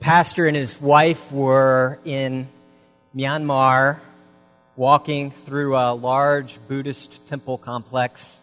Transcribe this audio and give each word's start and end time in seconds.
pastor 0.00 0.46
and 0.46 0.56
his 0.56 0.80
wife 0.80 1.32
were 1.32 1.98
in 2.04 2.48
Myanmar 3.16 3.98
walking 4.76 5.32
through 5.44 5.76
a 5.76 5.92
large 5.92 6.56
Buddhist 6.68 7.26
temple 7.26 7.58
complex 7.58 8.36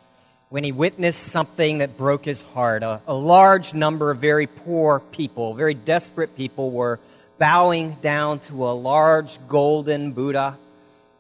when 0.50 0.66
he 0.66 0.72
witnessed 0.72 1.24
something 1.24 1.78
that 1.78 1.98
broke 1.98 2.26
his 2.26 2.42
heart. 2.42 2.84
A, 2.84 3.02
a, 3.08 3.16
large 3.16 3.74
number 3.74 4.12
of 4.12 4.18
very 4.18 4.48
poor 4.48 5.00
people, 5.00 5.54
very 5.54 5.74
desperate 5.74 6.36
people, 6.36 6.72
were 6.72 7.00
bowing 7.38 7.98
down 8.02 8.40
to 8.40 8.68
a 8.68 8.74
large 8.74 9.40
golden 9.48 10.12
Buddha 10.12 10.58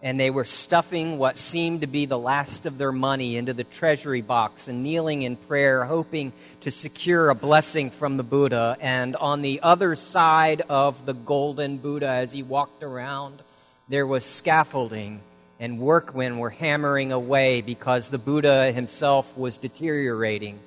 and 0.05 0.19
they 0.19 0.29
were 0.29 0.45
stuffing 0.45 1.17
what 1.17 1.35
seemed 1.35 1.81
to 1.81 1.87
be 1.87 2.05
the 2.05 2.17
last 2.17 2.67
of 2.67 2.77
their 2.77 2.91
money 2.91 3.37
into 3.37 3.53
the 3.53 3.63
treasury 3.63 4.21
box 4.21 4.67
and 4.67 4.83
kneeling 4.83 5.23
in 5.23 5.35
prayer, 5.35 5.83
hoping 5.83 6.31
to 6.61 6.69
secure 6.69 7.31
a 7.31 7.35
blessing 7.35 7.89
from 7.89 8.15
the 8.15 8.21
Buddha. 8.21 8.77
And 8.79 9.15
on 9.15 9.41
the 9.41 9.61
other 9.63 9.95
side 9.95 10.61
of 10.69 11.07
the 11.07 11.15
golden 11.15 11.77
Buddha, 11.77 12.07
as 12.07 12.31
he 12.31 12.43
walked 12.43 12.83
around, 12.83 13.41
there 13.89 14.05
was 14.05 14.23
scaffolding, 14.23 15.21
and 15.59 15.79
workmen 15.79 16.37
were 16.37 16.51
hammering 16.51 17.11
away 17.11 17.61
because 17.61 18.07
the 18.07 18.19
Buddha 18.19 18.71
himself 18.71 19.35
was 19.35 19.57
deteriorating. 19.57 20.59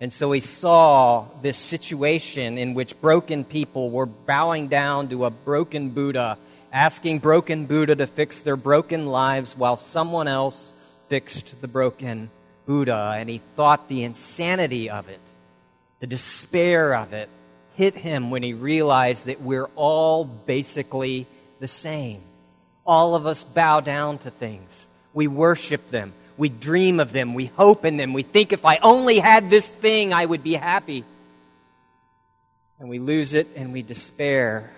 And 0.00 0.12
so 0.12 0.30
he 0.30 0.40
saw 0.40 1.26
this 1.42 1.58
situation 1.58 2.56
in 2.56 2.74
which 2.74 3.00
broken 3.00 3.42
people 3.42 3.90
were 3.90 4.06
bowing 4.06 4.68
down 4.68 5.08
to 5.08 5.24
a 5.24 5.30
broken 5.30 5.90
Buddha 5.90 6.38
asking 6.72 7.20
broken 7.20 7.66
Buddha 7.66 7.96
to 7.96 8.06
fix 8.06 8.40
their 8.40 8.56
broken 8.56 9.06
lives 9.06 9.56
while 9.56 9.76
someone 9.76 10.28
else 10.28 10.72
fixed 11.08 11.60
the 11.60 11.68
broken 11.68 12.30
Buddha. 12.66 13.14
And 13.16 13.28
he 13.28 13.40
thought 13.56 13.88
the 13.88 14.04
insanity 14.04 14.90
of 14.90 15.08
it, 15.08 15.20
the 16.00 16.06
despair 16.06 16.94
of 16.94 17.12
it, 17.12 17.28
hit 17.74 17.94
him 17.94 18.30
when 18.30 18.42
he 18.42 18.54
realized 18.54 19.26
that 19.26 19.42
we're 19.42 19.68
all 19.76 20.24
basically 20.24 21.26
the 21.60 21.68
same. 21.68 22.20
All 22.86 23.14
of 23.14 23.26
us 23.26 23.44
bow 23.44 23.80
down 23.80 24.18
to 24.18 24.30
things. 24.30 24.86
We 25.12 25.26
worship 25.26 25.90
them. 25.90 26.12
We 26.36 26.48
dream 26.48 27.00
of 27.00 27.12
them. 27.12 27.34
We 27.34 27.46
hope 27.46 27.84
in 27.84 27.96
them. 27.96 28.12
We 28.12 28.22
think 28.22 28.52
if 28.52 28.64
I 28.64 28.76
only 28.76 29.18
had 29.18 29.50
this 29.50 29.68
thing, 29.68 30.12
I 30.12 30.24
would 30.24 30.42
be 30.42 30.54
happy. 30.54 31.04
And 32.78 32.88
we 32.88 32.98
lose 32.98 33.32
it 33.32 33.48
and 33.56 33.72
we 33.72 33.82
despair 33.82 34.70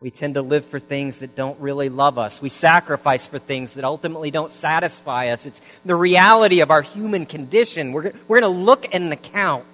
we 0.00 0.10
tend 0.10 0.34
to 0.34 0.42
live 0.42 0.64
for 0.66 0.78
things 0.78 1.18
that 1.18 1.34
don't 1.34 1.58
really 1.60 1.88
love 1.88 2.18
us. 2.18 2.40
We 2.40 2.50
sacrifice 2.50 3.26
for 3.26 3.38
things 3.38 3.74
that 3.74 3.84
ultimately 3.84 4.30
don't 4.30 4.52
satisfy 4.52 5.30
us. 5.30 5.44
It's 5.44 5.60
the 5.84 5.96
reality 5.96 6.60
of 6.60 6.70
our 6.70 6.82
human 6.82 7.26
condition. 7.26 7.92
We're, 7.92 8.12
we're 8.28 8.40
going 8.40 8.52
to 8.52 8.60
look 8.60 8.84
at 8.86 8.94
an 8.94 9.10
account 9.10 9.66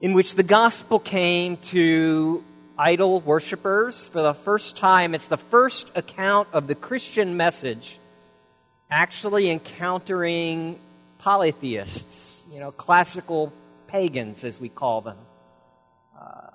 in 0.00 0.14
which 0.14 0.34
the 0.34 0.42
gospel 0.42 0.98
came 0.98 1.58
to 1.58 2.42
idol 2.78 3.20
worshippers 3.20 4.08
for 4.08 4.22
the 4.22 4.32
first 4.32 4.78
time. 4.78 5.14
It's 5.14 5.26
the 5.26 5.36
first 5.36 5.90
account 5.94 6.48
of 6.54 6.66
the 6.66 6.74
Christian 6.74 7.36
message 7.36 7.98
actually 8.90 9.50
encountering 9.50 10.78
polytheists, 11.18 12.40
you 12.50 12.58
know, 12.58 12.72
classical 12.72 13.52
pagans, 13.88 14.42
as 14.42 14.58
we 14.58 14.70
call 14.70 15.02
them. 15.02 15.18
Uh, 16.18 16.48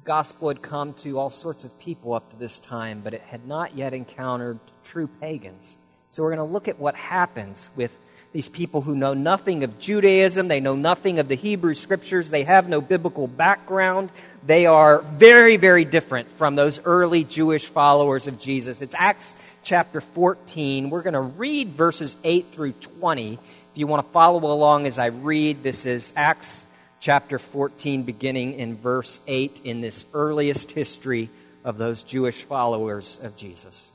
The 0.00 0.06
gospel 0.06 0.48
had 0.48 0.62
come 0.62 0.94
to 0.94 1.18
all 1.18 1.28
sorts 1.28 1.64
of 1.64 1.78
people 1.78 2.14
up 2.14 2.30
to 2.30 2.36
this 2.38 2.58
time, 2.58 3.02
but 3.04 3.12
it 3.12 3.20
had 3.20 3.46
not 3.46 3.76
yet 3.76 3.92
encountered 3.92 4.58
true 4.82 5.10
pagans. 5.20 5.76
So 6.08 6.22
we're 6.22 6.34
going 6.34 6.48
to 6.48 6.50
look 6.50 6.68
at 6.68 6.78
what 6.78 6.94
happens 6.94 7.68
with 7.76 7.94
these 8.32 8.48
people 8.48 8.80
who 8.80 8.96
know 8.96 9.12
nothing 9.12 9.62
of 9.62 9.78
Judaism, 9.78 10.48
they 10.48 10.60
know 10.60 10.74
nothing 10.74 11.18
of 11.18 11.28
the 11.28 11.34
Hebrew 11.34 11.74
scriptures, 11.74 12.30
they 12.30 12.44
have 12.44 12.66
no 12.66 12.80
biblical 12.80 13.26
background. 13.26 14.08
They 14.46 14.64
are 14.64 15.00
very, 15.00 15.58
very 15.58 15.84
different 15.84 16.30
from 16.38 16.54
those 16.54 16.80
early 16.86 17.22
Jewish 17.24 17.66
followers 17.66 18.26
of 18.26 18.40
Jesus. 18.40 18.80
It's 18.80 18.94
Acts 18.96 19.36
chapter 19.64 20.00
14. 20.00 20.88
We're 20.88 21.02
going 21.02 21.12
to 21.12 21.20
read 21.20 21.74
verses 21.74 22.16
8 22.24 22.46
through 22.52 22.72
20. 22.72 23.34
If 23.34 23.38
you 23.74 23.86
want 23.86 24.06
to 24.06 24.12
follow 24.14 24.50
along 24.50 24.86
as 24.86 24.98
I 24.98 25.08
read, 25.08 25.62
this 25.62 25.84
is 25.84 26.10
Acts 26.16 26.64
chapter 27.00 27.38
14, 27.38 28.02
beginning 28.02 28.58
in 28.58 28.76
verse 28.76 29.20
8, 29.26 29.62
in 29.64 29.80
this 29.80 30.04
earliest 30.12 30.70
history 30.70 31.30
of 31.64 31.78
those 31.78 32.02
Jewish 32.02 32.42
followers 32.42 33.18
of 33.22 33.36
Jesus. 33.36 33.90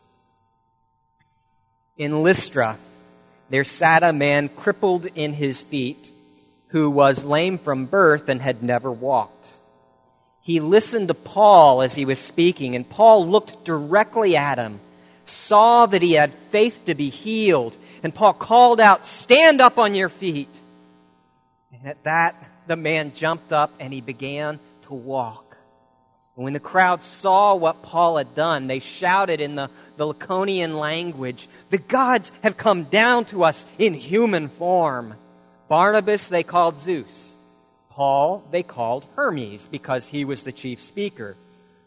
In 1.97 2.23
Lystra, 2.23 2.77
there 3.49 3.63
sat 3.63 4.03
a 4.03 4.11
man 4.11 4.49
crippled 4.49 5.05
in 5.05 5.33
his 5.33 5.61
feet 5.61 6.11
who 6.69 6.89
was 6.89 7.23
lame 7.23 7.59
from 7.59 7.85
birth 7.85 8.27
and 8.27 8.41
had 8.41 8.63
never 8.63 8.91
walked. 8.91 9.47
He 10.41 10.59
listened 10.59 11.07
to 11.07 11.13
Paul 11.13 11.83
as 11.83 11.93
he 11.93 12.05
was 12.05 12.19
speaking, 12.19 12.75
and 12.75 12.89
Paul 12.89 13.27
looked 13.27 13.65
directly 13.65 14.35
at 14.35 14.57
him, 14.57 14.79
saw 15.25 15.85
that 15.85 16.01
he 16.01 16.13
had 16.13 16.33
faith 16.51 16.85
to 16.85 16.95
be 16.95 17.09
healed, 17.09 17.75
and 18.03 18.13
Paul 18.13 18.33
called 18.33 18.79
out, 18.79 19.05
Stand 19.05 19.61
up 19.61 19.77
on 19.77 19.95
your 19.95 20.09
feet. 20.09 20.49
And 21.71 21.87
at 21.87 22.03
that, 22.03 22.35
the 22.67 22.75
man 22.75 23.13
jumped 23.13 23.51
up 23.51 23.71
and 23.79 23.93
he 23.93 24.01
began 24.01 24.59
to 24.83 24.93
walk. 24.93 25.57
when 26.35 26.53
the 26.53 26.59
crowd 26.59 27.01
saw 27.01 27.55
what 27.55 27.81
Paul 27.81 28.17
had 28.17 28.35
done, 28.35 28.67
they 28.67 28.79
shouted 28.79 29.39
in 29.39 29.55
the, 29.55 29.69
the 29.95 30.05
Lycaonian 30.05 30.77
language, 30.77 31.47
The 31.69 31.77
gods 31.77 32.31
have 32.43 32.57
come 32.57 32.83
down 32.83 33.25
to 33.25 33.45
us 33.45 33.65
in 33.79 33.93
human 33.93 34.49
form. 34.49 35.15
Barnabas 35.69 36.27
they 36.27 36.43
called 36.43 36.79
Zeus. 36.79 37.33
Paul 37.91 38.43
they 38.51 38.63
called 38.63 39.05
Hermes 39.15 39.65
because 39.71 40.05
he 40.07 40.25
was 40.25 40.43
the 40.43 40.51
chief 40.51 40.81
speaker. 40.81 41.37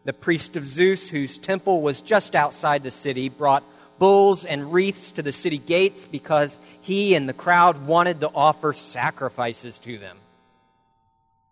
The 0.04 0.14
priest 0.14 0.56
of 0.56 0.66
Zeus, 0.66 1.10
whose 1.10 1.36
temple 1.36 1.82
was 1.82 2.00
just 2.00 2.34
outside 2.34 2.82
the 2.82 2.90
city, 2.90 3.28
brought 3.28 3.62
bulls 3.98 4.46
and 4.46 4.72
wreaths 4.72 5.12
to 5.12 5.22
the 5.22 5.32
city 5.32 5.58
gates 5.58 6.06
because 6.06 6.56
he 6.80 7.14
and 7.14 7.28
the 7.28 7.34
crowd 7.34 7.86
wanted 7.86 8.20
to 8.20 8.30
offer 8.34 8.72
sacrifices 8.72 9.76
to 9.80 9.98
them. 9.98 10.16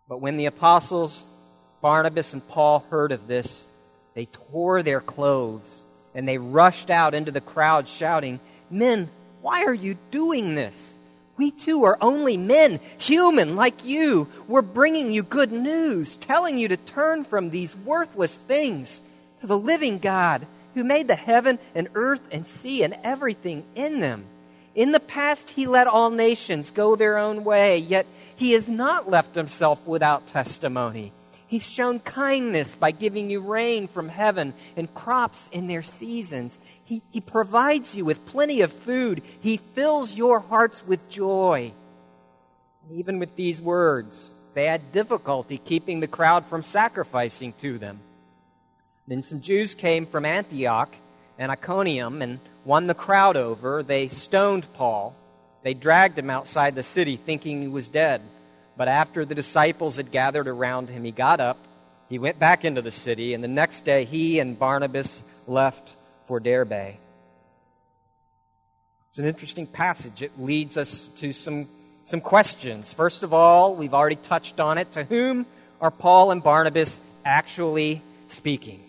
But 0.09 0.21
when 0.21 0.37
the 0.37 0.47
apostles 0.47 1.25
Barnabas 1.81 2.33
and 2.33 2.47
Paul 2.49 2.85
heard 2.91 3.13
of 3.13 3.27
this, 3.27 3.67
they 4.15 4.27
tore 4.27 4.83
their 4.83 5.01
clothes 5.01 5.85
and 6.15 6.27
they 6.27 6.39
rushed 6.39 6.91
out 6.91 7.15
into 7.15 7.31
the 7.31 7.41
crowd 7.41 7.89
shouting, 7.89 8.41
Men, 8.71 9.09
why 9.43 9.65
are 9.65 9.75
you 9.75 9.97
doing 10.11 10.55
this? 10.55 10.75
We 11.37 11.51
too 11.51 11.85
are 11.85 11.99
only 12.01 12.39
men, 12.39 12.81
human 12.97 13.57
like 13.57 13.85
you. 13.85 14.27
We're 14.49 14.63
bringing 14.63 15.13
you 15.13 15.23
good 15.23 15.53
news, 15.53 16.17
telling 16.17 16.59
you 16.59 16.69
to 16.69 16.79
turn 16.79 17.25
from 17.25 17.51
these 17.51 17.77
worthless 17.77 18.35
things 18.35 19.01
to 19.43 19.47
the 19.47 19.59
living 19.59 19.99
God 19.99 20.47
who 20.75 20.83
made 20.83 21.09
the 21.09 21.15
heaven 21.15 21.59
and 21.75 21.89
earth 21.95 22.23
and 22.31 22.47
sea 22.47 22.83
and 22.83 22.97
everything 23.05 23.65
in 23.75 24.01
them. 24.01 24.25
In 24.75 24.93
the 24.93 25.01
past, 25.01 25.49
he 25.51 25.67
let 25.67 25.87
all 25.87 26.11
nations 26.11 26.71
go 26.71 26.97
their 26.97 27.19
own 27.19 27.45
way, 27.45 27.79
yet 27.79 28.07
he 28.37 28.53
has 28.53 28.69
not 28.69 29.11
left 29.11 29.35
himself 29.35 29.85
without 29.87 30.29
testimony. 30.29 31.13
He's 31.49 31.63
shown 31.63 32.01
kindness 32.01 32.75
by 32.75 32.91
giving 32.91 33.31
you 33.31 33.41
rain 33.41 33.89
from 33.89 34.09
heaven 34.09 34.53
and 34.77 34.93
crops 34.93 35.49
in 35.53 35.69
their 35.69 35.83
seasons. 35.83 36.59
He, 36.85 37.03
he 37.11 37.21
provides 37.21 37.95
you 37.95 38.05
with 38.05 38.27
plenty 38.27 38.61
of 38.63 38.73
food. 38.73 39.23
He 39.41 39.59
fills 39.75 40.15
your 40.15 40.41
hearts 40.41 40.87
with 40.87 41.09
joy. 41.09 41.73
And 42.89 42.99
even 42.99 43.19
with 43.19 43.37
these 43.37 43.63
words, 43.63 44.33
they 44.55 44.67
had 44.67 44.93
difficulty 44.93 45.59
keeping 45.59 46.01
the 46.01 46.09
crowd 46.09 46.47
from 46.47 46.63
sacrificing 46.63 47.55
to 47.61 47.79
them. 47.79 48.01
Then 49.07 49.23
some 49.23 49.41
Jews 49.41 49.75
came 49.75 50.05
from 50.05 50.25
Antioch 50.25 50.93
and 51.39 51.53
Iconium 51.53 52.23
and 52.23 52.41
won 52.65 52.89
the 52.89 52.95
crowd 52.95 53.37
over. 53.37 53.83
They 53.85 54.09
stoned 54.09 54.67
Paul 54.75 55.15
they 55.67 55.75
dragged 55.75 56.17
him 56.17 56.31
outside 56.31 56.77
the 56.77 56.85
city 56.85 57.17
thinking 57.17 57.61
he 57.61 57.67
was 57.67 57.89
dead. 57.89 58.23
But 58.77 58.87
after 58.87 59.25
the 59.25 59.35
disciples 59.35 59.97
had 59.97 60.13
gathered 60.13 60.47
around 60.47 60.89
him, 60.89 61.03
he 61.03 61.11
got 61.11 61.41
up, 61.41 61.59
he 62.09 62.21
went 62.21 62.39
back 62.39 62.65
into 62.65 62.83
the 62.83 62.93
city, 62.93 63.35
and 63.35 63.43
the 63.43 63.49
next 63.49 63.85
day 63.85 64.05
he 64.05 64.39
and 64.39 64.57
Barnabas 64.57 65.25
left 65.49 65.93
for 66.29 66.39
Derbe. 66.39 66.95
It's 69.09 69.19
an 69.19 69.25
interesting 69.25 69.67
passage. 69.67 70.23
It 70.23 70.41
leads 70.41 70.77
us 70.77 71.09
to 71.17 71.33
some, 71.33 71.67
some 72.05 72.21
questions. 72.21 72.93
First 72.93 73.25
of 73.25 73.35
all, 73.35 73.75
we've 73.75 73.95
already 73.95 74.15
touched 74.15 74.61
on 74.61 74.79
it. 74.79 74.93
To 74.93 75.03
whom 75.03 75.47
are 75.81 75.91
Paul 75.91 76.31
and 76.31 76.45
Barnabas 76.45 77.01
actually 77.25 78.03
speaking? 78.29 78.85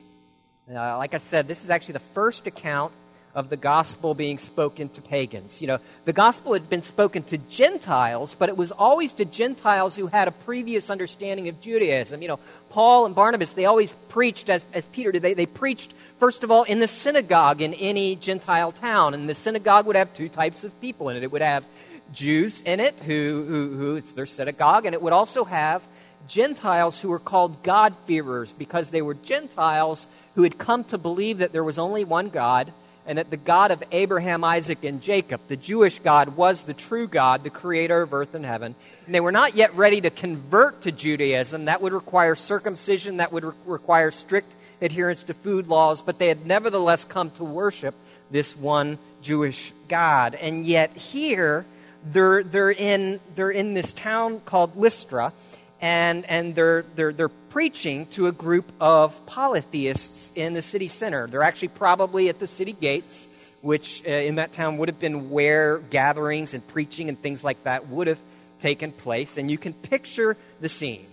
Uh, 0.70 0.98
like 0.98 1.16
I 1.16 1.18
said, 1.18 1.48
this 1.48 1.64
is 1.64 1.72
actually 1.72 1.94
the 1.94 2.12
first 2.14 2.46
account 2.46 2.94
of 3.38 3.50
the 3.50 3.56
gospel 3.56 4.16
being 4.16 4.40
spoken 4.40 4.90
to 4.90 5.00
pagans. 5.00 5.62
You 5.62 5.68
know, 5.68 5.78
the 6.06 6.12
gospel 6.12 6.54
had 6.54 6.72
been 6.72 6.82
spoken 6.82 7.22
to 7.26 7.38
Gentiles, 7.38 8.34
but 8.34 8.50
it 8.50 8.58
was 8.58 8.72
always 8.72 9.14
to 9.14 9.26
Gentiles 9.26 9.96
who 9.96 10.08
had 10.08 10.28
a 10.28 10.32
previous 10.32 10.90
understanding 10.90 11.48
of 11.48 11.62
Judaism. 11.62 12.24
You 12.24 12.30
know, 12.30 12.40
Paul 12.72 13.06
and 13.06 13.14
Barnabas, 13.14 13.54
they 13.54 13.66
always 13.66 13.94
preached, 14.10 14.50
as, 14.50 14.66
as 14.74 14.86
Peter 14.86 15.12
did, 15.12 15.22
they, 15.22 15.36
they 15.36 15.46
preached, 15.46 15.94
first 16.20 16.44
of 16.44 16.50
all, 16.50 16.64
in 16.64 16.80
the 16.80 16.88
synagogue 16.88 17.62
in 17.62 17.76
any 17.76 18.16
Gentile 18.16 18.72
town. 18.72 19.14
And 19.14 19.30
the 19.30 19.36
synagogue 19.36 19.86
would 19.86 19.96
have 19.96 20.16
two 20.16 20.30
types 20.30 20.64
of 20.64 20.82
people 20.82 21.10
in 21.10 21.16
it. 21.16 21.22
It 21.22 21.32
would 21.32 21.44
have 21.44 21.64
Jews 22.12 22.62
in 22.62 22.80
it, 22.80 23.00
who, 23.02 23.46
who, 23.48 23.78
who 23.78 23.96
it's 23.98 24.14
their 24.14 24.26
synagogue, 24.26 24.88
and 24.88 24.96
it 24.96 25.02
would 25.02 25.14
also 25.14 25.44
have 25.44 25.84
Gentiles 26.28 27.00
who 27.00 27.10
were 27.10 27.20
called 27.20 27.62
God-fearers 27.62 28.54
because 28.54 28.90
they 28.90 29.04
were 29.04 29.14
Gentiles 29.14 30.08
who 30.34 30.42
had 30.42 30.58
come 30.58 30.86
to 30.86 30.98
believe 30.98 31.38
that 31.38 31.52
there 31.52 31.64
was 31.64 31.78
only 31.78 32.04
one 32.04 32.30
God 32.30 32.74
and 33.08 33.18
that 33.18 33.30
the 33.30 33.38
God 33.38 33.72
of 33.72 33.82
Abraham, 33.92 34.44
Isaac, 34.44 34.84
and 34.84 35.02
Jacob, 35.02 35.42
the 35.48 35.56
Jewish 35.56 36.00
God, 36.00 36.36
was 36.36 36.64
the 36.64 36.74
true 36.74 37.08
God, 37.08 37.44
the 37.44 37.50
creator 37.50 38.02
of 38.02 38.14
earth 38.14 38.36
and 38.36 38.46
heaven. 38.46 38.76
And 39.06 39.16
they 39.16 39.22
were 39.22 39.32
not 39.32 39.56
yet 39.56 39.74
ready 39.76 40.02
to 40.02 40.10
convert 40.10 40.82
to 40.82 40.92
Judaism. 40.92 41.66
That 41.66 41.82
would 41.82 41.94
require 41.94 42.36
circumcision, 42.36 43.18
that 43.18 43.32
would 43.32 43.46
re- 43.46 43.54
require 43.66 44.12
strict 44.12 44.54
adherence 44.82 45.24
to 45.24 45.34
food 45.34 45.68
laws, 45.68 46.02
but 46.02 46.20
they 46.20 46.28
had 46.28 46.46
nevertheless 46.46 47.06
come 47.06 47.32
to 47.32 47.44
worship 47.44 47.96
this 48.30 48.56
one 48.56 48.98
Jewish 49.22 49.72
God. 49.88 50.36
And 50.36 50.66
yet 50.66 50.96
here, 50.96 51.66
they're, 52.12 52.44
they're, 52.44 52.72
in, 52.72 53.20
they're 53.36 53.52
in 53.52 53.74
this 53.74 53.94
town 53.94 54.42
called 54.42 54.76
Lystra, 54.76 55.34
and, 55.82 56.26
and 56.26 56.56
they're, 56.56 56.84
they're, 56.96 57.14
they're 57.14 57.30
preaching 57.58 58.06
to 58.06 58.28
a 58.28 58.32
group 58.32 58.72
of 58.80 59.26
polytheists 59.26 60.32
in 60.36 60.54
the 60.54 60.62
city 60.62 60.88
center. 60.88 61.26
They're 61.26 61.42
actually 61.42 61.70
probably 61.70 62.30
at 62.30 62.38
the 62.38 62.46
city 62.46 62.72
gates, 62.72 63.28
which 63.62 64.04
uh, 64.06 64.12
in 64.12 64.36
that 64.36 64.54
town 64.54 64.78
would 64.78 64.90
have 64.90 65.00
been 65.00 65.32
where 65.32 65.80
gatherings 65.80 66.54
and 66.54 66.62
preaching 66.68 67.10
and 67.10 67.20
things 67.20 67.44
like 67.44 67.64
that 67.64 67.88
would 67.88 68.06
have 68.06 68.20
taken 68.62 68.92
place. 68.92 69.40
And 69.40 69.50
you 69.50 69.58
can 69.58 69.74
picture 69.74 70.38
the 70.62 70.70
scene. 70.70 71.08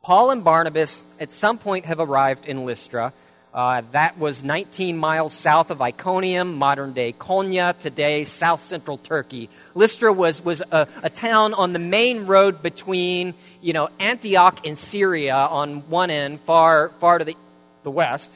Paul 0.00 0.30
and 0.30 0.42
Barnabas 0.42 1.04
at 1.20 1.30
some 1.30 1.58
point 1.58 1.84
have 1.84 2.00
arrived 2.00 2.46
in 2.46 2.64
Lystra. 2.64 3.12
Uh, 3.52 3.82
that 3.92 4.18
was 4.18 4.42
19 4.42 4.96
miles 4.96 5.32
south 5.32 5.70
of 5.70 5.82
Iconium, 5.82 6.54
modern 6.54 6.92
day 6.92 7.12
Konya, 7.12 7.78
today 7.78 8.24
south 8.24 8.64
central 8.64 8.96
Turkey. 8.98 9.48
Lystra 9.76 10.12
was, 10.12 10.42
was 10.42 10.62
a, 10.72 10.88
a, 11.04 11.10
town 11.10 11.54
on 11.54 11.72
the 11.72 11.78
main 11.78 12.26
road 12.26 12.62
between, 12.62 13.34
you 13.64 13.72
know, 13.72 13.88
Antioch 13.98 14.66
in 14.66 14.76
Syria 14.76 15.34
on 15.34 15.88
one 15.88 16.10
end, 16.10 16.40
far, 16.42 16.90
far 17.00 17.16
to 17.16 17.24
the, 17.24 17.34
the 17.82 17.90
west. 17.90 18.30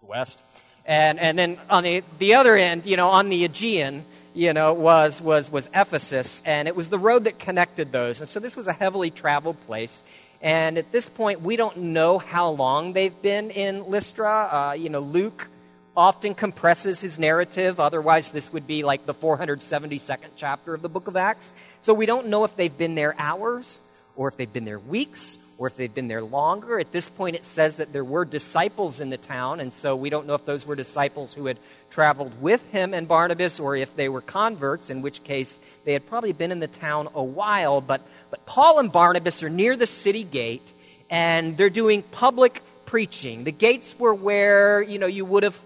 The 0.00 0.06
west. 0.06 0.40
And, 0.86 1.20
and 1.20 1.38
then 1.38 1.58
on 1.68 1.84
the, 1.84 2.02
the 2.18 2.36
other 2.36 2.56
end, 2.56 2.86
you 2.86 2.96
know, 2.96 3.10
on 3.10 3.28
the 3.28 3.44
Aegean, 3.44 4.06
you 4.32 4.54
know, 4.54 4.72
was, 4.72 5.20
was, 5.20 5.52
was 5.52 5.68
Ephesus. 5.74 6.42
And 6.46 6.68
it 6.68 6.74
was 6.74 6.88
the 6.88 6.98
road 6.98 7.24
that 7.24 7.38
connected 7.38 7.92
those. 7.92 8.20
And 8.20 8.28
so 8.30 8.40
this 8.40 8.56
was 8.56 8.66
a 8.66 8.72
heavily 8.72 9.10
traveled 9.10 9.60
place. 9.66 10.02
And 10.40 10.78
at 10.78 10.90
this 10.90 11.06
point, 11.06 11.42
we 11.42 11.56
don't 11.56 11.76
know 11.76 12.18
how 12.18 12.48
long 12.48 12.94
they've 12.94 13.20
been 13.20 13.50
in 13.50 13.90
Lystra. 13.90 14.70
Uh, 14.70 14.72
you 14.72 14.88
know, 14.88 15.00
Luke 15.00 15.48
often 15.94 16.34
compresses 16.34 16.98
his 16.98 17.18
narrative. 17.18 17.78
Otherwise, 17.78 18.30
this 18.30 18.54
would 18.54 18.66
be 18.66 18.82
like 18.84 19.04
the 19.04 19.12
472nd 19.12 20.30
chapter 20.36 20.72
of 20.72 20.80
the 20.80 20.88
book 20.88 21.08
of 21.08 21.16
Acts. 21.16 21.52
So 21.82 21.92
we 21.92 22.06
don't 22.06 22.28
know 22.28 22.44
if 22.44 22.56
they've 22.56 22.76
been 22.76 22.94
there 22.94 23.14
hours, 23.18 23.82
or 24.18 24.26
if 24.26 24.36
they've 24.36 24.52
been 24.52 24.64
there 24.64 24.80
weeks, 24.80 25.38
or 25.58 25.68
if 25.68 25.76
they've 25.76 25.94
been 25.94 26.08
there 26.08 26.22
longer. 26.22 26.78
At 26.80 26.90
this 26.90 27.08
point, 27.08 27.36
it 27.36 27.44
says 27.44 27.76
that 27.76 27.92
there 27.92 28.04
were 28.04 28.24
disciples 28.24 28.98
in 28.98 29.10
the 29.10 29.16
town, 29.16 29.60
and 29.60 29.72
so 29.72 29.94
we 29.94 30.10
don't 30.10 30.26
know 30.26 30.34
if 30.34 30.44
those 30.44 30.66
were 30.66 30.74
disciples 30.74 31.32
who 31.32 31.46
had 31.46 31.56
traveled 31.90 32.42
with 32.42 32.60
him 32.70 32.94
and 32.94 33.06
Barnabas, 33.06 33.60
or 33.60 33.76
if 33.76 33.94
they 33.94 34.08
were 34.08 34.20
converts, 34.20 34.90
in 34.90 35.02
which 35.02 35.22
case 35.22 35.56
they 35.84 35.92
had 35.92 36.06
probably 36.08 36.32
been 36.32 36.50
in 36.50 36.58
the 36.58 36.66
town 36.66 37.08
a 37.14 37.22
while. 37.22 37.80
But, 37.80 38.02
but 38.30 38.44
Paul 38.44 38.80
and 38.80 38.90
Barnabas 38.90 39.42
are 39.44 39.48
near 39.48 39.76
the 39.76 39.86
city 39.86 40.24
gate, 40.24 40.68
and 41.08 41.56
they're 41.56 41.70
doing 41.70 42.02
public 42.02 42.60
preaching. 42.86 43.44
The 43.44 43.52
gates 43.52 43.96
were 43.98 44.14
where, 44.14 44.82
you 44.82 44.98
know, 44.98 45.06
you 45.06 45.24
would 45.24 45.44
have 45.44 45.58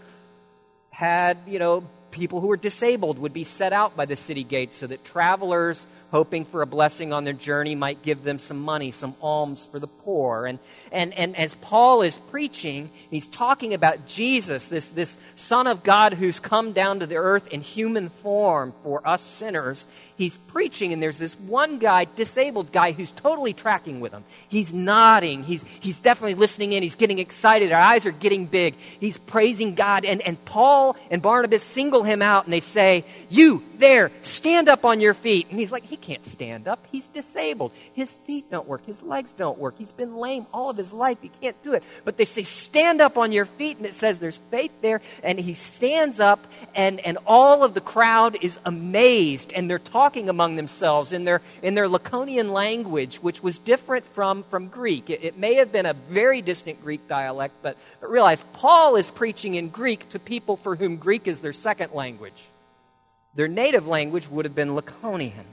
had, 0.90 1.38
you 1.46 1.58
know, 1.58 1.84
people 2.10 2.40
who 2.40 2.48
were 2.48 2.58
disabled 2.58 3.18
would 3.18 3.32
be 3.32 3.44
set 3.44 3.72
out 3.72 3.96
by 3.96 4.04
the 4.04 4.16
city 4.16 4.44
gates 4.44 4.76
so 4.76 4.86
that 4.86 5.02
travelers 5.04 5.86
hoping 6.12 6.44
for 6.44 6.60
a 6.60 6.66
blessing 6.66 7.10
on 7.12 7.24
their 7.24 7.32
journey 7.32 7.74
might 7.74 8.02
give 8.02 8.22
them 8.22 8.38
some 8.38 8.60
money, 8.60 8.90
some 8.90 9.14
alms 9.22 9.66
for 9.72 9.78
the 9.78 9.86
poor. 9.86 10.44
And, 10.44 10.58
and, 10.92 11.14
and 11.14 11.34
as 11.36 11.54
Paul 11.54 12.02
is 12.02 12.14
preaching, 12.30 12.90
he's 13.10 13.28
talking 13.28 13.72
about 13.72 14.06
Jesus, 14.06 14.66
this, 14.68 14.88
this 14.88 15.16
Son 15.36 15.66
of 15.66 15.82
God 15.82 16.12
who's 16.12 16.38
come 16.38 16.72
down 16.72 17.00
to 17.00 17.06
the 17.06 17.16
earth 17.16 17.48
in 17.48 17.62
human 17.62 18.10
form 18.22 18.74
for 18.82 19.06
us 19.08 19.22
sinners 19.22 19.86
he's 20.22 20.36
preaching, 20.36 20.92
and 20.92 21.02
there's 21.02 21.18
this 21.18 21.34
one 21.34 21.78
guy, 21.78 22.04
disabled 22.04 22.70
guy, 22.70 22.92
who's 22.92 23.10
totally 23.10 23.52
tracking 23.52 24.00
with 24.00 24.12
him. 24.12 24.24
He's 24.48 24.72
nodding. 24.72 25.42
He's, 25.42 25.64
he's 25.80 25.98
definitely 25.98 26.34
listening 26.34 26.72
in. 26.72 26.82
He's 26.82 26.94
getting 26.94 27.18
excited. 27.18 27.72
Our 27.72 27.80
eyes 27.80 28.06
are 28.06 28.12
getting 28.12 28.46
big. 28.46 28.76
He's 29.00 29.18
praising 29.18 29.74
God. 29.74 30.04
And, 30.04 30.22
and 30.22 30.42
Paul 30.44 30.96
and 31.10 31.20
Barnabas 31.20 31.62
single 31.62 32.04
him 32.04 32.22
out, 32.22 32.44
and 32.44 32.52
they 32.52 32.60
say, 32.60 33.04
You, 33.28 33.64
there, 33.78 34.12
stand 34.20 34.68
up 34.68 34.84
on 34.84 35.00
your 35.00 35.14
feet. 35.14 35.48
And 35.50 35.58
he's 35.58 35.72
like, 35.72 35.84
He 35.84 35.96
can't 35.96 36.24
stand 36.26 36.68
up. 36.68 36.86
He's 36.92 37.08
disabled. 37.08 37.72
His 37.94 38.12
feet 38.12 38.50
don't 38.50 38.68
work. 38.68 38.86
His 38.86 39.02
legs 39.02 39.32
don't 39.32 39.58
work. 39.58 39.74
He's 39.76 39.92
been 39.92 40.16
lame 40.16 40.46
all 40.54 40.70
of 40.70 40.76
his 40.76 40.92
life. 40.92 41.18
He 41.20 41.30
can't 41.40 41.60
do 41.64 41.72
it. 41.72 41.82
But 42.04 42.16
they 42.16 42.24
say, 42.24 42.44
Stand 42.44 43.00
up 43.00 43.18
on 43.18 43.32
your 43.32 43.46
feet. 43.46 43.78
And 43.78 43.86
it 43.86 43.94
says 43.94 44.18
there's 44.18 44.38
faith 44.50 44.72
there. 44.82 45.00
And 45.24 45.38
he 45.38 45.54
stands 45.54 46.20
up, 46.20 46.46
and, 46.76 47.00
and 47.00 47.18
all 47.26 47.64
of 47.64 47.74
the 47.74 47.80
crowd 47.80 48.38
is 48.40 48.58
amazed. 48.64 49.52
And 49.52 49.68
they're 49.68 49.80
talking 49.80 50.11
talking 50.12 50.28
among 50.28 50.56
themselves 50.56 51.10
in 51.14 51.24
their, 51.24 51.40
in 51.62 51.74
their 51.74 51.88
Laconian 51.88 52.52
language, 52.52 53.16
which 53.16 53.42
was 53.42 53.56
different 53.56 54.04
from, 54.14 54.42
from 54.50 54.68
Greek. 54.68 55.08
It, 55.08 55.24
it 55.24 55.38
may 55.38 55.54
have 55.54 55.72
been 55.72 55.86
a 55.86 55.94
very 55.94 56.42
distant 56.42 56.82
Greek 56.82 57.08
dialect, 57.08 57.54
but, 57.62 57.78
but 57.98 58.10
realize 58.10 58.44
Paul 58.52 58.96
is 58.96 59.08
preaching 59.08 59.54
in 59.54 59.70
Greek 59.70 60.06
to 60.10 60.18
people 60.18 60.58
for 60.58 60.76
whom 60.76 60.96
Greek 60.96 61.26
is 61.26 61.40
their 61.40 61.54
second 61.54 61.94
language. 61.94 62.44
Their 63.34 63.48
native 63.48 63.86
language 63.86 64.28
would 64.28 64.44
have 64.44 64.54
been 64.54 64.74
Laconian. 64.74 65.46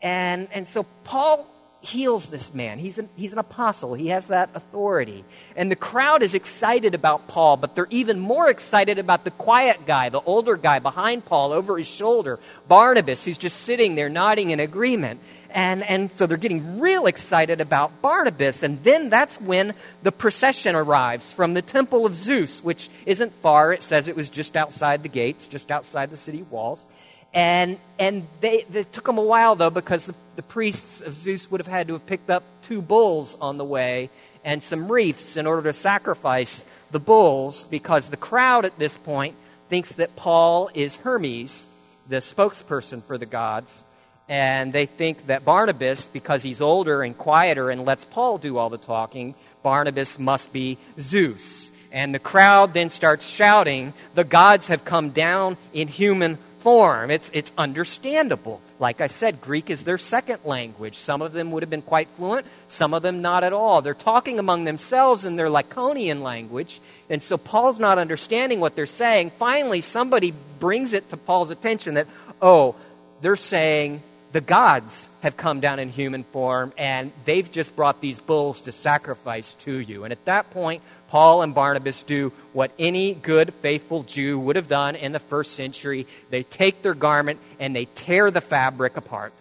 And, 0.00 0.46
and 0.52 0.68
so 0.68 0.84
Paul 1.02 1.44
heals 1.80 2.26
this 2.26 2.52
man. 2.52 2.78
He's 2.78 2.98
an, 2.98 3.08
he's 3.16 3.32
an 3.32 3.38
apostle. 3.38 3.94
He 3.94 4.08
has 4.08 4.26
that 4.26 4.50
authority. 4.54 5.24
And 5.56 5.70
the 5.70 5.76
crowd 5.76 6.22
is 6.22 6.34
excited 6.34 6.94
about 6.94 7.26
Paul, 7.26 7.56
but 7.56 7.74
they're 7.74 7.86
even 7.90 8.20
more 8.20 8.50
excited 8.50 8.98
about 8.98 9.24
the 9.24 9.30
quiet 9.30 9.86
guy, 9.86 10.10
the 10.10 10.20
older 10.20 10.56
guy 10.56 10.78
behind 10.78 11.24
Paul 11.24 11.52
over 11.52 11.78
his 11.78 11.86
shoulder, 11.86 12.38
Barnabas, 12.68 13.24
who's 13.24 13.38
just 13.38 13.60
sitting 13.60 13.94
there 13.94 14.08
nodding 14.08 14.50
in 14.50 14.60
agreement. 14.60 15.20
And, 15.52 15.82
and 15.82 16.12
so 16.12 16.26
they're 16.26 16.36
getting 16.36 16.78
real 16.80 17.06
excited 17.06 17.60
about 17.60 18.00
Barnabas. 18.02 18.62
And 18.62 18.82
then 18.84 19.08
that's 19.08 19.40
when 19.40 19.74
the 20.02 20.12
procession 20.12 20.76
arrives 20.76 21.32
from 21.32 21.54
the 21.54 21.62
temple 21.62 22.06
of 22.06 22.14
Zeus, 22.14 22.62
which 22.62 22.88
isn't 23.06 23.32
far. 23.42 23.72
It 23.72 23.82
says 23.82 24.06
it 24.06 24.16
was 24.16 24.28
just 24.28 24.54
outside 24.54 25.02
the 25.02 25.08
gates, 25.08 25.46
just 25.46 25.70
outside 25.70 26.10
the 26.10 26.16
city 26.16 26.42
walls. 26.42 26.86
And, 27.32 27.78
and 27.98 28.26
they, 28.40 28.64
it 28.72 28.92
took 28.92 29.06
them 29.06 29.18
a 29.18 29.22
while, 29.22 29.54
though, 29.54 29.70
because 29.70 30.04
the, 30.04 30.14
the 30.36 30.42
priests 30.42 31.00
of 31.00 31.14
Zeus 31.14 31.50
would 31.50 31.60
have 31.60 31.68
had 31.68 31.86
to 31.88 31.94
have 31.94 32.06
picked 32.06 32.28
up 32.28 32.42
two 32.62 32.82
bulls 32.82 33.36
on 33.40 33.56
the 33.56 33.64
way 33.64 34.10
and 34.44 34.62
some 34.62 34.90
wreaths 34.90 35.36
in 35.36 35.46
order 35.46 35.62
to 35.62 35.72
sacrifice 35.72 36.64
the 36.90 36.98
bulls, 36.98 37.66
because 37.66 38.08
the 38.08 38.16
crowd 38.16 38.64
at 38.64 38.78
this 38.78 38.96
point 38.98 39.36
thinks 39.68 39.92
that 39.92 40.16
Paul 40.16 40.70
is 40.74 40.96
Hermes, 40.96 41.68
the 42.08 42.16
spokesperson 42.16 43.02
for 43.04 43.16
the 43.16 43.26
gods. 43.26 43.82
And 44.28 44.72
they 44.72 44.86
think 44.86 45.26
that 45.26 45.44
Barnabas, 45.44 46.08
because 46.08 46.42
he's 46.42 46.60
older 46.60 47.02
and 47.02 47.16
quieter 47.16 47.70
and 47.70 47.84
lets 47.84 48.04
Paul 48.04 48.38
do 48.38 48.58
all 48.58 48.70
the 48.70 48.78
talking, 48.78 49.34
Barnabas 49.62 50.18
must 50.18 50.52
be 50.52 50.78
Zeus. 50.98 51.70
And 51.92 52.14
the 52.14 52.20
crowd 52.20 52.72
then 52.72 52.90
starts 52.90 53.26
shouting, 53.26 53.92
The 54.14 54.24
gods 54.24 54.68
have 54.68 54.84
come 54.84 55.10
down 55.10 55.56
in 55.72 55.88
human 55.88 56.38
form. 56.60 57.10
It's, 57.10 57.30
it's 57.32 57.52
understandable. 57.58 58.60
Like 58.78 59.00
I 59.00 59.08
said, 59.08 59.40
Greek 59.40 59.70
is 59.70 59.84
their 59.84 59.98
second 59.98 60.40
language. 60.44 60.96
Some 60.96 61.22
of 61.22 61.32
them 61.32 61.50
would 61.50 61.62
have 61.62 61.70
been 61.70 61.82
quite 61.82 62.08
fluent, 62.16 62.46
some 62.68 62.94
of 62.94 63.02
them 63.02 63.22
not 63.22 63.44
at 63.44 63.52
all. 63.52 63.82
They're 63.82 63.94
talking 63.94 64.38
among 64.38 64.64
themselves 64.64 65.24
in 65.24 65.36
their 65.36 65.48
Lycaonian 65.48 66.22
language, 66.22 66.80
and 67.08 67.22
so 67.22 67.36
Paul's 67.36 67.80
not 67.80 67.98
understanding 67.98 68.60
what 68.60 68.74
they're 68.76 68.86
saying. 68.86 69.32
Finally, 69.38 69.80
somebody 69.80 70.32
brings 70.58 70.92
it 70.92 71.10
to 71.10 71.16
Paul's 71.16 71.50
attention 71.50 71.94
that, 71.94 72.06
oh, 72.40 72.74
they're 73.20 73.36
saying 73.36 74.02
the 74.32 74.40
gods 74.40 75.08
have 75.22 75.36
come 75.36 75.60
down 75.60 75.78
in 75.78 75.90
human 75.90 76.24
form, 76.24 76.72
and 76.78 77.12
they've 77.24 77.50
just 77.50 77.74
brought 77.76 78.00
these 78.00 78.18
bulls 78.18 78.62
to 78.62 78.72
sacrifice 78.72 79.54
to 79.54 79.78
you. 79.78 80.04
And 80.04 80.12
at 80.12 80.24
that 80.24 80.50
point, 80.52 80.82
Paul 81.10 81.42
and 81.42 81.52
Barnabas 81.52 82.04
do 82.04 82.32
what 82.52 82.70
any 82.78 83.14
good, 83.14 83.52
faithful 83.54 84.04
Jew 84.04 84.38
would 84.38 84.54
have 84.54 84.68
done 84.68 84.94
in 84.94 85.10
the 85.10 85.18
first 85.18 85.56
century. 85.56 86.06
They 86.30 86.44
take 86.44 86.82
their 86.82 86.94
garment 86.94 87.40
and 87.58 87.74
they 87.74 87.86
tear 87.86 88.30
the 88.30 88.40
fabric 88.40 88.96
apart, 88.96 89.32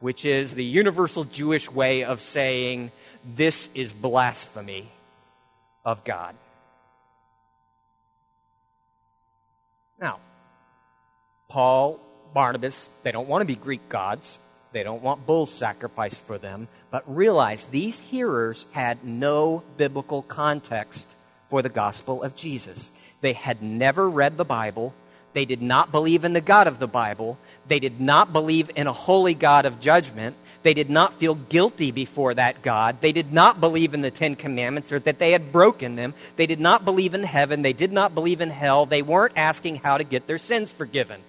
which 0.00 0.24
is 0.24 0.52
the 0.52 0.64
universal 0.64 1.22
Jewish 1.22 1.70
way 1.70 2.02
of 2.02 2.20
saying, 2.20 2.90
This 3.36 3.68
is 3.72 3.92
blasphemy 3.92 4.90
of 5.84 6.02
God. 6.02 6.34
Now, 10.00 10.18
Paul, 11.48 12.00
Barnabas, 12.34 12.90
they 13.04 13.12
don't 13.12 13.28
want 13.28 13.42
to 13.42 13.46
be 13.46 13.54
Greek 13.54 13.88
gods. 13.88 14.38
They 14.72 14.82
don't 14.82 15.02
want 15.02 15.24
bulls 15.24 15.52
sacrificed 15.52 16.22
for 16.22 16.36
them. 16.36 16.66
But 16.92 17.02
realize 17.16 17.64
these 17.64 17.98
hearers 17.98 18.66
had 18.72 19.02
no 19.02 19.62
biblical 19.78 20.20
context 20.20 21.16
for 21.48 21.62
the 21.62 21.70
gospel 21.70 22.22
of 22.22 22.36
Jesus. 22.36 22.92
They 23.22 23.32
had 23.32 23.62
never 23.62 24.08
read 24.08 24.36
the 24.36 24.44
Bible. 24.44 24.92
They 25.32 25.46
did 25.46 25.62
not 25.62 25.90
believe 25.90 26.24
in 26.24 26.34
the 26.34 26.42
God 26.42 26.66
of 26.66 26.78
the 26.78 26.86
Bible. 26.86 27.38
They 27.66 27.78
did 27.78 27.98
not 27.98 28.34
believe 28.34 28.70
in 28.76 28.86
a 28.86 28.92
holy 28.92 29.32
God 29.32 29.64
of 29.64 29.80
judgment. 29.80 30.36
They 30.62 30.74
did 30.74 30.90
not 30.90 31.18
feel 31.18 31.34
guilty 31.34 31.92
before 31.92 32.34
that 32.34 32.60
God. 32.60 33.00
They 33.00 33.12
did 33.12 33.32
not 33.32 33.58
believe 33.58 33.94
in 33.94 34.02
the 34.02 34.10
Ten 34.10 34.36
Commandments 34.36 34.92
or 34.92 34.98
that 35.00 35.18
they 35.18 35.32
had 35.32 35.50
broken 35.50 35.96
them. 35.96 36.12
They 36.36 36.46
did 36.46 36.60
not 36.60 36.84
believe 36.84 37.14
in 37.14 37.24
heaven. 37.24 37.62
They 37.62 37.72
did 37.72 37.90
not 37.90 38.14
believe 38.14 38.42
in 38.42 38.50
hell. 38.50 38.84
They 38.84 39.00
weren't 39.00 39.36
asking 39.36 39.76
how 39.76 39.96
to 39.96 40.04
get 40.04 40.26
their 40.26 40.36
sins 40.36 40.72
forgiven. 40.72 41.22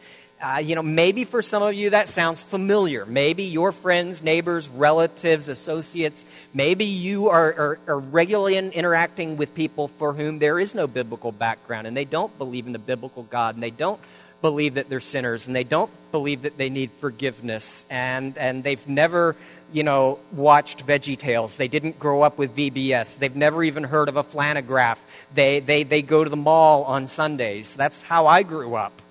Uh, 0.44 0.58
you 0.58 0.76
know, 0.76 0.84
maybe 0.84 1.24
for 1.24 1.42
some 1.42 1.64
of 1.64 1.74
you 1.74 1.92
that 1.92 2.10
sounds 2.10 2.42
familiar. 2.42 3.06
Maybe 3.06 3.44
your 3.44 3.72
friends, 3.72 4.22
neighbors, 4.22 4.68
relatives, 4.68 5.48
associates, 5.48 6.26
maybe 6.54 6.84
you 6.84 7.30
are, 7.30 7.48
are, 7.48 7.80
are 7.88 8.00
regularly 8.00 8.58
in, 8.58 8.74
interacting 8.74 9.38
with 9.38 9.56
people 9.56 9.88
for 9.88 10.12
whom 10.12 10.40
there 10.40 10.60
is 10.60 10.76
no 10.76 10.86
biblical 10.86 11.32
background 11.32 11.88
and 11.88 11.96
they 11.96 12.04
don't 12.04 12.38
believe 12.38 12.68
in 12.68 12.74
the 12.74 12.80
biblical 12.80 13.24
God 13.24 13.56
and 13.56 13.64
they 13.64 13.70
don't 13.70 14.02
believe 14.42 14.74
that 14.74 14.90
they're 14.90 15.00
sinners 15.00 15.48
and 15.48 15.56
they 15.56 15.64
don't 15.64 15.90
believe 16.12 16.42
that 16.42 16.58
they 16.58 16.70
need 16.70 16.92
forgiveness 17.00 17.86
and, 17.90 18.38
and 18.38 18.66
they've 18.66 18.86
never, 18.86 19.38
you 19.72 19.84
know, 19.84 20.20
watched 20.34 20.86
Veggie 20.86 21.18
Tales. 21.18 21.56
They 21.56 21.70
didn't 21.70 22.00
grow 22.00 22.22
up 22.22 22.38
with 22.38 22.54
VBS. 22.54 23.18
They've 23.18 23.34
never 23.34 23.64
even 23.64 23.86
heard 23.86 24.10
of 24.10 24.18
a 24.18 24.26
flannelgraph. 24.26 24.98
They, 25.34 25.62
they, 25.62 25.84
they 25.84 26.02
go 26.02 26.22
to 26.22 26.30
the 26.30 26.36
mall 26.36 26.84
on 26.84 27.08
Sundays. 27.08 27.74
That's 27.76 28.04
how 28.04 28.28
I 28.28 28.44
grew 28.44 28.76
up. 28.76 29.03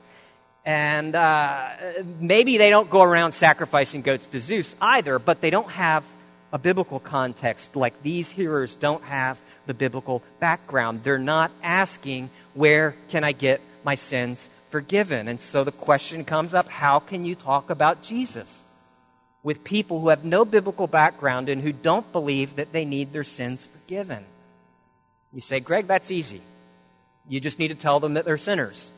And 0.64 1.14
uh, 1.16 1.70
maybe 2.20 2.56
they 2.56 2.70
don't 2.70 2.88
go 2.88 3.02
around 3.02 3.32
sacrificing 3.32 4.02
goats 4.02 4.26
to 4.26 4.40
Zeus 4.40 4.76
either, 4.80 5.18
but 5.18 5.40
they 5.40 5.50
don't 5.50 5.70
have 5.70 6.04
a 6.52 6.58
biblical 6.58 7.00
context 7.00 7.74
like 7.74 8.00
these 8.02 8.30
hearers 8.30 8.76
don't 8.76 9.02
have 9.04 9.38
the 9.66 9.74
biblical 9.74 10.22
background. 10.38 11.02
They're 11.02 11.18
not 11.18 11.50
asking, 11.62 12.30
where 12.54 12.94
can 13.08 13.24
I 13.24 13.32
get 13.32 13.60
my 13.84 13.96
sins 13.96 14.50
forgiven? 14.70 15.26
And 15.26 15.40
so 15.40 15.64
the 15.64 15.72
question 15.72 16.24
comes 16.24 16.54
up 16.54 16.68
how 16.68 17.00
can 17.00 17.24
you 17.24 17.34
talk 17.34 17.70
about 17.70 18.02
Jesus 18.02 18.60
with 19.42 19.64
people 19.64 20.00
who 20.00 20.10
have 20.10 20.24
no 20.24 20.44
biblical 20.44 20.86
background 20.86 21.48
and 21.48 21.60
who 21.60 21.72
don't 21.72 22.10
believe 22.12 22.56
that 22.56 22.70
they 22.72 22.84
need 22.84 23.12
their 23.12 23.24
sins 23.24 23.66
forgiven? 23.66 24.24
You 25.32 25.40
say, 25.40 25.58
Greg, 25.58 25.88
that's 25.88 26.12
easy. 26.12 26.40
You 27.28 27.40
just 27.40 27.58
need 27.58 27.68
to 27.68 27.74
tell 27.74 27.98
them 27.98 28.14
that 28.14 28.24
they're 28.24 28.38
sinners. 28.38 28.91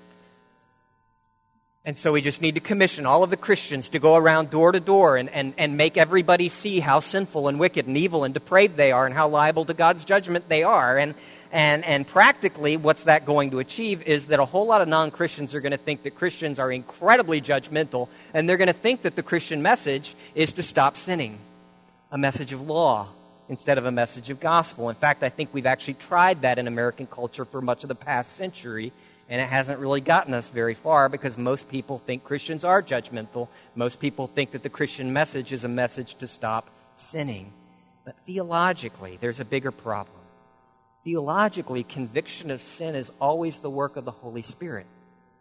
And 1.86 1.98
so 1.98 2.12
we 2.12 2.22
just 2.22 2.40
need 2.40 2.54
to 2.54 2.60
commission 2.60 3.04
all 3.04 3.22
of 3.22 3.28
the 3.28 3.36
Christians 3.36 3.90
to 3.90 3.98
go 3.98 4.16
around 4.16 4.48
door 4.48 4.72
to 4.72 4.80
door 4.80 5.18
and, 5.18 5.28
and, 5.28 5.52
and 5.58 5.76
make 5.76 5.98
everybody 5.98 6.48
see 6.48 6.80
how 6.80 7.00
sinful 7.00 7.46
and 7.46 7.60
wicked 7.60 7.86
and 7.86 7.96
evil 7.96 8.24
and 8.24 8.32
depraved 8.32 8.78
they 8.78 8.90
are 8.90 9.04
and 9.04 9.14
how 9.14 9.28
liable 9.28 9.66
to 9.66 9.74
God's 9.74 10.02
judgment 10.06 10.48
they 10.48 10.62
are. 10.62 10.96
And, 10.96 11.14
and, 11.52 11.84
and 11.84 12.06
practically, 12.06 12.78
what's 12.78 13.02
that 13.02 13.26
going 13.26 13.50
to 13.50 13.58
achieve 13.58 14.00
is 14.00 14.26
that 14.26 14.40
a 14.40 14.46
whole 14.46 14.66
lot 14.66 14.80
of 14.80 14.88
non 14.88 15.10
Christians 15.10 15.54
are 15.54 15.60
going 15.60 15.72
to 15.72 15.78
think 15.78 16.04
that 16.04 16.14
Christians 16.14 16.58
are 16.58 16.72
incredibly 16.72 17.42
judgmental, 17.42 18.08
and 18.32 18.48
they're 18.48 18.56
going 18.56 18.68
to 18.68 18.72
think 18.72 19.02
that 19.02 19.14
the 19.14 19.22
Christian 19.22 19.60
message 19.60 20.14
is 20.34 20.54
to 20.54 20.62
stop 20.62 20.96
sinning 20.96 21.38
a 22.10 22.16
message 22.16 22.54
of 22.54 22.62
law 22.62 23.08
instead 23.50 23.76
of 23.76 23.84
a 23.84 23.92
message 23.92 24.30
of 24.30 24.40
gospel. 24.40 24.88
In 24.88 24.94
fact, 24.94 25.22
I 25.22 25.28
think 25.28 25.52
we've 25.52 25.66
actually 25.66 25.94
tried 25.94 26.42
that 26.42 26.58
in 26.58 26.66
American 26.66 27.06
culture 27.06 27.44
for 27.44 27.60
much 27.60 27.84
of 27.84 27.88
the 27.88 27.94
past 27.94 28.36
century 28.36 28.90
and 29.28 29.40
it 29.40 29.48
hasn't 29.48 29.78
really 29.78 30.00
gotten 30.00 30.34
us 30.34 30.48
very 30.48 30.74
far 30.74 31.08
because 31.08 31.38
most 31.38 31.68
people 31.68 31.98
think 31.98 32.24
Christians 32.24 32.64
are 32.64 32.82
judgmental. 32.82 33.48
Most 33.74 34.00
people 34.00 34.26
think 34.26 34.50
that 34.52 34.62
the 34.62 34.68
Christian 34.68 35.12
message 35.12 35.52
is 35.52 35.64
a 35.64 35.68
message 35.68 36.16
to 36.16 36.26
stop 36.26 36.68
sinning. 36.96 37.52
But 38.04 38.16
theologically, 38.26 39.18
there's 39.20 39.40
a 39.40 39.44
bigger 39.44 39.70
problem. 39.70 40.18
Theologically, 41.04 41.84
conviction 41.84 42.50
of 42.50 42.62
sin 42.62 42.94
is 42.94 43.12
always 43.20 43.58
the 43.58 43.70
work 43.70 43.96
of 43.96 44.04
the 44.04 44.10
Holy 44.10 44.42
Spirit. 44.42 44.86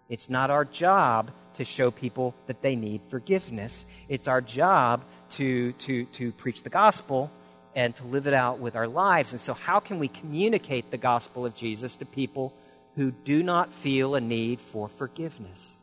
It's 0.09 0.29
not 0.29 0.49
our 0.49 0.65
job 0.65 1.31
to 1.55 1.65
show 1.65 1.91
people 1.91 2.33
that 2.47 2.61
they 2.61 2.75
need 2.75 3.01
forgiveness. 3.09 3.85
It's 4.09 4.27
our 4.27 4.41
job 4.41 5.03
to, 5.31 5.73
to, 5.73 6.05
to 6.05 6.31
preach 6.33 6.63
the 6.63 6.69
gospel 6.69 7.31
and 7.75 7.95
to 7.95 8.03
live 8.05 8.27
it 8.27 8.33
out 8.33 8.59
with 8.59 8.75
our 8.75 8.87
lives. 8.87 9.31
And 9.31 9.41
so, 9.41 9.53
how 9.53 9.79
can 9.79 9.99
we 9.99 10.07
communicate 10.07 10.91
the 10.91 10.97
gospel 10.97 11.45
of 11.45 11.55
Jesus 11.55 11.95
to 11.97 12.05
people 12.05 12.53
who 12.95 13.12
do 13.12 13.43
not 13.43 13.73
feel 13.73 14.15
a 14.15 14.21
need 14.21 14.59
for 14.59 14.88
forgiveness. 14.88 15.75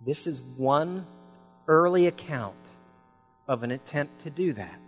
This 0.00 0.26
is 0.26 0.42
one 0.56 1.06
early 1.68 2.06
account 2.06 2.54
of 3.48 3.62
an 3.62 3.70
attempt 3.70 4.22
to 4.22 4.30
do 4.30 4.52
that. 4.54 4.78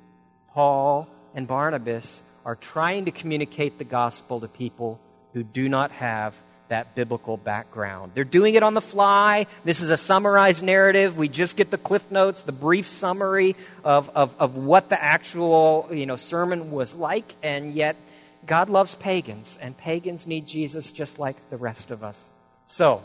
Paul 0.52 1.08
and 1.34 1.46
Barnabas 1.46 2.22
are 2.44 2.56
trying 2.56 3.06
to 3.06 3.10
communicate 3.10 3.78
the 3.78 3.84
gospel 3.84 4.40
to 4.40 4.48
people 4.48 5.00
who 5.32 5.42
do 5.42 5.68
not 5.68 5.90
have 5.92 6.34
that 6.68 6.94
biblical 6.94 7.36
background. 7.36 8.12
They're 8.14 8.24
doing 8.24 8.54
it 8.54 8.62
on 8.62 8.72
the 8.72 8.80
fly. 8.80 9.46
This 9.62 9.82
is 9.82 9.90
a 9.90 9.96
summarized 9.96 10.62
narrative. 10.62 11.16
We 11.18 11.28
just 11.28 11.54
get 11.56 11.70
the 11.70 11.76
cliff 11.78 12.10
notes, 12.10 12.42
the 12.42 12.52
brief 12.52 12.88
summary 12.88 13.56
of, 13.84 14.10
of, 14.14 14.34
of 14.38 14.56
what 14.56 14.88
the 14.88 15.02
actual 15.02 15.88
you 15.92 16.06
know, 16.06 16.16
sermon 16.16 16.70
was 16.70 16.94
like, 16.94 17.34
and 17.42 17.74
yet 17.74 17.96
God 18.46 18.68
loves 18.68 18.94
pagans, 18.94 19.56
and 19.60 19.76
pagans 19.76 20.26
need 20.26 20.46
Jesus 20.46 20.90
just 20.90 21.18
like 21.18 21.36
the 21.50 21.56
rest 21.56 21.90
of 21.90 22.02
us. 22.02 22.30
So, 22.66 23.02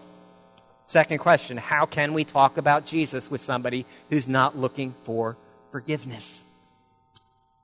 second 0.86 1.20
question 1.20 1.58
how 1.58 1.86
can 1.86 2.14
we 2.14 2.24
talk 2.24 2.58
about 2.58 2.86
Jesus 2.86 3.30
with 3.30 3.42
somebody 3.42 3.86
who's 4.10 4.28
not 4.28 4.58
looking 4.58 4.96
for 5.04 5.38
forgiveness? 5.72 6.42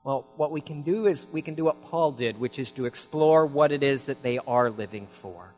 Well, 0.04 0.26
what 0.36 0.50
we 0.50 0.60
can 0.60 0.82
do 0.82 1.06
is 1.06 1.26
we 1.32 1.40
can 1.40 1.54
do 1.54 1.64
what 1.64 1.82
Paul 1.84 2.12
did, 2.12 2.38
which 2.38 2.58
is 2.58 2.72
to 2.72 2.84
explore 2.84 3.46
what 3.46 3.72
it 3.72 3.82
is 3.82 4.02
that 4.02 4.22
they 4.22 4.38
are 4.38 4.68
living 4.68 5.08
for. 5.22 5.48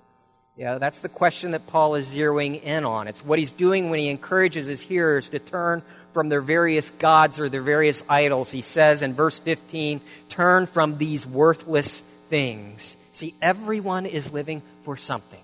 Yeah, 0.56 0.78
that's 0.78 1.00
the 1.00 1.08
question 1.10 1.50
that 1.50 1.66
Paul 1.66 1.96
is 1.96 2.08
zeroing 2.08 2.62
in 2.62 2.84
on. 2.84 3.08
It's 3.08 3.24
what 3.24 3.38
he's 3.38 3.52
doing 3.52 3.90
when 3.90 3.98
he 3.98 4.08
encourages 4.08 4.66
his 4.66 4.80
hearers 4.80 5.28
to 5.30 5.38
turn 5.38 5.82
from 6.16 6.30
their 6.30 6.40
various 6.40 6.92
gods 6.92 7.38
or 7.38 7.50
their 7.50 7.60
various 7.60 8.02
idols. 8.08 8.50
He 8.50 8.62
says 8.62 9.02
in 9.02 9.12
verse 9.12 9.38
15, 9.38 10.00
turn 10.30 10.64
from 10.64 10.96
these 10.96 11.26
worthless 11.26 12.00
things. 12.30 12.96
See, 13.12 13.34
everyone 13.42 14.06
is 14.06 14.32
living 14.32 14.62
for 14.84 14.96
something. 14.96 15.42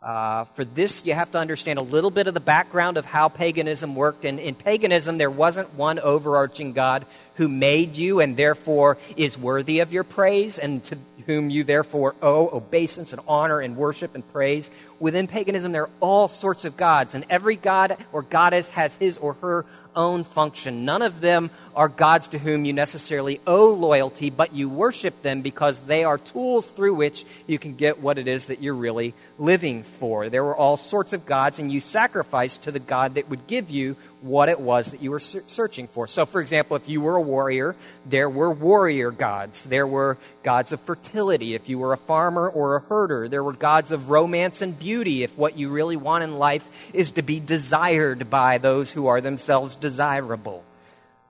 Uh, 0.00 0.46
for 0.54 0.64
this, 0.64 1.04
you 1.04 1.12
have 1.12 1.30
to 1.32 1.38
understand 1.38 1.78
a 1.78 1.82
little 1.82 2.10
bit 2.10 2.26
of 2.26 2.32
the 2.32 2.40
background 2.40 2.96
of 2.96 3.04
how 3.04 3.28
paganism 3.28 3.94
worked. 3.94 4.24
And 4.24 4.40
in 4.40 4.54
paganism, 4.54 5.18
there 5.18 5.30
wasn't 5.30 5.74
one 5.74 5.98
overarching 5.98 6.72
God 6.72 7.04
who 7.36 7.46
made 7.46 7.96
you 7.96 8.20
and 8.20 8.34
therefore 8.34 8.96
is 9.16 9.36
worthy 9.36 9.80
of 9.80 9.92
your 9.92 10.04
praise 10.04 10.58
and 10.58 10.82
to 10.84 10.98
whom 11.26 11.50
you 11.50 11.64
therefore 11.64 12.14
owe 12.20 12.48
obeisance 12.48 13.12
and 13.12 13.22
honor 13.28 13.60
and 13.60 13.76
worship 13.76 14.14
and 14.14 14.32
praise. 14.32 14.70
Within 14.98 15.26
paganism, 15.28 15.72
there 15.72 15.84
are 15.84 15.90
all 16.00 16.28
sorts 16.28 16.64
of 16.64 16.76
gods, 16.76 17.14
and 17.14 17.24
every 17.30 17.56
god 17.56 17.96
or 18.12 18.22
goddess 18.22 18.68
has 18.70 18.94
his 18.96 19.18
or 19.18 19.34
her 19.34 19.64
own 19.94 20.24
function. 20.24 20.84
None 20.84 21.02
of 21.02 21.20
them 21.20 21.50
are 21.74 21.88
gods 21.88 22.28
to 22.28 22.38
whom 22.38 22.64
you 22.64 22.72
necessarily 22.72 23.40
owe 23.46 23.72
loyalty, 23.72 24.30
but 24.30 24.54
you 24.54 24.68
worship 24.68 25.22
them 25.22 25.42
because 25.42 25.78
they 25.80 26.04
are 26.04 26.18
tools 26.18 26.70
through 26.70 26.94
which 26.94 27.24
you 27.46 27.58
can 27.58 27.74
get 27.74 28.00
what 28.00 28.18
it 28.18 28.28
is 28.28 28.46
that 28.46 28.62
you're 28.62 28.74
really 28.74 29.14
living 29.38 29.82
for. 29.82 30.28
There 30.28 30.44
were 30.44 30.56
all 30.56 30.76
sorts 30.76 31.12
of 31.12 31.26
gods, 31.26 31.58
and 31.58 31.70
you 31.70 31.80
sacrificed 31.80 32.64
to 32.64 32.72
the 32.72 32.78
God 32.78 33.14
that 33.14 33.28
would 33.30 33.46
give 33.46 33.70
you 33.70 33.96
what 34.22 34.48
it 34.48 34.60
was 34.60 34.92
that 34.92 35.02
you 35.02 35.10
were 35.10 35.20
searching 35.20 35.88
for. 35.88 36.06
So, 36.06 36.24
for 36.24 36.40
example, 36.40 36.76
if 36.76 36.88
you 36.88 37.00
were 37.00 37.16
a 37.16 37.20
warrior, 37.20 37.74
there 38.06 38.30
were 38.30 38.50
warrior 38.50 39.10
gods. 39.10 39.64
There 39.64 39.86
were 39.86 40.16
gods 40.42 40.72
of 40.72 40.80
fertility. 40.80 41.54
If 41.54 41.68
you 41.68 41.78
were 41.78 41.92
a 41.92 41.98
farmer 41.98 42.48
or 42.48 42.76
a 42.76 42.80
herder, 42.80 43.28
there 43.28 43.42
were 43.42 43.52
gods 43.52 43.92
of 43.92 44.10
romance 44.10 44.62
and 44.62 44.78
beauty. 44.78 45.24
If 45.24 45.36
what 45.36 45.58
you 45.58 45.70
really 45.70 45.96
want 45.96 46.24
in 46.24 46.38
life 46.38 46.64
is 46.94 47.12
to 47.12 47.22
be 47.22 47.40
desired 47.40 48.30
by 48.30 48.58
those 48.58 48.92
who 48.92 49.08
are 49.08 49.20
themselves 49.20 49.76
desirable. 49.76 50.62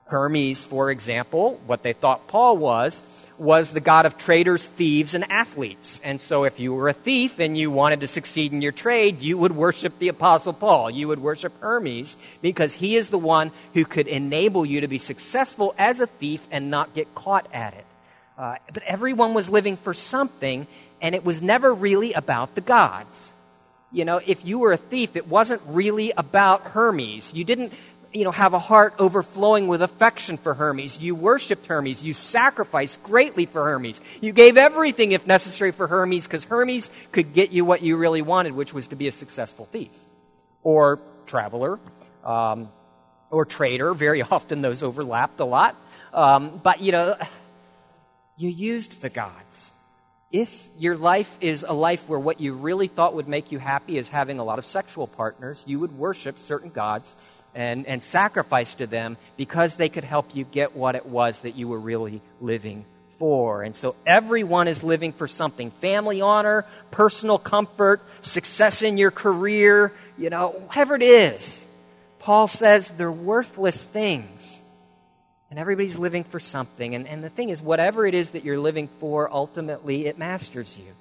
Hermes, 0.05 0.63
for 0.63 0.91
example, 0.91 1.59
what 1.65 1.81
they 1.81 1.93
thought 1.93 2.27
Paul 2.27 2.57
was, 2.57 3.01
was 3.37 3.71
the 3.71 3.79
god 3.79 4.05
of 4.05 4.17
traders, 4.17 4.65
thieves, 4.65 5.13
and 5.13 5.29
athletes. 5.31 5.99
And 6.03 6.21
so 6.21 6.43
if 6.43 6.59
you 6.59 6.73
were 6.73 6.89
a 6.89 6.93
thief 6.93 7.39
and 7.39 7.57
you 7.57 7.71
wanted 7.71 8.01
to 8.01 8.07
succeed 8.07 8.53
in 8.53 8.61
your 8.61 8.71
trade, 8.71 9.21
you 9.21 9.37
would 9.37 9.55
worship 9.55 9.97
the 9.99 10.09
Apostle 10.09 10.53
Paul. 10.53 10.89
You 10.89 11.07
would 11.07 11.19
worship 11.19 11.53
Hermes 11.59 12.15
because 12.41 12.73
he 12.73 12.95
is 12.95 13.09
the 13.09 13.17
one 13.17 13.51
who 13.73 13.85
could 13.85 14.07
enable 14.07 14.65
you 14.65 14.81
to 14.81 14.87
be 14.87 14.97
successful 14.97 15.73
as 15.77 15.99
a 15.99 16.07
thief 16.07 16.45
and 16.51 16.69
not 16.69 16.93
get 16.93 17.13
caught 17.15 17.47
at 17.53 17.73
it. 17.73 17.85
Uh, 18.37 18.55
but 18.73 18.83
everyone 18.83 19.33
was 19.33 19.49
living 19.49 19.77
for 19.77 19.93
something, 19.93 20.65
and 21.01 21.13
it 21.15 21.23
was 21.23 21.41
never 21.41 21.73
really 21.73 22.13
about 22.13 22.55
the 22.55 22.61
gods. 22.61 23.29
You 23.91 24.05
know, 24.05 24.19
if 24.25 24.43
you 24.43 24.57
were 24.57 24.71
a 24.71 24.77
thief, 24.77 25.15
it 25.15 25.27
wasn't 25.27 25.61
really 25.67 26.11
about 26.17 26.63
Hermes. 26.63 27.31
You 27.35 27.43
didn't 27.43 27.73
you 28.13 28.23
know, 28.23 28.31
have 28.31 28.53
a 28.53 28.59
heart 28.59 28.93
overflowing 28.99 29.67
with 29.67 29.81
affection 29.81 30.37
for 30.37 30.53
Hermes. 30.53 30.99
You 30.99 31.15
worshiped 31.15 31.65
Hermes. 31.65 32.03
You 32.03 32.13
sacrificed 32.13 33.01
greatly 33.03 33.45
for 33.45 33.63
Hermes. 33.63 33.99
You 34.21 34.31
gave 34.31 34.55
everything, 34.55 35.11
if 35.11 35.25
necessary, 35.25 35.71
for 35.71 35.87
Hermes 35.87 36.25
because 36.27 36.43
Hermes 36.43 36.89
could 37.11 37.33
get 37.33 37.51
you 37.51 37.65
what 37.65 37.81
you 37.81 37.97
really 37.97 38.21
wanted, 38.21 38.53
which 38.53 38.73
was 38.73 38.87
to 38.89 38.95
be 38.95 39.07
a 39.07 39.11
successful 39.11 39.65
thief 39.65 39.91
or 40.61 40.99
traveler 41.25 41.79
um, 42.23 42.69
or 43.31 43.45
trader. 43.45 43.93
Very 43.93 44.21
often 44.31 44.61
those 44.61 44.83
overlapped 44.83 45.39
a 45.39 45.45
lot. 45.45 45.75
Um, 46.13 46.61
but, 46.63 46.81
you 46.81 46.91
know, 46.91 47.17
you 48.37 48.49
used 48.49 49.01
the 49.01 49.09
gods. 49.09 49.71
If 50.31 50.67
your 50.79 50.97
life 50.97 51.31
is 51.41 51.63
a 51.67 51.73
life 51.73 52.07
where 52.07 52.19
what 52.19 52.39
you 52.39 52.53
really 52.53 52.87
thought 52.87 53.13
would 53.13 53.27
make 53.27 53.51
you 53.51 53.59
happy 53.59 53.97
is 53.97 54.07
having 54.07 54.39
a 54.39 54.43
lot 54.43 54.57
of 54.57 54.65
sexual 54.65 55.05
partners, 55.05 55.63
you 55.67 55.79
would 55.79 55.97
worship 55.97 56.39
certain 56.39 56.71
gods 56.71 57.15
and, 57.55 57.85
and 57.85 58.01
sacrifice 58.01 58.75
to 58.75 58.87
them 58.87 59.17
because 59.37 59.75
they 59.75 59.89
could 59.89 60.03
help 60.03 60.35
you 60.35 60.43
get 60.43 60.75
what 60.75 60.95
it 60.95 61.05
was 61.05 61.39
that 61.39 61.55
you 61.55 61.67
were 61.67 61.79
really 61.79 62.21
living 62.41 62.85
for. 63.19 63.63
And 63.63 63.75
so 63.75 63.95
everyone 64.05 64.67
is 64.67 64.83
living 64.83 65.13
for 65.13 65.27
something 65.27 65.71
family 65.71 66.21
honor, 66.21 66.65
personal 66.91 67.37
comfort, 67.37 68.01
success 68.21 68.81
in 68.81 68.97
your 68.97 69.11
career, 69.11 69.93
you 70.17 70.29
know, 70.29 70.49
whatever 70.49 70.95
it 70.95 71.03
is. 71.03 71.65
Paul 72.19 72.47
says 72.47 72.87
they're 72.89 73.11
worthless 73.11 73.81
things. 73.81 74.57
And 75.49 75.59
everybody's 75.59 75.99
living 75.99 76.23
for 76.23 76.39
something. 76.39 76.95
And, 76.95 77.07
and 77.07 77.23
the 77.23 77.29
thing 77.29 77.49
is, 77.49 77.61
whatever 77.61 78.07
it 78.07 78.15
is 78.15 78.31
that 78.31 78.43
you're 78.43 78.57
living 78.57 78.89
for, 78.99 79.31
ultimately 79.31 80.07
it 80.07 80.17
masters 80.17 80.75
you. 80.79 80.91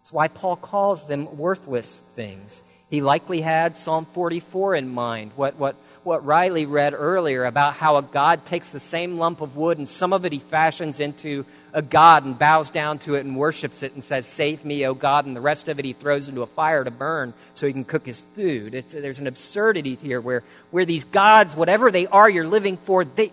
That's 0.00 0.12
why 0.12 0.28
Paul 0.28 0.56
calls 0.56 1.06
them 1.06 1.38
worthless 1.38 2.02
things. 2.14 2.62
He 2.90 3.00
likely 3.00 3.40
had 3.40 3.78
Psalm 3.78 4.04
44 4.12 4.74
in 4.74 4.88
mind, 4.92 5.30
what, 5.34 5.56
what, 5.56 5.76
what 6.04 6.24
Riley 6.24 6.66
read 6.66 6.94
earlier 6.94 7.44
about 7.44 7.74
how 7.74 7.96
a 7.96 8.02
God 8.02 8.44
takes 8.46 8.68
the 8.68 8.80
same 8.80 9.18
lump 9.18 9.40
of 9.40 9.56
wood 9.56 9.78
and 9.78 9.88
some 9.88 10.12
of 10.12 10.24
it 10.24 10.32
he 10.32 10.38
fashions 10.38 11.00
into 11.00 11.44
a 11.72 11.82
God 11.82 12.24
and 12.24 12.38
bows 12.38 12.70
down 12.70 12.98
to 13.00 13.14
it 13.14 13.24
and 13.24 13.36
worships 13.36 13.82
it 13.82 13.94
and 13.94 14.02
says, 14.02 14.26
Save 14.26 14.64
me, 14.64 14.84
O 14.86 14.94
God, 14.94 15.26
and 15.26 15.34
the 15.34 15.40
rest 15.40 15.68
of 15.68 15.78
it 15.78 15.84
he 15.84 15.92
throws 15.92 16.28
into 16.28 16.42
a 16.42 16.46
fire 16.46 16.84
to 16.84 16.90
burn 16.90 17.34
so 17.54 17.66
he 17.66 17.72
can 17.72 17.84
cook 17.84 18.04
his 18.04 18.20
food. 18.20 18.74
It's, 18.74 18.92
there's 18.92 19.20
an 19.20 19.26
absurdity 19.26 19.96
here 19.96 20.20
where, 20.20 20.42
where 20.70 20.84
these 20.84 21.04
gods, 21.04 21.54
whatever 21.54 21.90
they 21.90 22.06
are 22.06 22.28
you're 22.28 22.48
living 22.48 22.76
for, 22.78 23.04
they, 23.04 23.32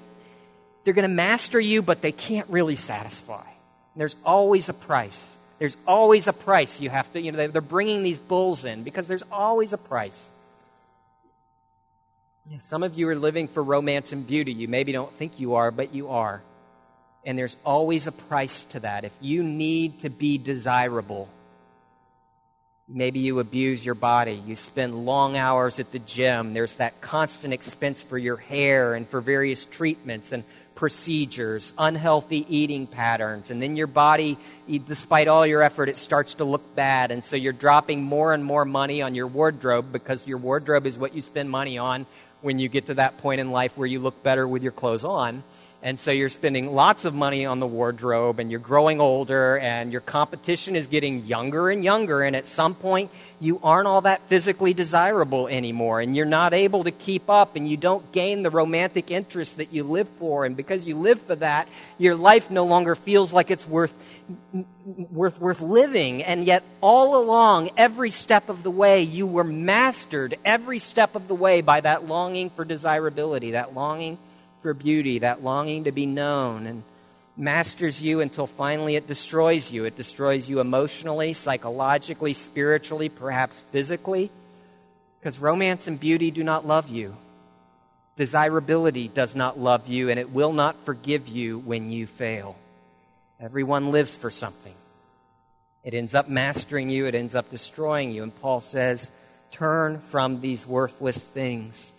they're 0.84 0.94
going 0.94 1.10
to 1.10 1.16
master 1.16 1.60
you, 1.60 1.82
but 1.82 2.02
they 2.02 2.12
can't 2.12 2.50
really 2.50 2.76
satisfy. 2.76 3.46
there's 3.96 4.16
always 4.26 4.70
a 4.70 4.74
price. 4.74 5.38
There's 5.60 5.76
always 5.86 6.28
a 6.28 6.34
price 6.34 6.80
you 6.80 6.90
have 6.90 7.12
to, 7.14 7.22
you 7.22 7.34
know, 7.34 7.48
they're 7.50 7.62
bringing 7.62 8.02
these 8.02 8.18
bulls 8.18 8.64
in 8.64 8.84
because 8.84 9.08
there's 9.08 9.24
always 9.30 9.74
a 9.74 9.78
price. 9.78 10.18
Some 12.58 12.82
of 12.82 12.98
you 12.98 13.08
are 13.10 13.15
living 13.15 13.48
for 13.48 13.62
romance 13.62 14.12
and 14.12 14.25
beauty. 14.25 14.51
You 14.53 14.68
maybe 14.68 14.91
don't 14.91 15.13
think 15.13 15.39
you 15.39 15.56
are, 15.56 15.70
but 15.70 15.94
you 15.94 16.10
are. 16.10 16.41
And 17.24 17.38
there's 17.38 17.58
always 17.63 18.08
a 18.08 18.12
price 18.12 18.63
to 18.65 18.79
that. 18.79 19.06
If 19.06 19.12
you 19.22 19.44
need 19.44 20.01
to 20.01 20.10
be 20.10 20.39
desirable, 20.39 21.29
maybe 22.88 23.20
you 23.20 23.39
abuse 23.39 23.86
your 23.86 23.94
body. 23.94 24.41
You 24.48 24.56
spend 24.56 25.06
long 25.06 25.38
hours 25.38 25.79
at 25.79 25.91
the 25.91 26.00
gym. 26.00 26.53
There's 26.53 26.74
that 26.75 27.01
constant 27.01 27.53
expense 27.53 28.01
for 28.01 28.18
your 28.18 28.38
hair 28.38 28.96
and 28.96 29.08
for 29.08 29.22
various 29.22 29.65
treatments 29.65 30.32
and 30.32 30.44
procedures, 30.74 31.74
unhealthy 31.77 32.46
eating 32.50 32.88
patterns, 32.88 33.51
and 33.51 33.62
then 33.62 33.75
your 33.75 33.86
body, 33.86 34.38
despite 34.88 35.27
all 35.27 35.46
your 35.46 35.62
effort, 35.62 35.89
it 35.89 35.98
starts 35.98 36.36
to 36.36 36.46
look 36.46 36.74
bad. 36.74 37.12
And 37.12 37.25
so 37.25 37.36
you're 37.36 37.51
dropping 37.51 38.01
more 38.01 38.34
and 38.34 38.46
more 38.46 38.63
money 38.63 39.01
on 39.01 39.13
your 39.13 39.27
wardrobe 39.27 39.91
because 39.91 40.25
your 40.25 40.38
wardrobe 40.38 40.86
is 40.86 40.98
what 40.98 41.13
you 41.13 41.20
spend 41.22 41.50
money 41.50 41.77
on 41.77 42.06
when 42.41 42.60
you 42.60 42.69
get 42.69 42.88
to 42.88 42.96
that 42.96 43.17
point 43.19 43.41
in 43.41 43.51
life 43.51 43.77
where 43.77 43.88
you 43.88 44.00
look 44.00 44.22
better 44.24 44.48
with 44.48 44.63
your 44.63 44.72
clothes 44.72 45.03
on. 45.03 45.43
And 45.81 45.98
so 45.98 46.12
you're 46.12 46.29
spending 46.29 46.74
lots 46.74 47.05
of 47.05 47.13
money 47.13 47.46
on 47.46 47.62
the 47.62 47.67
wardrobe 47.67 48.39
and 48.39 48.51
you're 48.51 48.60
growing 48.60 49.00
older 49.00 49.58
and 49.58 49.93
your 49.93 50.01
competition 50.01 50.75
is 50.75 50.88
getting 50.88 51.25
younger 51.25 51.69
and 51.69 51.86
younger. 51.86 52.22
And 52.22 52.36
at 52.36 52.46
some 52.46 52.75
point, 52.75 53.12
you 53.39 53.62
aren't 53.63 53.88
all 53.88 54.01
that 54.01 54.22
physically 54.27 54.74
desirable 54.74 55.48
anymore 55.48 56.01
and 56.01 56.17
you're 56.17 56.25
not 56.25 56.53
able 56.53 56.84
to 56.84 56.91
keep 56.91 57.29
up 57.29 57.55
and 57.55 57.65
you 57.65 57.77
don't 57.77 58.12
gain 58.12 58.43
the 58.43 58.50
romantic 58.50 59.10
interest 59.10 59.55
that 59.55 59.72
you 59.72 59.86
live 59.86 60.10
for. 60.19 60.43
And 60.43 60.58
because 60.58 60.86
you 60.86 60.98
live 60.98 61.22
for 61.22 61.36
that, 61.38 61.69
your 61.98 62.17
life 62.17 62.51
no 62.51 62.65
longer 62.65 62.96
feels 62.96 63.31
like 63.31 63.50
it's 63.50 63.65
worth, 63.65 63.93
worth, 65.12 65.39
worth 65.39 65.62
living. 65.62 66.24
And 66.24 66.45
yet, 66.45 66.63
all 66.81 67.21
along, 67.21 67.71
every 67.77 68.12
step 68.12 68.50
of 68.50 68.63
the 68.63 68.71
way, 68.71 69.03
you 69.03 69.27
were 69.27 69.43
mastered 69.43 70.38
every 70.45 70.79
step 70.79 71.15
of 71.15 71.27
the 71.27 71.36
way 71.36 71.62
by 71.62 71.81
that 71.81 72.07
longing 72.07 72.50
for 72.50 72.65
desirability, 72.65 73.51
that 73.51 73.74
longing 73.74 74.17
for 74.62 74.74
beauty, 74.74 75.19
that 75.19 75.43
longing 75.43 75.86
to 75.86 75.91
be 75.91 76.05
known, 76.05 76.67
and 76.67 76.83
masters 77.38 78.01
you 78.01 78.19
until 78.19 78.48
finally 78.48 78.95
it 78.95 79.07
destroys 79.07 79.71
you. 79.71 79.86
It 79.86 79.95
destroys 79.95 80.50
you 80.50 80.59
emotionally, 80.59 81.33
psychologically, 81.33 82.33
spiritually, 82.33 83.09
perhaps 83.09 83.61
physically. 83.72 84.29
Because 85.20 85.39
romance 85.39 85.87
and 85.87 86.00
beauty 86.00 86.31
do 86.31 86.44
not 86.44 86.68
love 86.68 86.89
you. 86.89 87.15
Desirability 88.18 89.07
does 89.07 89.35
not 89.35 89.57
love 89.57 89.87
you, 89.87 90.09
and 90.09 90.20
it 90.20 90.31
will 90.31 90.51
not 90.51 90.75
forgive 90.83 91.27
you 91.29 91.59
when 91.59 91.89
you 91.89 92.05
fail. 92.05 92.57
Everyone 93.42 93.92
lives 93.92 94.18
for 94.18 94.32
something. 94.32 94.74
It 95.84 95.94
ends 95.94 96.14
up 96.14 96.28
mastering 96.28 96.90
you, 96.90 97.06
it 97.06 97.16
ends 97.16 97.36
up 97.36 97.50
destroying 97.50 98.12
you. 98.12 98.24
And 98.24 98.42
Paul 98.42 98.60
says, 98.60 99.10
Turn 99.52 100.00
from 100.10 100.42
these 100.42 100.68
worthless 100.68 101.24
things. 101.24 101.92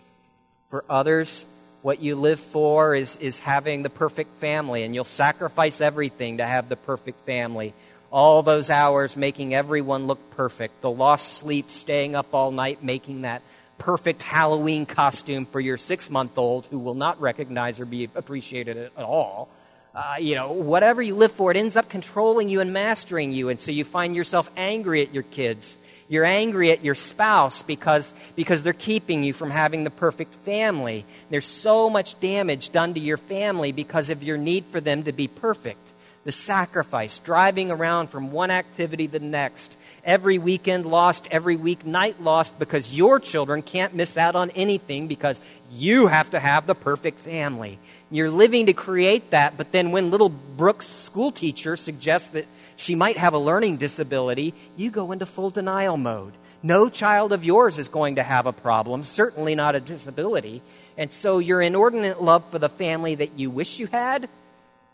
For 0.69 0.85
others, 0.89 1.45
what 1.81 1.99
you 1.99 2.15
live 2.15 2.39
for 2.39 2.95
is, 2.95 3.17
is 3.17 3.39
having 3.39 3.81
the 3.81 3.89
perfect 3.89 4.37
family, 4.37 4.83
and 4.83 4.93
you'll 4.93 5.03
sacrifice 5.03 5.81
everything 5.81 6.37
to 6.37 6.45
have 6.45 6.69
the 6.69 6.75
perfect 6.75 7.25
family. 7.25 7.73
All 8.11 8.43
those 8.43 8.69
hours 8.69 9.17
making 9.17 9.53
everyone 9.55 10.05
look 10.05 10.31
perfect, 10.31 10.81
the 10.81 10.91
lost 10.91 11.33
sleep, 11.33 11.71
staying 11.71 12.15
up 12.15 12.33
all 12.33 12.51
night, 12.51 12.83
making 12.83 13.21
that 13.21 13.41
perfect 13.79 14.21
Halloween 14.21 14.85
costume 14.85 15.47
for 15.47 15.59
your 15.59 15.77
six 15.77 16.09
month 16.09 16.37
old 16.37 16.67
who 16.67 16.77
will 16.77 16.93
not 16.93 17.19
recognize 17.19 17.79
or 17.79 17.85
be 17.85 18.09
appreciated 18.13 18.77
at 18.77 19.03
all. 19.03 19.49
Uh, 19.93 20.15
you 20.19 20.35
know, 20.35 20.53
whatever 20.53 21.01
you 21.01 21.15
live 21.15 21.33
for, 21.33 21.51
it 21.51 21.57
ends 21.57 21.75
up 21.75 21.89
controlling 21.89 22.47
you 22.47 22.61
and 22.61 22.71
mastering 22.71 23.33
you. 23.33 23.49
And 23.49 23.59
so 23.59 23.71
you 23.71 23.83
find 23.83 24.15
yourself 24.15 24.49
angry 24.55 25.01
at 25.01 25.13
your 25.13 25.23
kids 25.23 25.75
you're 26.11 26.25
angry 26.25 26.71
at 26.71 26.83
your 26.83 26.93
spouse 26.93 27.61
because, 27.61 28.13
because 28.35 28.63
they're 28.63 28.73
keeping 28.73 29.23
you 29.23 29.31
from 29.31 29.49
having 29.49 29.85
the 29.85 29.89
perfect 29.89 30.35
family. 30.43 31.05
There's 31.29 31.47
so 31.47 31.89
much 31.89 32.19
damage 32.19 32.73
done 32.73 32.95
to 32.95 32.99
your 32.99 33.15
family 33.15 33.71
because 33.71 34.09
of 34.09 34.21
your 34.21 34.37
need 34.37 34.65
for 34.73 34.81
them 34.81 35.03
to 35.03 35.13
be 35.13 35.29
perfect. 35.29 35.79
The 36.25 36.33
sacrifice, 36.33 37.17
driving 37.19 37.71
around 37.71 38.09
from 38.09 38.33
one 38.33 38.51
activity 38.51 39.07
to 39.07 39.19
the 39.19 39.25
next, 39.25 39.77
every 40.03 40.37
weekend 40.37 40.85
lost, 40.85 41.27
every 41.31 41.57
weeknight 41.57 42.15
lost 42.19 42.57
because 42.59 42.93
your 42.93 43.19
children 43.19 43.61
can't 43.61 43.93
miss 43.93 44.17
out 44.17 44.35
on 44.35 44.49
anything 44.51 45.07
because 45.07 45.41
you 45.71 46.07
have 46.07 46.31
to 46.31 46.39
have 46.39 46.67
the 46.67 46.75
perfect 46.75 47.19
family. 47.19 47.79
You're 48.09 48.29
living 48.29 48.65
to 48.65 48.73
create 48.73 49.31
that, 49.31 49.57
but 49.57 49.71
then 49.71 49.91
when 49.91 50.11
little 50.11 50.29
Brooks 50.29 50.87
school 50.87 51.31
teacher 51.31 51.75
suggests 51.75 52.29
that 52.29 52.45
she 52.75 52.95
might 52.95 53.17
have 53.17 53.33
a 53.33 53.39
learning 53.39 53.77
disability, 53.77 54.53
you 54.75 54.91
go 54.91 55.11
into 55.11 55.25
full 55.25 55.49
denial 55.49 55.97
mode. 55.97 56.33
No 56.63 56.89
child 56.89 57.31
of 57.31 57.43
yours 57.43 57.79
is 57.79 57.89
going 57.89 58.15
to 58.15 58.23
have 58.23 58.45
a 58.45 58.53
problem, 58.53 59.03
certainly 59.03 59.55
not 59.55 59.75
a 59.75 59.79
disability. 59.79 60.61
And 60.97 61.11
so 61.11 61.39
your 61.39 61.61
inordinate 61.61 62.21
love 62.21 62.43
for 62.51 62.59
the 62.59 62.69
family 62.69 63.15
that 63.15 63.39
you 63.39 63.49
wish 63.49 63.79
you 63.79 63.87
had 63.87 64.29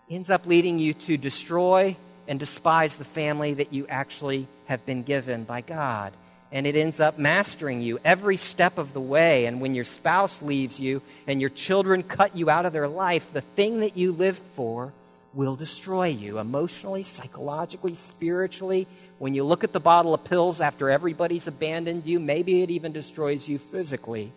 ends 0.10 0.30
up 0.30 0.46
leading 0.46 0.80
you 0.80 0.94
to 0.94 1.18
destroy 1.18 1.98
and 2.28 2.40
despise 2.40 2.96
the 2.96 3.06
family 3.06 3.56
that 3.56 3.74
you 3.74 3.88
actually 3.88 4.48
have 4.66 4.86
been 4.86 5.04
given 5.04 5.44
by 5.44 5.62
God. 5.62 6.14
And 6.52 6.66
it 6.66 6.76
ends 6.76 7.00
up 7.00 7.18
mastering 7.18 7.82
you 7.82 8.00
every 8.06 8.38
step 8.38 8.78
of 8.78 8.94
the 8.94 9.02
way. 9.02 9.46
And 9.46 9.60
when 9.60 9.76
your 9.76 9.84
spouse 9.84 10.42
leaves 10.42 10.80
you 10.80 11.02
and 11.26 11.42
your 11.42 11.50
children 11.50 12.04
cut 12.04 12.38
you 12.38 12.50
out 12.50 12.66
of 12.66 12.74
their 12.74 12.88
life, 12.88 13.26
the 13.34 13.42
thing 13.42 13.82
that 13.82 13.98
you 13.98 14.12
lived 14.12 14.42
for 14.56 14.94
will 15.34 15.56
destroy 15.56 16.08
you 16.08 16.40
emotionally, 16.40 17.04
psychologically, 17.04 17.96
spiritually. 17.96 18.88
When 19.20 19.34
you 19.34 19.44
look 19.44 19.64
at 19.64 19.74
the 19.74 19.80
bottle 19.80 20.14
of 20.14 20.24
pills 20.24 20.62
after 20.62 20.90
everybody's 20.90 21.48
abandoned 21.48 22.06
you, 22.06 22.20
maybe 22.20 22.62
it 22.62 22.72
even 22.72 22.92
destroys 22.94 23.48
you 23.48 23.60
physically. 23.60 24.32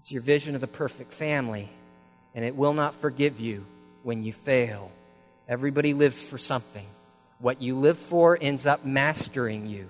It's 0.00 0.10
your 0.10 0.22
vision 0.22 0.54
of 0.54 0.60
the 0.60 0.66
perfect 0.66 1.12
family, 1.12 1.68
and 2.34 2.44
it 2.44 2.56
will 2.56 2.72
not 2.72 3.00
forgive 3.00 3.38
you 3.38 3.64
when 4.02 4.24
you 4.24 4.32
fail. 4.32 4.90
Everybody 5.50 5.92
lives 5.92 6.22
for 6.22 6.38
something. 6.38 6.86
What 7.40 7.60
you 7.60 7.76
live 7.76 7.98
for 7.98 8.38
ends 8.40 8.66
up 8.66 8.86
mastering 8.86 9.66
you. 9.66 9.88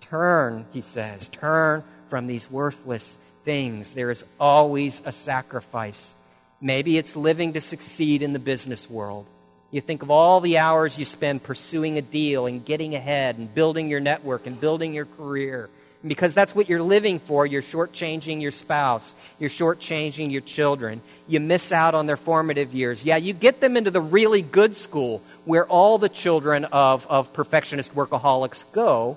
Turn, 0.00 0.66
he 0.72 0.80
says, 0.80 1.28
turn 1.28 1.84
from 2.08 2.26
these 2.26 2.50
worthless 2.50 3.16
things. 3.44 3.92
There 3.92 4.10
is 4.10 4.24
always 4.40 5.00
a 5.04 5.12
sacrifice 5.12 6.14
Maybe 6.62 6.96
it's 6.96 7.16
living 7.16 7.54
to 7.54 7.60
succeed 7.60 8.22
in 8.22 8.32
the 8.32 8.38
business 8.38 8.88
world. 8.88 9.26
You 9.72 9.80
think 9.80 10.02
of 10.02 10.12
all 10.12 10.40
the 10.40 10.58
hours 10.58 10.96
you 10.96 11.04
spend 11.04 11.42
pursuing 11.42 11.98
a 11.98 12.02
deal 12.02 12.46
and 12.46 12.64
getting 12.64 12.94
ahead 12.94 13.36
and 13.36 13.52
building 13.52 13.88
your 13.88 13.98
network 13.98 14.46
and 14.46 14.60
building 14.60 14.94
your 14.94 15.06
career. 15.06 15.68
Because 16.04 16.34
that's 16.34 16.54
what 16.54 16.68
you're 16.68 16.82
living 16.82 17.20
for, 17.20 17.46
you're 17.46 17.62
shortchanging 17.62 18.42
your 18.42 18.50
spouse. 18.50 19.14
You're 19.38 19.50
shortchanging 19.50 20.32
your 20.32 20.40
children. 20.40 21.00
You 21.28 21.38
miss 21.38 21.70
out 21.70 21.94
on 21.94 22.06
their 22.06 22.16
formative 22.16 22.74
years. 22.74 23.04
Yeah, 23.04 23.16
you 23.16 23.32
get 23.32 23.60
them 23.60 23.76
into 23.76 23.92
the 23.92 24.00
really 24.00 24.42
good 24.42 24.74
school 24.74 25.22
where 25.44 25.64
all 25.64 25.98
the 25.98 26.08
children 26.08 26.64
of, 26.64 27.06
of 27.06 27.32
perfectionist 27.32 27.94
workaholics 27.94 28.64
go, 28.72 29.16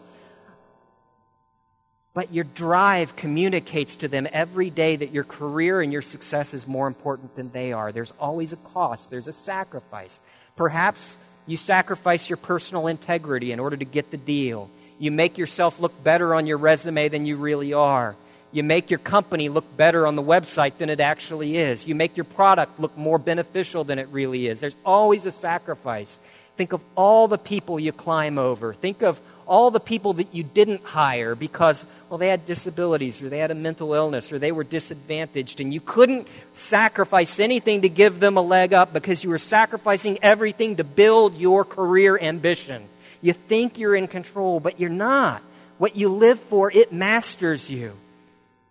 but 2.13 2.33
your 2.33 2.45
drive 2.45 3.15
communicates 3.15 3.97
to 3.97 4.07
them 4.07 4.27
every 4.31 4.69
day 4.69 4.95
that 4.95 5.11
your 5.11 5.25
career 5.25 5.81
and 5.81 5.91
your 5.91 6.01
success 6.01 6.53
is 6.53 6.67
more 6.67 6.87
important 6.87 7.35
than 7.35 7.51
they 7.51 7.73
are. 7.73 7.91
There's 7.91 8.13
always 8.19 8.53
a 8.53 8.57
cost, 8.57 9.09
there's 9.09 9.27
a 9.27 9.33
sacrifice. 9.33 10.19
Perhaps 10.55 11.17
you 11.45 11.57
sacrifice 11.57 12.29
your 12.29 12.37
personal 12.37 12.87
integrity 12.87 13.51
in 13.51 13.59
order 13.59 13.75
to 13.75 13.85
get 13.85 14.11
the 14.11 14.17
deal. 14.17 14.69
You 14.97 15.11
make 15.11 15.37
yourself 15.37 15.79
look 15.79 16.03
better 16.03 16.33
on 16.33 16.47
your 16.47 16.57
resume 16.57 17.09
than 17.09 17.25
you 17.25 17.35
really 17.37 17.73
are. 17.73 18.15
you 18.55 18.63
make 18.63 18.89
your 18.89 18.99
company 18.99 19.49
look 19.49 19.65
better 19.75 20.07
on 20.07 20.15
the 20.15 20.23
website 20.23 20.77
than 20.77 20.89
it 20.89 21.01
actually 21.01 21.57
is. 21.57 21.85
You 21.85 21.93
make 21.93 22.15
your 22.15 22.23
product 22.23 22.79
look 22.79 22.97
more 22.97 23.17
beneficial 23.19 23.83
than 23.83 23.99
it 23.99 24.07
really 24.11 24.47
is. 24.47 24.61
There's 24.61 24.77
always 24.85 25.25
a 25.25 25.31
sacrifice. 25.31 26.17
Think 26.55 26.71
of 26.71 26.79
all 26.95 27.27
the 27.27 27.37
people 27.37 27.81
you 27.81 27.91
climb 27.91 28.37
over. 28.37 28.73
Think 28.73 29.01
of 29.01 29.19
all 29.45 29.71
the 29.71 29.81
people 29.81 30.13
that 30.13 30.33
you 30.33 30.41
didn't 30.43 30.83
hire 30.83 31.35
because, 31.35 31.83
well, 32.09 32.17
they 32.17 32.29
had 32.29 32.45
disabilities 32.45 33.21
or 33.21 33.27
they 33.27 33.39
had 33.39 33.51
a 33.51 33.55
mental 33.55 33.93
illness 33.93 34.31
or 34.31 34.39
they 34.39 34.53
were 34.53 34.63
disadvantaged 34.63 35.59
and 35.59 35.73
you 35.73 35.81
couldn't 35.81 36.25
sacrifice 36.53 37.41
anything 37.41 37.81
to 37.81 37.89
give 37.89 38.21
them 38.21 38.37
a 38.37 38.41
leg 38.41 38.73
up 38.73 38.93
because 38.93 39.21
you 39.21 39.29
were 39.29 39.37
sacrificing 39.37 40.17
everything 40.21 40.77
to 40.77 40.85
build 40.85 41.37
your 41.37 41.65
career 41.65 42.17
ambition. 42.17 42.87
You 43.25 43.33
think 43.33 43.79
you're 43.79 43.95
in 43.95 44.07
control, 44.07 44.59
but 44.59 44.79
you're 44.79 44.87
not. 44.87 45.41
What 45.79 45.95
you 45.95 46.09
live 46.09 46.39
for, 46.41 46.71
it 46.71 46.93
masters 46.93 47.71
you. 47.71 47.93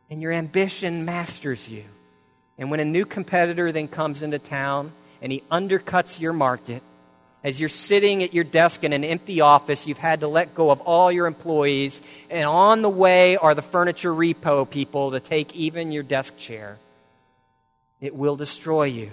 And 0.08 0.22
your 0.22 0.30
ambition 0.30 1.04
masters 1.04 1.68
you. 1.68 1.82
And 2.56 2.70
when 2.70 2.78
a 2.78 2.84
new 2.84 3.04
competitor 3.04 3.72
then 3.72 3.88
comes 3.88 4.22
into 4.22 4.38
town 4.38 4.92
and 5.20 5.32
he 5.32 5.42
undercuts 5.50 6.20
your 6.20 6.32
market, 6.32 6.84
as 7.42 7.58
you're 7.58 7.68
sitting 7.68 8.22
at 8.22 8.32
your 8.32 8.44
desk 8.44 8.84
in 8.84 8.92
an 8.92 9.02
empty 9.02 9.40
office, 9.40 9.88
you've 9.88 9.98
had 9.98 10.20
to 10.20 10.28
let 10.28 10.54
go 10.54 10.70
of 10.70 10.80
all 10.82 11.10
your 11.10 11.26
employees, 11.26 12.00
and 12.30 12.44
on 12.44 12.80
the 12.80 12.88
way 12.88 13.36
are 13.36 13.56
the 13.56 13.60
furniture 13.60 14.12
repo 14.12 14.70
people 14.70 15.10
to 15.10 15.18
take 15.18 15.52
even 15.56 15.90
your 15.90 16.04
desk 16.04 16.36
chair. 16.36 16.78
It 18.00 18.14
will 18.14 18.36
destroy 18.36 18.84
you. 18.84 19.10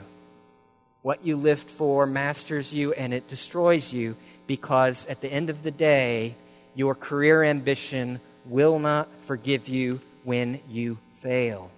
What 1.01 1.25
you 1.25 1.35
lived 1.35 1.67
for 1.67 2.05
masters 2.05 2.71
you, 2.71 2.93
and 2.93 3.11
it 3.11 3.27
destroys 3.27 3.91
you 3.91 4.15
because 4.51 5.07
at 5.07 5.21
the 5.21 5.31
end 5.31 5.49
of 5.49 5.63
the 5.63 5.71
day, 5.71 6.35
your 6.75 6.93
career 6.93 7.41
ambition 7.41 8.19
will 8.45 8.79
not 8.79 9.07
forgive 9.25 9.69
you 9.69 10.01
when 10.25 10.59
you 10.67 10.97
fail. 11.21 11.71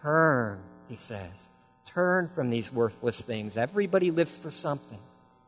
Turn, 0.00 0.58
he 0.88 0.96
says. 0.96 1.48
Turn 1.84 2.30
from 2.34 2.48
these 2.48 2.72
worthless 2.72 3.20
things. 3.20 3.58
Everybody 3.58 4.10
lives 4.10 4.38
for 4.38 4.50
something. 4.50 4.96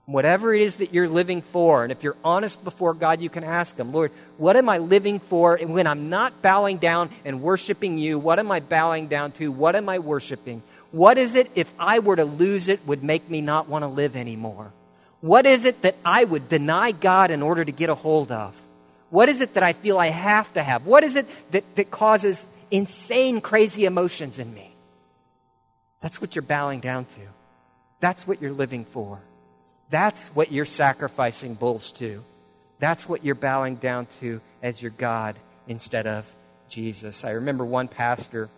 Whatever 0.05 0.53
it 0.53 0.61
is 0.61 0.77
that 0.77 0.93
you're 0.93 1.09
living 1.09 1.41
for, 1.41 1.83
and 1.83 1.91
if 1.91 2.03
you're 2.03 2.19
honest 2.23 2.63
before 2.63 2.93
God, 2.93 3.23
you 3.23 3.31
can 3.31 3.43
ask 3.43 3.75
Him, 3.75 3.95
Lord, 3.95 4.13
what 4.37 4.55
am 4.55 4.69
I 4.69 4.77
living 4.77 5.19
for? 5.19 5.55
And 5.55 5.73
when 5.73 5.87
I'm 5.87 6.11
not 6.11 6.43
bowing 6.43 6.77
down 6.77 7.09
and 7.25 7.41
worshiping 7.41 7.97
you, 7.97 8.19
what 8.19 8.39
am 8.39 8.53
I 8.53 8.61
bowing 8.61 9.09
down 9.09 9.33
to? 9.33 9.51
What 9.51 9.77
am 9.77 9.89
I 9.89 9.99
worshiping? 9.99 10.63
What 10.93 11.17
is 11.17 11.37
it, 11.37 11.51
if 11.55 11.73
I 11.79 12.01
were 12.01 12.17
to 12.17 12.27
lose 12.27 12.69
it, 12.69 12.87
would 12.87 13.03
make 13.03 13.31
me 13.31 13.41
not 13.41 13.67
want 13.67 13.83
to 13.83 13.89
live 13.89 14.15
anymore? 14.15 14.73
What 15.27 15.45
is 15.45 15.65
it 15.65 15.83
that 15.83 15.97
I 16.05 16.23
would 16.23 16.49
deny 16.49 16.93
God 16.93 17.33
in 17.33 17.43
order 17.43 17.65
to 17.65 17.73
get 17.73 17.91
a 17.91 17.97
hold 17.97 18.31
of? 18.31 18.55
What 19.11 19.29
is 19.29 19.41
it 19.41 19.55
that 19.55 19.65
I 19.65 19.73
feel 19.73 19.99
I 19.99 20.11
have 20.11 20.53
to 20.53 20.63
have? 20.63 20.87
What 20.87 21.03
is 21.03 21.17
it 21.17 21.27
that, 21.51 21.65
that 21.75 21.91
causes 21.91 22.47
insane, 22.71 23.41
crazy 23.41 23.87
emotions 23.87 24.39
in 24.39 24.55
me? 24.55 24.73
That's 26.01 26.21
what 26.21 26.37
you're 26.37 26.43
bowing 26.43 26.79
down 26.79 27.07
to. 27.07 27.21
That's 27.99 28.25
what 28.25 28.41
you're 28.41 28.53
living 28.53 28.85
for. 28.85 29.19
That's 29.91 30.29
what 30.29 30.53
you're 30.53 30.65
sacrificing 30.65 31.55
bulls 31.55 31.91
to. 31.93 32.23
That's 32.79 33.09
what 33.09 33.25
you're 33.25 33.35
bowing 33.35 33.75
down 33.77 34.07
to 34.21 34.41
as 34.63 34.81
your 34.81 34.93
God 34.93 35.35
instead 35.67 36.07
of 36.07 36.25
Jesus. 36.69 37.25
I 37.25 37.31
remember 37.31 37.65
one 37.65 37.89
pastor. 37.89 38.49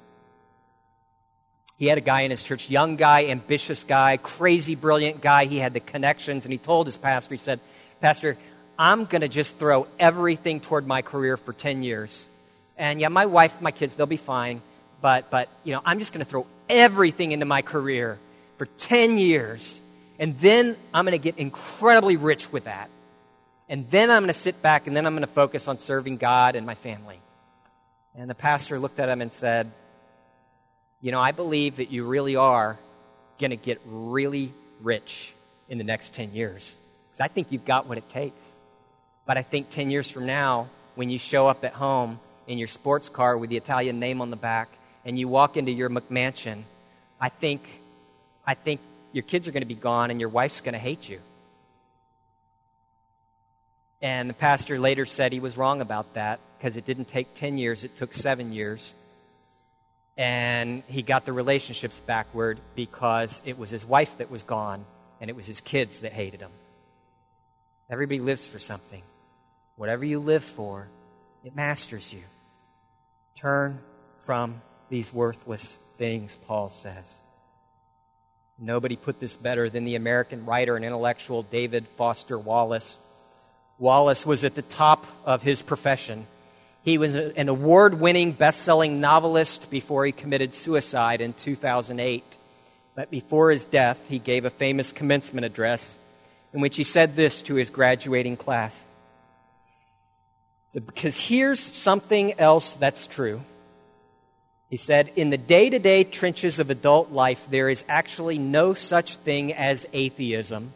He 1.78 1.86
had 1.86 1.96
a 1.96 2.02
guy 2.02 2.22
in 2.22 2.30
his 2.32 2.42
church, 2.42 2.68
young 2.68 2.96
guy, 2.96 3.26
ambitious 3.26 3.84
guy, 3.84 4.16
crazy 4.16 4.74
brilliant 4.74 5.20
guy. 5.20 5.44
He 5.44 5.58
had 5.58 5.72
the 5.72 5.80
connections, 5.80 6.44
and 6.44 6.52
he 6.52 6.58
told 6.58 6.86
his 6.86 6.96
pastor, 6.96 7.34
he 7.34 7.38
said, 7.38 7.60
Pastor, 8.00 8.36
I'm 8.78 9.04
going 9.04 9.20
to 9.20 9.28
just 9.28 9.56
throw 9.56 9.86
everything 9.98 10.60
toward 10.60 10.86
my 10.86 11.02
career 11.02 11.36
for 11.36 11.52
10 11.52 11.82
years. 11.82 12.26
And 12.76 13.00
yeah, 13.00 13.08
my 13.08 13.26
wife, 13.26 13.60
my 13.60 13.70
kids, 13.70 13.94
they'll 13.94 14.06
be 14.06 14.16
fine. 14.16 14.60
But, 15.00 15.30
but 15.30 15.48
you 15.62 15.72
know, 15.72 15.80
I'm 15.84 16.00
just 16.00 16.12
going 16.12 16.24
to 16.24 16.30
throw 16.30 16.46
everything 16.68 17.32
into 17.32 17.44
my 17.44 17.62
career 17.62 18.18
for 18.56 18.66
10 18.66 19.18
years. 19.18 19.80
And 20.18 20.38
then 20.40 20.76
I'm 20.92 21.04
going 21.04 21.12
to 21.12 21.22
get 21.22 21.38
incredibly 21.38 22.16
rich 22.16 22.52
with 22.52 22.64
that. 22.64 22.90
And 23.68 23.88
then 23.90 24.10
I'm 24.10 24.22
going 24.22 24.28
to 24.28 24.34
sit 24.34 24.62
back 24.62 24.86
and 24.86 24.96
then 24.96 25.06
I'm 25.06 25.12
going 25.12 25.26
to 25.26 25.32
focus 25.32 25.68
on 25.68 25.78
serving 25.78 26.16
God 26.16 26.56
and 26.56 26.66
my 26.66 26.74
family. 26.74 27.20
And 28.16 28.28
the 28.28 28.34
pastor 28.34 28.78
looked 28.78 28.98
at 28.98 29.08
him 29.08 29.20
and 29.20 29.32
said, 29.32 29.70
You 31.00 31.12
know, 31.12 31.20
I 31.20 31.32
believe 31.32 31.76
that 31.76 31.90
you 31.90 32.04
really 32.04 32.36
are 32.36 32.76
going 33.38 33.50
to 33.50 33.56
get 33.56 33.80
really 33.86 34.52
rich 34.82 35.32
in 35.68 35.78
the 35.78 35.84
next 35.84 36.12
10 36.12 36.32
years. 36.32 36.76
Because 37.10 37.24
I 37.24 37.28
think 37.28 37.52
you've 37.52 37.64
got 37.64 37.86
what 37.86 37.98
it 37.98 38.08
takes. 38.10 38.42
But 39.26 39.36
I 39.36 39.42
think 39.42 39.70
10 39.70 39.90
years 39.90 40.10
from 40.10 40.26
now, 40.26 40.68
when 40.96 41.10
you 41.10 41.18
show 41.18 41.46
up 41.46 41.64
at 41.64 41.72
home 41.72 42.18
in 42.46 42.58
your 42.58 42.68
sports 42.68 43.08
car 43.08 43.36
with 43.36 43.50
the 43.50 43.56
Italian 43.56 44.00
name 44.00 44.20
on 44.20 44.30
the 44.30 44.36
back 44.36 44.68
and 45.04 45.18
you 45.18 45.28
walk 45.28 45.56
into 45.56 45.70
your 45.70 45.90
McMansion, 45.90 46.62
I 47.20 47.28
think, 47.28 47.62
I 48.46 48.54
think 48.54 48.80
your 49.12 49.22
kids 49.22 49.46
are 49.46 49.52
going 49.52 49.62
to 49.62 49.66
be 49.66 49.74
gone 49.74 50.10
and 50.10 50.18
your 50.18 50.30
wife's 50.30 50.60
going 50.60 50.72
to 50.72 50.78
hate 50.78 51.08
you. 51.08 51.20
And 54.00 54.30
the 54.30 54.34
pastor 54.34 54.78
later 54.78 55.06
said 55.06 55.32
he 55.32 55.40
was 55.40 55.56
wrong 55.56 55.80
about 55.80 56.14
that 56.14 56.40
because 56.56 56.76
it 56.76 56.86
didn't 56.86 57.08
take 57.08 57.34
10 57.34 57.58
years, 57.58 57.84
it 57.84 57.96
took 57.96 58.12
seven 58.14 58.52
years. 58.52 58.94
And 60.18 60.82
he 60.88 61.02
got 61.02 61.24
the 61.24 61.32
relationships 61.32 61.98
backward 62.00 62.58
because 62.74 63.40
it 63.44 63.56
was 63.56 63.70
his 63.70 63.86
wife 63.86 64.18
that 64.18 64.30
was 64.30 64.42
gone 64.42 64.84
and 65.20 65.30
it 65.30 65.36
was 65.36 65.46
his 65.46 65.60
kids 65.60 66.00
that 66.00 66.12
hated 66.12 66.40
him. 66.40 66.50
Everybody 67.88 68.20
lives 68.20 68.46
for 68.46 68.58
something. 68.58 69.02
Whatever 69.76 70.04
you 70.04 70.18
live 70.18 70.42
for, 70.42 70.88
it 71.44 71.54
masters 71.54 72.12
you. 72.12 72.22
Turn 73.36 73.78
from 74.26 74.60
these 74.88 75.14
worthless 75.14 75.78
things, 75.98 76.36
Paul 76.46 76.68
says. 76.68 77.18
Nobody 78.58 78.96
put 78.96 79.20
this 79.20 79.36
better 79.36 79.70
than 79.70 79.84
the 79.84 79.94
American 79.94 80.44
writer 80.44 80.74
and 80.74 80.84
intellectual 80.84 81.44
David 81.44 81.86
Foster 81.96 82.36
Wallace. 82.36 82.98
Wallace 83.78 84.26
was 84.26 84.42
at 84.42 84.56
the 84.56 84.62
top 84.62 85.06
of 85.24 85.42
his 85.42 85.62
profession. 85.62 86.26
He 86.88 86.96
was 86.96 87.14
an 87.14 87.50
award 87.50 88.00
winning, 88.00 88.32
best 88.32 88.62
selling 88.62 88.98
novelist 88.98 89.70
before 89.70 90.06
he 90.06 90.12
committed 90.12 90.54
suicide 90.54 91.20
in 91.20 91.34
2008. 91.34 92.24
But 92.94 93.10
before 93.10 93.50
his 93.50 93.66
death, 93.66 94.00
he 94.08 94.18
gave 94.18 94.46
a 94.46 94.50
famous 94.50 94.90
commencement 94.90 95.44
address 95.44 95.98
in 96.54 96.62
which 96.62 96.76
he 96.76 96.84
said 96.84 97.14
this 97.14 97.42
to 97.42 97.56
his 97.56 97.68
graduating 97.68 98.38
class. 98.38 98.74
Because 100.72 101.14
here's 101.14 101.60
something 101.60 102.40
else 102.40 102.72
that's 102.72 103.06
true. 103.06 103.42
He 104.70 104.78
said, 104.78 105.12
In 105.14 105.28
the 105.28 105.36
day 105.36 105.68
to 105.68 105.78
day 105.78 106.04
trenches 106.04 106.58
of 106.58 106.70
adult 106.70 107.12
life, 107.12 107.46
there 107.50 107.68
is 107.68 107.84
actually 107.86 108.38
no 108.38 108.72
such 108.72 109.16
thing 109.16 109.52
as 109.52 109.84
atheism. 109.92 110.72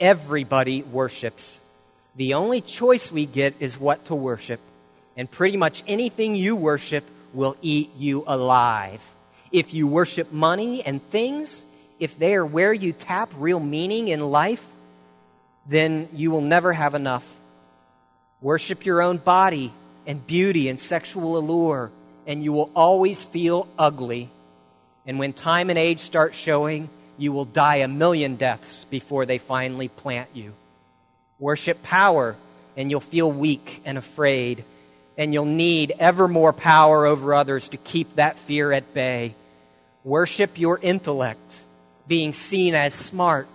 Everybody 0.00 0.82
worships. 0.82 1.60
The 2.16 2.34
only 2.34 2.60
choice 2.60 3.12
we 3.12 3.24
get 3.24 3.54
is 3.60 3.78
what 3.78 4.06
to 4.06 4.16
worship. 4.16 4.58
And 5.18 5.30
pretty 5.30 5.58
much 5.58 5.82
anything 5.86 6.34
you 6.34 6.56
worship 6.56 7.04
will 7.34 7.56
eat 7.60 7.94
you 7.98 8.24
alive. 8.26 9.02
If 9.52 9.74
you 9.74 9.86
worship 9.86 10.32
money 10.32 10.82
and 10.82 11.02
things, 11.10 11.62
if 12.00 12.18
they 12.18 12.34
are 12.34 12.46
where 12.46 12.72
you 12.72 12.94
tap 12.94 13.30
real 13.36 13.60
meaning 13.60 14.08
in 14.08 14.20
life, 14.30 14.64
then 15.66 16.08
you 16.14 16.30
will 16.30 16.40
never 16.40 16.72
have 16.72 16.94
enough. 16.94 17.24
Worship 18.40 18.86
your 18.86 19.02
own 19.02 19.18
body 19.18 19.74
and 20.06 20.26
beauty 20.26 20.70
and 20.70 20.80
sexual 20.80 21.36
allure 21.36 21.90
and 22.28 22.44
you 22.44 22.52
will 22.52 22.70
always 22.76 23.24
feel 23.24 23.66
ugly. 23.78 24.28
And 25.06 25.18
when 25.18 25.32
time 25.32 25.70
and 25.70 25.78
age 25.78 26.00
start 26.00 26.34
showing, 26.34 26.90
you 27.16 27.32
will 27.32 27.46
die 27.46 27.76
a 27.76 27.88
million 27.88 28.36
deaths 28.36 28.84
before 28.84 29.24
they 29.24 29.38
finally 29.38 29.88
plant 29.88 30.28
you. 30.34 30.52
Worship 31.38 31.82
power, 31.82 32.36
and 32.76 32.90
you'll 32.90 33.00
feel 33.00 33.32
weak 33.32 33.80
and 33.86 33.96
afraid, 33.96 34.62
and 35.18 35.34
you'll 35.34 35.44
need 35.44 35.92
ever 35.98 36.28
more 36.28 36.52
power 36.52 37.04
over 37.04 37.34
others 37.34 37.70
to 37.70 37.76
keep 37.76 38.14
that 38.14 38.38
fear 38.38 38.72
at 38.72 38.94
bay. 38.94 39.34
Worship 40.04 40.58
your 40.58 40.78
intellect, 40.78 41.60
being 42.06 42.32
seen 42.32 42.76
as 42.76 42.94
smart, 42.94 43.48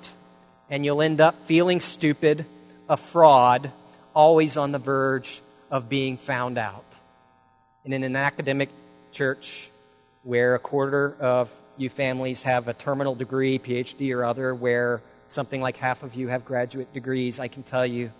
and 0.69 0.84
you'll 0.84 1.02
end 1.02 1.21
up 1.21 1.45
feeling 1.45 1.80
stupid, 1.80 2.45
a 2.89 2.97
fraud, 2.97 3.71
always 4.13 4.58
on 4.58 4.73
the 4.73 4.78
verge 4.78 5.41
of 5.71 5.88
being 5.88 6.17
found 6.17 6.58
out. 6.58 6.86
And 7.86 7.93
in 7.93 8.04
an 8.04 8.17
academic 8.17 8.69
church 9.13 9.69
where 10.23 10.56
a 10.56 10.60
quarter 10.60 11.15
of 11.19 11.49
you 11.78 11.89
families 11.89 12.43
have 12.43 12.67
a 12.67 12.73
terminal 12.73 13.15
degree, 13.15 13.58
PhD 13.58 14.13
or 14.15 14.26
other, 14.26 14.54
where 14.54 15.02
something 15.30 15.62
like 15.62 15.78
half 15.78 16.04
of 16.04 16.13
you 16.15 16.28
have 16.28 16.43
graduate 16.43 16.93
degrees, 16.93 17.39
I 17.39 17.47
can 17.47 17.63
tell 17.63 17.86
you 17.86 18.12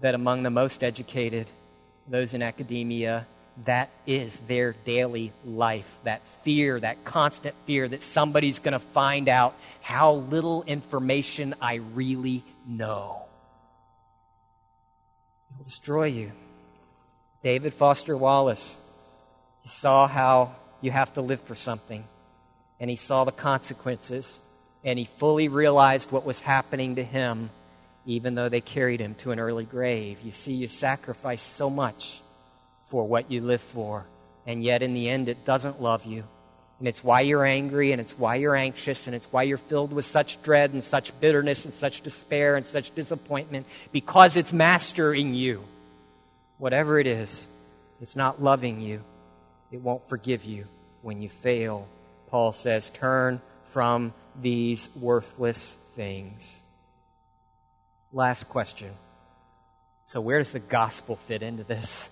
that 0.00 0.14
among 0.14 0.44
the 0.44 0.50
most 0.50 0.84
educated, 0.84 1.46
those 2.08 2.34
in 2.34 2.42
academia, 2.42 3.26
that 3.64 3.90
is 4.06 4.36
their 4.46 4.72
daily 4.84 5.32
life. 5.44 5.86
That 6.04 6.20
fear, 6.42 6.78
that 6.80 7.04
constant 7.04 7.54
fear 7.64 7.88
that 7.88 8.02
somebody's 8.02 8.58
going 8.58 8.72
to 8.72 8.78
find 8.78 9.28
out 9.28 9.54
how 9.80 10.14
little 10.14 10.62
information 10.64 11.54
I 11.60 11.76
really 11.76 12.44
know. 12.66 13.22
It'll 15.54 15.64
destroy 15.64 16.06
you. 16.06 16.32
David 17.42 17.74
Foster 17.74 18.16
Wallace 18.16 18.76
He 19.62 19.68
saw 19.68 20.06
how 20.06 20.54
you 20.80 20.90
have 20.90 21.14
to 21.14 21.20
live 21.20 21.40
for 21.42 21.54
something, 21.54 22.04
and 22.78 22.90
he 22.90 22.96
saw 22.96 23.24
the 23.24 23.32
consequences, 23.32 24.40
and 24.84 24.98
he 24.98 25.06
fully 25.18 25.48
realized 25.48 26.12
what 26.12 26.24
was 26.24 26.40
happening 26.40 26.96
to 26.96 27.04
him, 27.04 27.50
even 28.06 28.34
though 28.34 28.48
they 28.48 28.60
carried 28.60 29.00
him 29.00 29.14
to 29.16 29.32
an 29.32 29.40
early 29.40 29.64
grave. 29.64 30.18
You 30.22 30.32
see, 30.32 30.52
you 30.52 30.68
sacrifice 30.68 31.42
so 31.42 31.68
much 31.68 32.22
for 32.88 33.06
what 33.06 33.30
you 33.30 33.40
live 33.40 33.60
for, 33.60 34.06
and 34.46 34.62
yet 34.62 34.82
in 34.82 34.94
the 34.94 35.08
end, 35.08 35.28
it 35.28 35.44
doesn't 35.44 35.82
love 35.82 36.06
you. 36.06 36.24
And 36.78 36.86
it's 36.86 37.02
why 37.02 37.22
you're 37.22 37.44
angry, 37.44 37.92
and 37.92 38.00
it's 38.00 38.16
why 38.18 38.36
you're 38.36 38.54
anxious, 38.54 39.06
and 39.06 39.16
it's 39.16 39.32
why 39.32 39.42
you're 39.42 39.58
filled 39.58 39.92
with 39.92 40.04
such 40.04 40.42
dread 40.42 40.72
and 40.72 40.84
such 40.84 41.18
bitterness 41.20 41.64
and 41.64 41.74
such 41.74 42.02
despair 42.02 42.54
and 42.54 42.64
such 42.64 42.94
disappointment, 42.94 43.66
because 43.92 44.36
it's 44.36 44.52
mastering 44.52 45.34
you. 45.34 45.64
Whatever 46.58 47.00
it 47.00 47.06
is, 47.06 47.48
it's 48.00 48.14
not 48.14 48.42
loving 48.42 48.80
you. 48.80 49.00
It 49.72 49.80
won't 49.80 50.08
forgive 50.08 50.44
you 50.44 50.66
when 51.02 51.22
you 51.22 51.28
fail. 51.28 51.88
Paul 52.28 52.52
says, 52.52 52.90
turn 52.90 53.40
from 53.72 54.12
these 54.40 54.88
worthless 55.00 55.76
things. 55.96 56.60
Last 58.16 58.48
question. 58.48 58.88
So, 60.06 60.22
where 60.22 60.38
does 60.38 60.50
the 60.50 60.58
gospel 60.58 61.16
fit 61.16 61.42
into 61.42 61.64
this? 61.64 62.08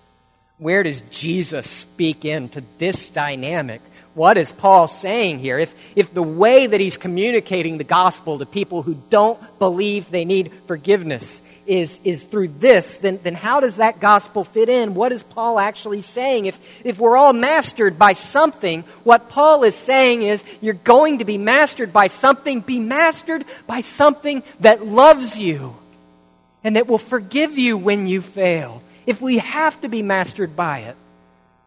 Where 0.59 0.83
does 0.83 1.01
Jesus 1.01 1.67
speak 1.67 2.25
into 2.25 2.63
this 2.77 3.09
dynamic? 3.09 3.81
What 4.13 4.37
is 4.37 4.51
Paul 4.51 4.87
saying 4.87 5.39
here? 5.39 5.57
If, 5.57 5.73
if 5.95 6.13
the 6.13 6.21
way 6.21 6.67
that 6.67 6.79
he's 6.79 6.95
communicating 6.95 7.79
the 7.79 7.83
gospel 7.83 8.37
to 8.37 8.45
people 8.45 8.83
who 8.83 8.93
don't 9.09 9.39
believe 9.57 10.11
they 10.11 10.25
need 10.25 10.51
forgiveness 10.67 11.41
is, 11.65 11.99
is 12.03 12.21
through 12.21 12.49
this, 12.49 12.99
then, 12.99 13.19
then 13.23 13.33
how 13.33 13.59
does 13.59 13.77
that 13.77 13.99
gospel 13.99 14.43
fit 14.43 14.69
in? 14.69 14.93
What 14.93 15.11
is 15.11 15.23
Paul 15.23 15.57
actually 15.57 16.01
saying? 16.01 16.45
If, 16.45 16.59
if 16.83 16.99
we're 16.99 17.17
all 17.17 17.33
mastered 17.33 17.97
by 17.97 18.13
something, 18.13 18.83
what 19.03 19.29
Paul 19.29 19.63
is 19.63 19.73
saying 19.73 20.21
is 20.21 20.43
you're 20.61 20.75
going 20.75 21.17
to 21.17 21.25
be 21.25 21.39
mastered 21.39 21.91
by 21.91 22.09
something, 22.09 22.59
be 22.59 22.77
mastered 22.77 23.43
by 23.65 23.81
something 23.81 24.43
that 24.59 24.85
loves 24.85 25.39
you 25.39 25.75
and 26.65 26.75
that 26.75 26.87
will 26.87 26.97
forgive 26.97 27.59
you 27.59 27.77
when 27.77 28.07
you 28.07 28.21
fail. 28.21 28.81
If 29.05 29.21
we 29.21 29.37
have 29.37 29.79
to 29.81 29.87
be 29.87 30.01
mastered 30.01 30.55
by 30.55 30.79
it, 30.79 30.95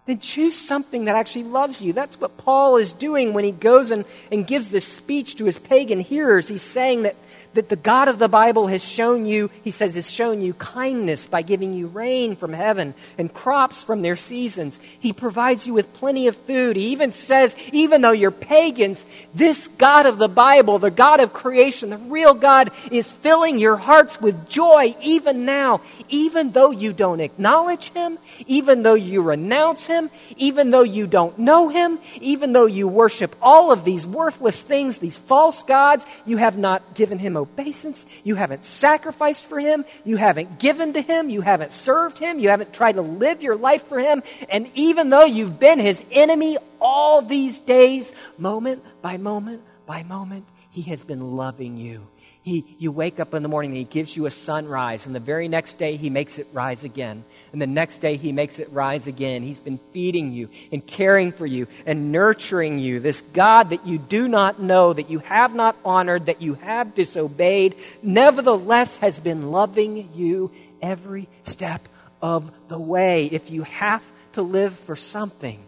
then 0.07 0.19
choose 0.19 0.57
something 0.57 1.05
that 1.05 1.15
actually 1.15 1.45
loves 1.45 1.81
you. 1.81 1.93
That's 1.93 2.21
what 2.21 2.37
Paul 2.37 2.79
is 2.79 2.93
doing 2.93 3.33
when 3.33 3.45
he 3.45 3.53
goes 3.53 3.93
and, 3.93 4.05
and 4.33 4.45
gives 4.45 4.71
this 4.71 4.85
speech 4.85 5.37
to 5.37 5.45
his 5.45 5.57
pagan 5.57 6.01
hearers. 6.01 6.49
He's 6.49 6.63
saying 6.63 7.05
that 7.05 7.15
that 7.55 7.69
the 7.69 7.77
God 7.77 8.09
of 8.09 8.19
the 8.19 8.29
Bible 8.29 8.67
has 8.67 8.85
shown 8.85 9.27
you, 9.27 9.51
he 9.65 9.71
says, 9.71 9.95
has 9.95 10.11
shown 10.11 10.43
you 10.43 10.55
kindness 10.55 11.27
by 11.27 11.43
giving 11.43 11.75
you 11.75 11.87
rain 11.87 12.37
from 12.37 12.53
heaven 12.53 12.95
and 13.17 13.33
crops 13.33 13.83
from 13.83 14.03
their 14.03 14.17
seasons. 14.17 14.79
He 15.01 15.13
provides 15.13 15.67
you 15.67 15.75
with 15.75 15.93
plenty 15.95 16.29
of 16.29 16.37
food. 16.37 16.77
He 16.77 16.89
even 16.89 17.11
says, 17.11 17.57
even 17.73 18.03
though 18.03 18.13
you're 18.13 18.31
pagans, 18.31 19.05
this 19.35 19.69
God 19.69 20.07
of 20.07 20.19
the 20.19 20.29
Bible, 20.29 20.79
the 20.79 20.91
God 20.91 21.21
of 21.21 21.33
creation, 21.33 21.91
the 21.91 21.99
real 21.99 22.35
God, 22.35 22.71
is 22.91 23.13
filling 23.13 23.59
your 23.59 23.77
hearts 23.77 24.21
with 24.21 24.49
joy 24.49 24.95
even 25.01 25.45
now, 25.45 25.81
even 26.09 26.53
though 26.53 26.71
you 26.71 26.93
don't 26.93 27.21
acknowledge 27.21 27.91
him, 27.93 28.19
even 28.47 28.83
though 28.83 28.95
you 28.95 29.23
renounce 29.23 29.87
him, 29.87 30.11
even 30.37 30.71
though 30.71 30.83
you 30.83 31.07
don't 31.07 31.39
know 31.39 31.69
him, 31.69 31.99
even 32.21 32.53
though 32.53 32.67
you 32.67 32.87
worship 32.87 33.35
all 33.41 33.73
of 33.73 33.85
these 33.85 34.07
worthless 34.07 34.61
things, 34.63 34.99
these 34.99 35.17
false 35.17 35.63
gods, 35.63 36.07
you 36.27 36.37
have 36.37 36.59
not 36.59 36.95
given 36.95 37.19
him 37.19 37.37
obeisance. 37.53 38.07
You 38.25 38.35
haven't 38.35 38.65
sacrificed 38.65 39.45
for 39.45 39.59
him. 39.59 39.85
You 40.05 40.17
haven't 40.17 40.59
given 40.59 40.93
to 40.95 41.01
him. 41.01 41.31
You 41.31 41.41
haven't 41.41 41.73
served 41.73 42.19
him. 42.19 42.39
You 42.39 42.49
haven't 42.49 42.73
tried 42.73 42.93
to 42.93 43.03
live 43.03 43.43
your 43.43 43.57
life 43.57 43.87
for 43.89 43.99
him. 43.99 44.23
And 44.49 44.71
even 44.75 45.11
though 45.11 45.25
you've 45.25 45.59
been 45.59 45.79
his 45.79 46.03
enemy 46.11 46.59
all 46.81 47.23
these 47.23 47.59
days, 47.59 48.13
moment 48.37 48.85
by 49.03 49.17
moment 49.17 49.63
by 49.87 50.03
moment, 50.03 50.45
he 50.71 50.83
has 50.83 51.03
been 51.03 51.37
loving 51.37 51.77
you. 51.77 52.07
He, 52.43 52.65
you 52.79 52.93
wake 52.93 53.21
up 53.21 53.35
in 53.35 53.43
the 53.43 53.49
morning 53.49 53.73
and 53.73 53.79
he 53.79 53.85
gives 53.85 54.17
you 54.17 54.25
a 54.25 54.31
sunrise, 54.31 55.05
and 55.05 55.15
the 55.15 55.21
very 55.21 55.49
next 55.49 55.77
day 55.77 55.97
he 55.97 56.09
makes 56.09 56.39
it 56.39 56.47
rise 56.53 56.83
again. 56.83 57.25
And 57.53 57.63
the 57.63 57.67
next 57.67 57.99
day 57.99 58.17
he 58.17 58.33
makes 58.33 58.59
it 58.59 58.73
rise 58.73 59.07
again. 59.07 59.43
He's 59.43 59.61
been 59.61 59.81
feeding 59.93 60.33
you 60.33 60.49
and 60.71 60.87
caring 60.87 61.33
for 61.33 61.47
you 61.47 61.67
and 61.87 62.13
nurturing 62.13 62.79
you. 62.79 63.01
This 63.01 63.21
God 63.21 63.71
that 63.71 63.87
you 63.87 63.99
do 63.99 64.29
not 64.29 64.61
know, 64.61 64.93
that 64.93 65.11
you 65.11 65.21
have 65.21 65.55
not 65.55 65.77
honored, 65.85 66.27
that 66.27 66.43
you 66.43 66.55
have 66.55 66.95
disobeyed, 66.95 67.75
nevertheless 68.03 68.97
has 68.97 69.19
been 69.19 69.51
loving 69.51 70.11
you 70.15 70.51
every 70.83 71.29
step 71.43 71.89
of 72.21 72.51
the 72.69 72.79
way. 72.79 73.27
If 73.27 73.51
you 73.51 73.63
have 73.63 74.03
to 74.33 74.43
live 74.43 74.79
for 74.81 74.97
something, 74.97 75.59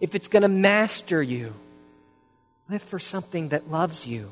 if 0.00 0.14
it's 0.14 0.28
going 0.28 0.42
to 0.42 0.48
master 0.48 1.22
you, 1.22 1.52
live 2.70 2.82
for 2.82 2.98
something 2.98 3.50
that 3.50 3.70
loves 3.70 4.06
you. 4.06 4.30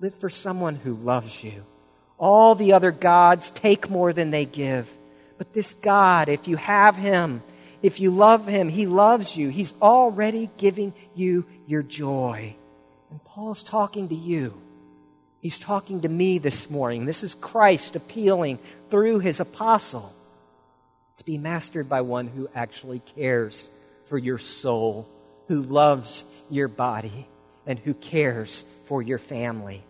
Live 0.00 0.14
for 0.16 0.30
someone 0.30 0.74
who 0.74 0.94
loves 0.94 1.44
you. 1.44 1.62
All 2.18 2.56
the 2.56 2.72
other 2.72 2.90
gods 2.90 3.50
take 3.50 3.88
more 3.88 4.12
than 4.12 4.32
they 4.32 4.44
give. 4.44 4.90
But 5.42 5.54
this 5.54 5.74
God, 5.74 6.28
if 6.28 6.46
you 6.46 6.54
have 6.54 6.94
Him, 6.94 7.42
if 7.82 7.98
you 7.98 8.12
love 8.12 8.46
Him, 8.46 8.68
He 8.68 8.86
loves 8.86 9.36
you. 9.36 9.48
He's 9.48 9.74
already 9.82 10.48
giving 10.56 10.94
you 11.16 11.46
your 11.66 11.82
joy. 11.82 12.54
And 13.10 13.24
Paul's 13.24 13.64
talking 13.64 14.10
to 14.10 14.14
you. 14.14 14.54
He's 15.40 15.58
talking 15.58 16.02
to 16.02 16.08
me 16.08 16.38
this 16.38 16.70
morning. 16.70 17.06
This 17.06 17.24
is 17.24 17.34
Christ 17.34 17.96
appealing 17.96 18.60
through 18.88 19.18
His 19.18 19.40
apostle 19.40 20.14
to 21.16 21.24
be 21.24 21.38
mastered 21.38 21.88
by 21.88 22.02
one 22.02 22.28
who 22.28 22.48
actually 22.54 23.00
cares 23.16 23.68
for 24.08 24.18
your 24.18 24.38
soul, 24.38 25.08
who 25.48 25.60
loves 25.60 26.22
your 26.50 26.68
body, 26.68 27.26
and 27.66 27.80
who 27.80 27.94
cares 27.94 28.64
for 28.86 29.02
your 29.02 29.18
family. 29.18 29.82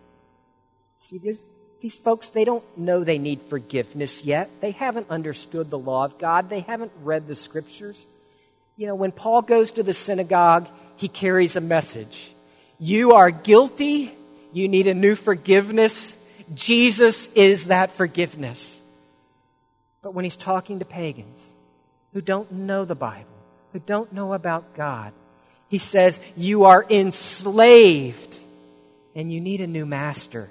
See, 1.01 1.19
this, 1.19 1.43
these 1.83 1.97
folks, 1.97 2.29
they 2.29 2.45
don't 2.45 2.63
know 2.77 3.03
they 3.03 3.17
need 3.17 3.41
forgiveness 3.49 4.23
yet. 4.23 4.49
They 4.61 4.71
haven't 4.71 5.09
understood 5.09 5.69
the 5.69 5.77
law 5.77 6.05
of 6.05 6.17
God. 6.17 6.49
They 6.49 6.61
haven't 6.61 6.93
read 7.01 7.27
the 7.27 7.35
scriptures. 7.35 8.07
You 8.77 8.87
know, 8.87 8.95
when 8.95 9.11
Paul 9.11 9.41
goes 9.41 9.73
to 9.73 9.83
the 9.83 9.93
synagogue, 9.93 10.69
he 10.95 11.09
carries 11.09 11.57
a 11.57 11.61
message. 11.61 12.31
You 12.79 13.15
are 13.15 13.31
guilty. 13.31 14.15
You 14.53 14.69
need 14.69 14.87
a 14.87 14.93
new 14.93 15.15
forgiveness. 15.15 16.15
Jesus 16.53 17.27
is 17.35 17.65
that 17.65 17.91
forgiveness. 17.91 18.79
But 20.01 20.13
when 20.13 20.23
he's 20.23 20.37
talking 20.37 20.79
to 20.79 20.85
pagans 20.85 21.43
who 22.13 22.21
don't 22.21 22.49
know 22.49 22.85
the 22.85 22.95
Bible, 22.95 23.27
who 23.73 23.79
don't 23.79 24.13
know 24.13 24.31
about 24.31 24.73
God, 24.73 25.11
he 25.67 25.79
says, 25.79 26.21
You 26.37 26.63
are 26.63 26.85
enslaved 26.89 28.39
and 29.15 29.33
you 29.33 29.41
need 29.41 29.59
a 29.59 29.67
new 29.67 29.85
master 29.85 30.47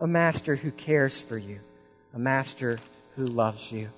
a 0.00 0.06
master 0.06 0.56
who 0.56 0.70
cares 0.70 1.20
for 1.20 1.36
you, 1.36 1.60
a 2.14 2.18
master 2.18 2.80
who 3.16 3.26
loves 3.26 3.70
you. 3.70 3.90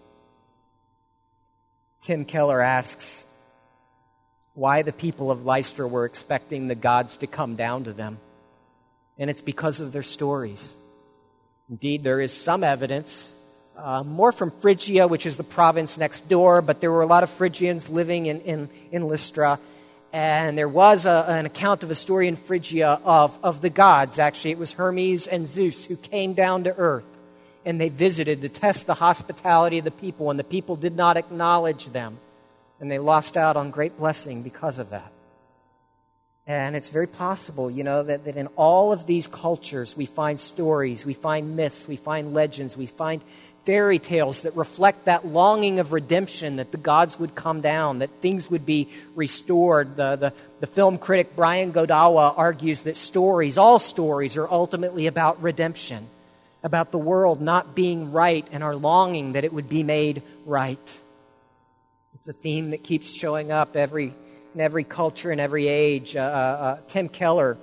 Tim 2.03 2.25
Keller 2.25 2.61
asks 2.61 3.25
why 4.55 4.83
the 4.83 4.93
people 4.93 5.31
of 5.31 5.47
Lystra 5.47 5.87
were 5.87 6.05
expecting 6.05 6.67
the 6.67 6.75
gods 6.75 7.19
to 7.19 7.27
come 7.27 7.55
down 7.55 7.85
to 7.85 7.93
them. 7.93 8.19
And 9.19 9.31
it's 9.31 9.41
because 9.41 9.81
of 9.81 9.93
their 9.93 10.03
stories. 10.03 10.75
Indeed, 11.71 12.03
there 12.03 12.21
is 12.21 12.33
some 12.33 12.65
evidence, 12.65 13.35
uh, 13.77 14.03
more 14.03 14.33
from 14.33 14.51
Phrygia, 14.51 15.07
which 15.07 15.27
is 15.27 15.37
the 15.37 15.45
province 15.45 15.97
next 15.97 16.29
door, 16.29 16.61
but 16.61 16.81
there 16.81 16.91
were 16.91 17.03
a 17.03 17.07
lot 17.07 17.23
of 17.23 17.31
Phrygians 17.31 17.89
living 17.89 18.27
in, 18.27 18.41
in, 18.41 18.69
in 18.91 19.09
Lystra 19.09 19.59
and 20.13 20.59
there 20.59 20.69
was 20.69 21.07
a, 21.07 21.25
an 21.29 21.47
account 21.47 21.83
of 21.83 21.91
a 21.91 21.95
story 21.95 22.29
in 22.29 22.37
Phrygia 22.37 23.01
of, 23.05 23.37
of 23.43 23.63
the 23.63 23.71
gods. 23.71 24.19
Actually, 24.19 24.53
it 24.53 24.59
was 24.59 24.73
Hermes 24.73 25.27
and 25.27 25.49
Zeus 25.49 25.87
who 25.87 25.97
came 25.97 26.35
down 26.35 26.65
to 26.65 26.77
earth 26.77 27.05
and 27.65 27.81
they 27.81 27.89
visited 27.89 28.43
to 28.43 28.49
test 28.49 28.87
the 28.87 28.95
hospitality 28.95 29.79
of 29.79 29.85
the 29.85 29.91
people, 29.93 30.31
and 30.31 30.39
the 30.39 30.45
people 30.45 30.77
did 30.77 30.97
not 30.97 31.17
acknowledge 31.17 31.87
them. 31.91 32.19
And 32.81 32.91
they 32.91 32.99
lost 32.99 33.37
out 33.37 33.57
on 33.57 33.71
great 33.71 33.97
blessing 33.99 34.43
because 34.43 34.79
of 34.79 34.91
that. 34.91 35.13
And 36.45 36.75
it's 36.75 36.89
very 36.89 37.07
possible, 37.07 37.71
you 37.71 37.85
know, 37.85 38.03
that, 38.03 38.25
that 38.25 38.37
in 38.37 38.49
all 38.57 38.93
of 38.93 39.07
these 39.07 39.29
cultures 39.29 39.97
we 39.97 40.07
find 40.07 40.41
stories, 40.41 41.07
we 41.07 41.15
find 41.15 41.57
myths, 41.57 41.87
we 41.87 41.95
find 41.95 42.35
legends, 42.35 42.77
we 42.77 42.87
find 42.87 43.23
fairy 43.65 43.99
tales 43.99 44.41
that 44.41 44.57
reflect 44.57 45.05
that 45.05 45.27
longing 45.27 45.79
of 45.79 45.93
redemption, 45.93 46.57
that 46.57 46.73
the 46.73 46.77
gods 46.77 47.19
would 47.19 47.35
come 47.35 47.61
down, 47.61 48.01
that 48.01 48.11
things 48.21 48.51
would 48.51 48.67
be 48.67 48.89
restored. 49.15 49.97
The, 49.97 50.17
the, 50.17 50.33
the 50.61 50.67
film 50.67 50.99
critic 50.99 51.37
Brian 51.37 51.73
Godawa 51.73 52.35
argues 52.37 52.83
that 52.83 52.97
stories, 52.97 53.59
all 53.59 53.79
stories, 53.79 54.37
are 54.37 54.49
ultimately 54.49 55.07
about 55.07 55.43
redemption, 55.43 56.09
about 56.65 56.91
the 56.91 56.99
world 56.99 57.41
not 57.41 57.75
being 57.75 58.13
right 58.13 58.47
and 58.51 58.65
our 58.65 58.75
longing 58.75 59.33
that 59.33 59.45
it 59.45 59.53
would 59.53 59.69
be 59.69 59.83
made 59.83 60.23
right. 60.45 60.99
It's 62.15 62.29
a 62.29 62.33
theme 62.33 62.71
that 62.71 62.83
keeps 62.83 63.13
showing 63.13 63.51
up 63.51 63.77
every, 63.77 64.13
in 64.55 64.61
every 64.61 64.85
culture 64.85 65.31
and 65.31 65.41
every 65.41 65.69
age. 65.69 66.17
Uh, 66.17 66.21
uh, 66.21 66.23
uh, 66.25 66.79
Tim 66.89 67.09
Keller, 67.09 67.59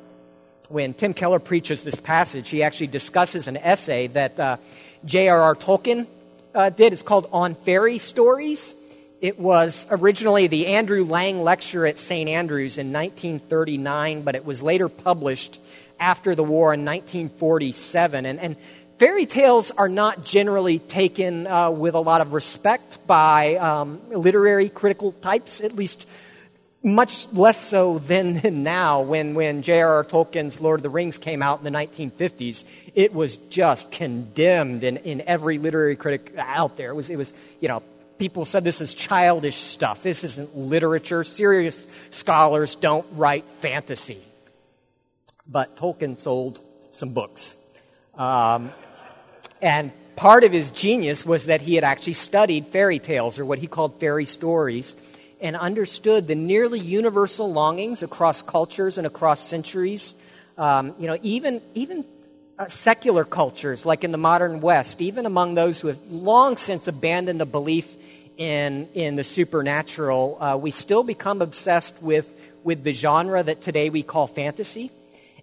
when 0.69 0.93
Tim 0.93 1.13
Keller 1.13 1.39
preaches 1.39 1.81
this 1.81 1.95
passage, 1.95 2.49
he 2.49 2.63
actually 2.63 2.87
discusses 2.87 3.47
an 3.47 3.57
essay 3.57 4.07
that 4.07 4.39
uh, 4.39 4.57
J.R.R. 5.05 5.55
Tolkien 5.55 6.07
uh, 6.53 6.69
did. 6.69 6.93
It's 6.93 7.01
called 7.01 7.29
On 7.31 7.55
Fairy 7.55 7.97
Stories. 7.97 8.75
It 9.21 9.39
was 9.39 9.87
originally 9.91 10.47
the 10.47 10.67
Andrew 10.67 11.03
Lang 11.03 11.43
Lecture 11.43 11.85
at 11.85 11.97
St. 11.97 12.29
Andrews 12.29 12.77
in 12.77 12.93
1939, 12.93 14.21
but 14.21 14.35
it 14.35 14.45
was 14.45 14.63
later 14.63 14.87
published 14.87 15.59
after 15.99 16.35
the 16.35 16.43
war 16.43 16.73
in 16.73 16.85
1947. 16.85 18.25
And, 18.25 18.39
and 18.39 18.55
fairy 18.97 19.25
tales 19.25 19.71
are 19.71 19.89
not 19.89 20.23
generally 20.23 20.79
taken 20.79 21.47
uh, 21.47 21.69
with 21.69 21.95
a 21.95 21.99
lot 21.99 22.21
of 22.21 22.33
respect 22.33 23.05
by 23.07 23.55
um, 23.55 23.99
literary 24.09 24.69
critical 24.69 25.11
types, 25.11 25.59
at 25.59 25.75
least 25.75 26.07
much 26.81 27.31
less 27.33 27.61
so 27.61 27.99
than 27.99 28.41
now 28.63 29.01
when, 29.01 29.33
when 29.33 29.61
J.R.R. 29.61 30.03
Tolkien's 30.03 30.61
Lord 30.61 30.79
of 30.79 30.83
the 30.83 30.89
Rings 30.89 31.17
came 31.17 31.41
out 31.41 31.59
in 31.59 31.65
the 31.65 31.77
1950s. 31.77 32.63
It 32.95 33.13
was 33.13 33.37
just 33.37 33.91
condemned 33.91 34.83
in, 34.83 34.97
in 34.97 35.21
every 35.21 35.57
literary 35.57 35.95
critic 35.95 36.33
out 36.37 36.77
there. 36.77 36.91
It 36.91 36.95
was, 36.95 37.09
it 37.09 37.17
was, 37.17 37.33
you 37.59 37.67
know, 37.67 37.83
people 38.17 38.45
said 38.45 38.63
this 38.63 38.81
is 38.81 38.93
childish 38.93 39.57
stuff. 39.57 40.03
This 40.03 40.23
isn't 40.23 40.57
literature. 40.57 41.23
Serious 41.23 41.87
scholars 42.11 42.75
don't 42.75 43.05
write 43.13 43.45
fantasy. 43.59 44.19
But 45.47 45.75
Tolkien 45.77 46.17
sold 46.17 46.59
some 46.91 47.13
books. 47.13 47.55
Um, 48.15 48.71
and 49.61 49.91
part 50.15 50.43
of 50.43 50.51
his 50.51 50.69
genius 50.69 51.25
was 51.25 51.45
that 51.45 51.61
he 51.61 51.75
had 51.75 51.83
actually 51.83 52.13
studied 52.13 52.67
fairy 52.67 52.99
tales, 52.99 53.39
or 53.39 53.45
what 53.45 53.59
he 53.59 53.67
called 53.67 53.99
fairy 53.99 54.25
stories 54.25 54.95
and 55.41 55.55
understood 55.55 56.27
the 56.27 56.35
nearly 56.35 56.79
universal 56.79 57.51
longings 57.51 58.03
across 58.03 58.41
cultures 58.41 58.97
and 58.97 59.07
across 59.07 59.39
centuries. 59.39 60.13
Um, 60.57 60.93
you 60.99 61.07
know, 61.07 61.17
even, 61.21 61.61
even 61.73 62.05
uh, 62.57 62.67
secular 62.67 63.23
cultures, 63.23 63.85
like 63.85 64.03
in 64.03 64.11
the 64.11 64.17
modern 64.17 64.59
West, 64.59 65.01
even 65.01 65.25
among 65.25 65.55
those 65.55 65.79
who 65.79 65.87
have 65.87 65.99
long 66.11 66.57
since 66.57 66.87
abandoned 66.87 67.41
a 67.41 67.45
belief 67.45 67.87
in, 68.37 68.87
in 68.93 69.15
the 69.15 69.23
supernatural, 69.23 70.41
uh, 70.41 70.57
we 70.57 70.71
still 70.71 71.03
become 71.03 71.41
obsessed 71.41 72.01
with, 72.01 72.31
with 72.63 72.83
the 72.83 72.91
genre 72.91 73.41
that 73.41 73.61
today 73.61 73.89
we 73.89 74.03
call 74.03 74.27
fantasy. 74.27 74.91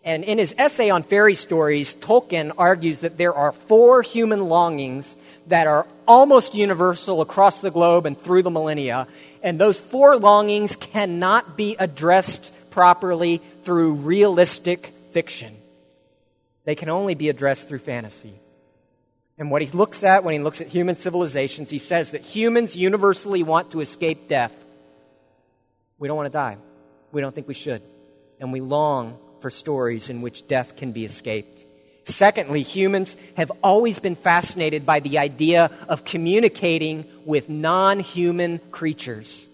And 0.04 0.22
in 0.22 0.38
his 0.38 0.54
essay 0.56 0.90
on 0.90 1.02
fairy 1.02 1.35
stories, 1.35 1.94
Tolkien 1.94 2.52
argues 2.56 3.00
that 3.00 3.18
there 3.18 3.35
are 3.35 3.52
four 3.52 4.02
human 4.02 4.48
longings 4.48 5.16
that 5.48 5.66
are 5.66 5.87
almost 6.06 6.54
universal 6.54 7.20
across 7.20 7.59
the 7.61 7.70
globe 7.70 8.06
and 8.06 8.20
through 8.20 8.42
the 8.42 8.50
millennia, 8.50 9.09
and 9.42 9.61
those 9.61 9.81
four 9.81 10.16
longings 10.16 10.77
cannot 10.77 11.57
be 11.57 11.77
addressed 11.79 12.53
properly 12.70 13.42
through 13.64 13.94
realistic 13.94 14.92
fiction. 15.12 15.55
They 16.64 16.75
can 16.75 16.88
only 16.88 17.14
be 17.14 17.29
addressed 17.29 17.68
through 17.68 17.79
fantasy. 17.79 18.35
And 19.38 19.51
what 19.51 19.62
he 19.62 19.68
looks 19.68 20.03
at 20.03 20.25
when 20.25 20.33
he 20.33 20.40
looks 20.40 20.61
at 20.61 20.68
human 20.68 20.96
civilizations, 20.96 21.70
he 21.70 21.79
says 21.79 22.12
that 22.12 22.22
humans 22.22 22.77
universally 22.77 23.42
want 23.42 23.72
to 23.72 23.81
escape 23.81 24.29
death. 24.29 24.53
We 25.99 26.09
don't 26.09 26.16
want 26.16 26.27
to 26.27 26.38
die. 26.38 26.57
We 27.12 27.20
don't 27.20 27.35
think 27.35 27.46
we 27.46 27.55
should. 27.55 27.83
And 28.40 28.53
we 28.53 28.61
long 28.61 29.18
for 29.40 29.51
stories 29.51 30.09
in 30.09 30.22
which 30.22 30.49
death 30.49 30.77
can 30.77 30.92
be 30.92 31.05
escaped. 31.05 31.65
Secondly, 32.07 32.62
humans 32.62 33.16
have 33.37 33.51
always 33.64 33.99
been 33.99 34.14
fascinated 34.14 34.87
by 34.87 35.01
the 35.01 35.19
idea 35.19 35.73
of 35.88 36.05
communicating 36.05 37.05
with 37.25 37.49
non 37.49 37.99
human 37.99 38.61
creatures. 38.71 39.49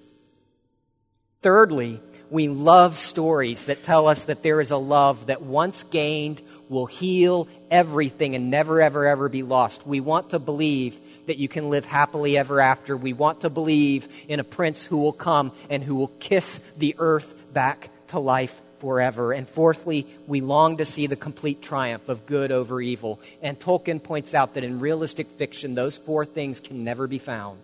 Thirdly, 1.40 2.00
we 2.30 2.48
love 2.48 2.98
stories 2.98 3.64
that 3.64 3.84
tell 3.84 4.06
us 4.06 4.24
that 4.24 4.42
there 4.42 4.60
is 4.60 4.70
a 4.70 4.76
love 4.76 5.26
that 5.26 5.42
once 5.42 5.82
gained 5.84 6.42
will 6.68 6.86
heal 6.86 7.48
everything 7.70 8.34
and 8.34 8.50
never, 8.50 8.82
ever, 8.82 9.06
ever 9.06 9.30
be 9.30 9.42
lost. 9.42 9.86
We 9.86 10.00
want 10.00 10.30
to 10.30 10.38
believe 10.38 10.96
that 11.26 11.38
you 11.38 11.48
can 11.48 11.70
live 11.70 11.86
happily 11.86 12.36
ever 12.36 12.60
after. 12.60 12.96
We 12.96 13.14
want 13.14 13.42
to 13.42 13.50
believe 13.50 14.08
in 14.28 14.40
a 14.40 14.44
prince 14.44 14.84
who 14.84 14.98
will 14.98 15.12
come 15.12 15.52
and 15.70 15.82
who 15.82 15.94
will 15.94 16.12
kiss 16.20 16.60
the 16.76 16.96
earth 16.98 17.34
back 17.52 17.88
to 18.08 18.18
life 18.18 18.60
forever. 18.82 19.32
And 19.32 19.48
fourthly, 19.48 20.08
we 20.26 20.40
long 20.40 20.78
to 20.78 20.84
see 20.84 21.06
the 21.06 21.16
complete 21.16 21.62
triumph 21.62 22.08
of 22.08 22.26
good 22.26 22.50
over 22.50 22.82
evil. 22.82 23.20
And 23.40 23.58
Tolkien 23.58 24.02
points 24.02 24.34
out 24.34 24.54
that 24.54 24.64
in 24.64 24.80
realistic 24.80 25.28
fiction, 25.28 25.74
those 25.74 25.96
four 25.96 26.24
things 26.24 26.58
can 26.58 26.82
never 26.82 27.06
be 27.06 27.18
found 27.18 27.60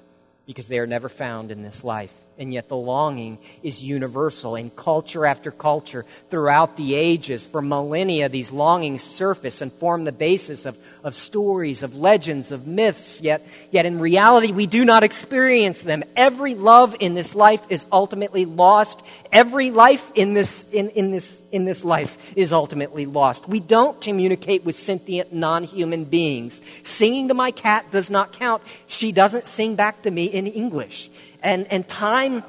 because 0.47 0.69
they 0.69 0.79
are 0.79 0.87
never 0.87 1.09
found 1.09 1.51
in 1.51 1.63
this 1.63 1.83
life 1.83 2.15
and 2.39 2.53
yet 2.53 2.69
the 2.69 2.77
longing 2.77 3.37
is 3.63 3.83
universal 3.83 4.55
in 4.55 4.71
culture 4.71 5.27
after 5.27 5.51
culture 5.51 6.05
throughout 6.31 6.77
the 6.77 6.95
ages. 6.95 7.47
For 7.47 7.61
millennia, 7.61 8.29
these 8.29 8.53
longings 8.53 9.03
surface 9.03 9.61
and 9.61 9.73
form 9.73 10.05
the 10.05 10.13
basis 10.13 10.65
of, 10.65 10.79
of 11.03 11.17
stories, 11.17 11.83
of 11.83 11.97
legends, 11.97 12.53
of 12.53 12.67
myths, 12.67 13.21
yet, 13.21 13.45
yet 13.73 13.87
in 13.87 13.99
reality, 13.99 14.53
we 14.53 14.67
do 14.67 14.85
not 14.85 15.03
experience 15.03 15.83
them. 15.83 16.05
Every 16.15 16.55
love 16.55 16.95
in 17.01 17.15
this 17.15 17.35
life 17.35 17.63
is 17.71 17.85
ultimately 17.91 18.45
lost. 18.45 19.03
Every 19.33 19.71
life 19.71 20.13
in 20.15 20.35
this, 20.35 20.65
in, 20.71 20.91
in 20.91 21.11
this, 21.11 21.43
in 21.51 21.65
this 21.65 21.83
life 21.83 22.17
is 22.37 22.53
ultimately 22.53 23.07
lost. 23.07 23.49
We 23.49 23.59
don't 23.59 24.01
communicate 24.01 24.65
with 24.65 24.79
sentient, 24.79 25.33
non 25.33 25.65
human 25.65 26.05
beings. 26.05 26.63
Singing 26.85 27.29
to 27.29 27.35
my 27.35 27.51
cat 27.51 27.91
does 27.91 28.11
not 28.11 28.33
count. 28.33 28.63
She 28.87 29.11
doesn't 29.11 29.47
sing 29.47 29.75
back 29.75 30.03
to 30.03 30.11
me 30.11 30.27
in 30.27 30.47
English. 30.47 31.11
And, 31.43 31.67
and 31.73 31.87
time 31.87 32.43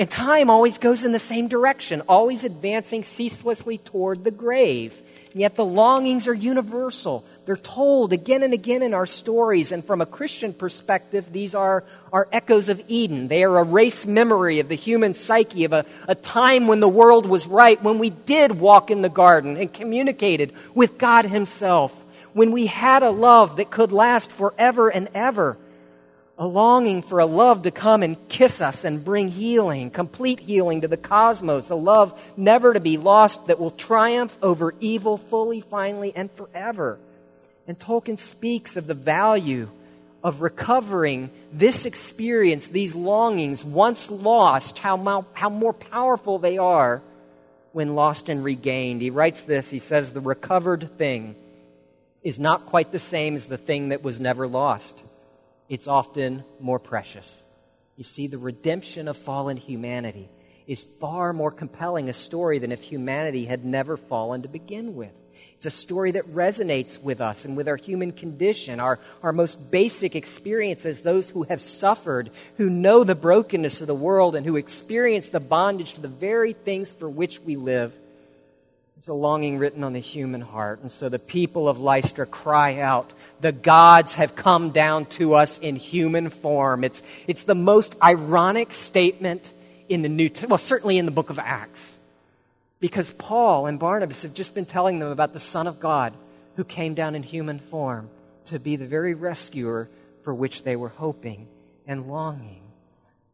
and 0.00 0.10
time 0.10 0.48
always 0.48 0.78
goes 0.78 1.04
in 1.04 1.12
the 1.12 1.18
same 1.18 1.48
direction, 1.48 2.00
always 2.08 2.44
advancing 2.44 3.04
ceaselessly 3.04 3.76
toward 3.78 4.24
the 4.24 4.30
grave. 4.30 4.94
And 5.32 5.42
yet 5.42 5.56
the 5.56 5.64
longings 5.64 6.26
are 6.26 6.32
universal. 6.32 7.22
They're 7.44 7.56
told 7.56 8.14
again 8.14 8.42
and 8.42 8.54
again 8.54 8.82
in 8.82 8.94
our 8.94 9.04
stories. 9.04 9.72
And 9.72 9.84
from 9.84 10.00
a 10.00 10.06
Christian 10.06 10.54
perspective, 10.54 11.30
these 11.30 11.54
are, 11.54 11.84
are 12.14 12.26
echoes 12.32 12.70
of 12.70 12.82
Eden. 12.88 13.28
They 13.28 13.44
are 13.44 13.58
a 13.58 13.62
race 13.62 14.06
memory 14.06 14.60
of 14.60 14.68
the 14.68 14.74
human 14.74 15.12
psyche, 15.12 15.64
of 15.64 15.74
a, 15.74 15.84
a 16.08 16.14
time 16.14 16.66
when 16.66 16.80
the 16.80 16.88
world 16.88 17.26
was 17.26 17.46
right, 17.46 17.80
when 17.82 17.98
we 17.98 18.08
did 18.08 18.52
walk 18.52 18.90
in 18.90 19.02
the 19.02 19.10
garden 19.10 19.58
and 19.58 19.70
communicated 19.70 20.54
with 20.74 20.96
God 20.96 21.26
Himself, 21.26 21.92
when 22.32 22.52
we 22.52 22.66
had 22.66 23.02
a 23.02 23.10
love 23.10 23.56
that 23.56 23.70
could 23.70 23.92
last 23.92 24.32
forever 24.32 24.88
and 24.88 25.08
ever 25.14 25.58
a 26.40 26.46
longing 26.46 27.02
for 27.02 27.20
a 27.20 27.26
love 27.26 27.64
to 27.64 27.70
come 27.70 28.02
and 28.02 28.16
kiss 28.30 28.62
us 28.62 28.84
and 28.84 29.04
bring 29.04 29.28
healing, 29.28 29.90
complete 29.90 30.40
healing 30.40 30.80
to 30.80 30.88
the 30.88 30.96
cosmos, 30.96 31.68
a 31.68 31.74
love 31.74 32.18
never 32.34 32.72
to 32.72 32.80
be 32.80 32.96
lost 32.96 33.48
that 33.48 33.60
will 33.60 33.70
triumph 33.70 34.36
over 34.40 34.74
evil 34.80 35.18
fully, 35.18 35.60
finally, 35.60 36.14
and 36.16 36.32
forever. 36.32 36.98
And 37.68 37.78
Tolkien 37.78 38.18
speaks 38.18 38.78
of 38.78 38.86
the 38.86 38.94
value 38.94 39.68
of 40.24 40.40
recovering 40.40 41.28
this 41.52 41.84
experience, 41.84 42.68
these 42.68 42.94
longings, 42.94 43.62
once 43.62 44.10
lost, 44.10 44.78
how, 44.78 45.26
how 45.34 45.50
more 45.50 45.74
powerful 45.74 46.38
they 46.38 46.56
are 46.56 47.02
when 47.72 47.94
lost 47.94 48.30
and 48.30 48.42
regained. 48.42 49.02
He 49.02 49.10
writes 49.10 49.42
this 49.42 49.68
he 49.68 49.78
says, 49.78 50.14
The 50.14 50.20
recovered 50.20 50.96
thing 50.96 51.36
is 52.22 52.40
not 52.40 52.64
quite 52.64 52.92
the 52.92 52.98
same 52.98 53.34
as 53.36 53.44
the 53.44 53.58
thing 53.58 53.90
that 53.90 54.02
was 54.02 54.20
never 54.20 54.48
lost 54.48 55.04
it's 55.70 55.88
often 55.88 56.44
more 56.58 56.78
precious. 56.78 57.34
You 57.96 58.04
see, 58.04 58.26
the 58.26 58.38
redemption 58.38 59.08
of 59.08 59.16
fallen 59.16 59.56
humanity 59.56 60.28
is 60.66 60.84
far 60.84 61.32
more 61.32 61.50
compelling 61.50 62.08
a 62.08 62.12
story 62.12 62.58
than 62.58 62.72
if 62.72 62.82
humanity 62.82 63.44
had 63.44 63.64
never 63.64 63.96
fallen 63.96 64.42
to 64.42 64.48
begin 64.48 64.94
with. 64.94 65.12
It's 65.56 65.66
a 65.66 65.70
story 65.70 66.12
that 66.12 66.26
resonates 66.34 67.00
with 67.00 67.20
us 67.20 67.44
and 67.44 67.56
with 67.56 67.68
our 67.68 67.76
human 67.76 68.12
condition, 68.12 68.80
our, 68.80 68.98
our 69.22 69.32
most 69.32 69.70
basic 69.70 70.16
experience 70.16 70.86
as 70.86 71.02
those 71.02 71.30
who 71.30 71.44
have 71.44 71.60
suffered, 71.60 72.30
who 72.56 72.68
know 72.68 73.04
the 73.04 73.14
brokenness 73.14 73.80
of 73.80 73.86
the 73.86 73.94
world, 73.94 74.34
and 74.34 74.46
who 74.46 74.56
experience 74.56 75.28
the 75.28 75.40
bondage 75.40 75.92
to 75.94 76.00
the 76.00 76.08
very 76.08 76.52
things 76.52 76.92
for 76.92 77.08
which 77.08 77.40
we 77.40 77.56
live. 77.56 77.92
There's 79.00 79.08
a 79.08 79.14
longing 79.14 79.56
written 79.56 79.82
on 79.82 79.94
the 79.94 79.98
human 79.98 80.42
heart. 80.42 80.82
And 80.82 80.92
so 80.92 81.08
the 81.08 81.18
people 81.18 81.70
of 81.70 81.80
Lystra 81.80 82.26
cry 82.26 82.80
out, 82.80 83.10
The 83.40 83.50
gods 83.50 84.12
have 84.16 84.36
come 84.36 84.72
down 84.72 85.06
to 85.16 85.36
us 85.36 85.56
in 85.56 85.76
human 85.76 86.28
form. 86.28 86.84
It's, 86.84 87.02
it's 87.26 87.44
the 87.44 87.54
most 87.54 87.96
ironic 88.02 88.74
statement 88.74 89.54
in 89.88 90.02
the 90.02 90.10
New 90.10 90.28
Testament, 90.28 90.50
well, 90.50 90.58
certainly 90.58 90.98
in 90.98 91.06
the 91.06 91.12
book 91.12 91.30
of 91.30 91.38
Acts. 91.38 91.80
Because 92.78 93.10
Paul 93.12 93.64
and 93.64 93.78
Barnabas 93.78 94.20
have 94.20 94.34
just 94.34 94.54
been 94.54 94.66
telling 94.66 94.98
them 94.98 95.08
about 95.08 95.32
the 95.32 95.40
Son 95.40 95.66
of 95.66 95.80
God 95.80 96.12
who 96.56 96.64
came 96.64 96.92
down 96.92 97.14
in 97.14 97.22
human 97.22 97.58
form 97.58 98.10
to 98.46 98.58
be 98.58 98.76
the 98.76 98.84
very 98.84 99.14
rescuer 99.14 99.88
for 100.24 100.34
which 100.34 100.62
they 100.62 100.76
were 100.76 100.90
hoping 100.90 101.48
and 101.86 102.06
longing. 102.06 102.60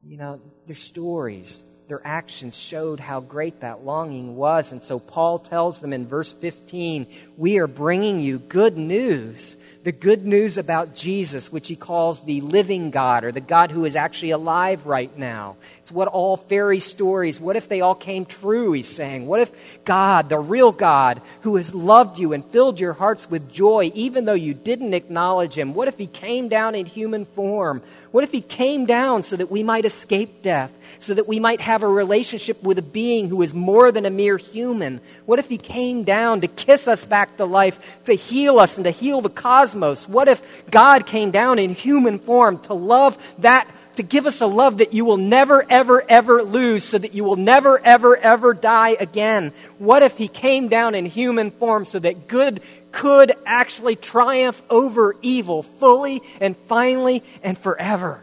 You 0.04 0.16
know, 0.16 0.40
their 0.68 0.76
stories 0.76 1.60
their 1.88 2.00
actions 2.04 2.56
showed 2.56 3.00
how 3.00 3.20
great 3.20 3.60
that 3.60 3.84
longing 3.84 4.36
was. 4.36 4.72
And 4.72 4.82
so 4.82 4.98
Paul 4.98 5.38
tells 5.38 5.78
them 5.80 5.92
in 5.92 6.06
verse 6.06 6.32
15, 6.32 7.06
We 7.36 7.58
are 7.58 7.66
bringing 7.66 8.20
you 8.20 8.38
good 8.38 8.76
news 8.76 9.56
the 9.86 9.92
good 9.92 10.26
news 10.26 10.58
about 10.58 10.96
Jesus, 10.96 11.52
which 11.52 11.68
he 11.68 11.76
calls 11.76 12.18
the 12.18 12.40
living 12.40 12.90
God 12.90 13.22
or 13.22 13.30
the 13.30 13.40
God 13.40 13.70
who 13.70 13.84
is 13.84 13.94
actually 13.94 14.32
alive 14.32 14.84
right 14.84 15.16
now. 15.16 15.54
It's 15.80 15.92
what 15.92 16.08
all 16.08 16.36
fairy 16.36 16.80
stories, 16.80 17.38
what 17.38 17.54
if 17.54 17.68
they 17.68 17.82
all 17.82 17.94
came 17.94 18.26
true, 18.26 18.72
he's 18.72 18.88
saying? 18.88 19.28
What 19.28 19.38
if 19.38 19.52
God, 19.84 20.28
the 20.28 20.40
real 20.40 20.72
God, 20.72 21.22
who 21.42 21.54
has 21.54 21.72
loved 21.72 22.18
you 22.18 22.32
and 22.32 22.44
filled 22.46 22.80
your 22.80 22.94
hearts 22.94 23.30
with 23.30 23.52
joy, 23.52 23.92
even 23.94 24.24
though 24.24 24.34
you 24.34 24.54
didn't 24.54 24.92
acknowledge 24.92 25.54
him, 25.54 25.72
what 25.72 25.86
if 25.86 25.96
he 25.96 26.08
came 26.08 26.48
down 26.48 26.74
in 26.74 26.84
human 26.84 27.24
form? 27.24 27.80
What 28.10 28.24
if 28.24 28.32
he 28.32 28.40
came 28.40 28.86
down 28.86 29.22
so 29.22 29.36
that 29.36 29.52
we 29.52 29.62
might 29.62 29.84
escape 29.84 30.42
death, 30.42 30.72
so 30.98 31.14
that 31.14 31.28
we 31.28 31.38
might 31.38 31.60
have 31.60 31.84
a 31.84 31.88
relationship 31.88 32.60
with 32.60 32.78
a 32.78 32.82
being 32.82 33.28
who 33.28 33.40
is 33.42 33.54
more 33.54 33.92
than 33.92 34.04
a 34.04 34.10
mere 34.10 34.36
human? 34.36 35.00
What 35.26 35.38
if 35.38 35.48
he 35.48 35.58
came 35.58 36.02
down 36.02 36.40
to 36.40 36.48
kiss 36.48 36.88
us 36.88 37.04
back 37.04 37.36
to 37.36 37.44
life, 37.44 37.78
to 38.06 38.14
heal 38.14 38.58
us 38.58 38.76
and 38.76 38.84
to 38.84 38.90
heal 38.90 39.20
the 39.20 39.30
cosmos? 39.30 39.75
What 39.80 40.28
if 40.28 40.70
God 40.70 41.06
came 41.06 41.30
down 41.30 41.58
in 41.58 41.74
human 41.74 42.18
form 42.18 42.58
to 42.60 42.74
love 42.74 43.16
that 43.38 43.68
to 43.96 44.02
give 44.02 44.26
us 44.26 44.40
a 44.40 44.46
love 44.46 44.78
that 44.78 44.92
you 44.92 45.04
will 45.04 45.16
never, 45.16 45.64
ever, 45.68 46.04
ever 46.08 46.42
lose 46.42 46.84
so 46.84 46.98
that 46.98 47.14
you 47.14 47.24
will 47.24 47.36
never, 47.36 47.78
ever, 47.78 48.16
ever 48.16 48.54
die 48.54 48.96
again? 48.98 49.52
What 49.78 50.02
if 50.02 50.16
he 50.16 50.28
came 50.28 50.68
down 50.68 50.94
in 50.94 51.06
human 51.06 51.50
form 51.50 51.84
so 51.84 51.98
that 51.98 52.28
good 52.28 52.62
could 52.92 53.32
actually 53.44 53.96
triumph 53.96 54.62
over 54.70 55.16
evil 55.22 55.62
fully 55.62 56.22
and 56.40 56.56
finally 56.68 57.22
and 57.42 57.58
forever? 57.58 58.22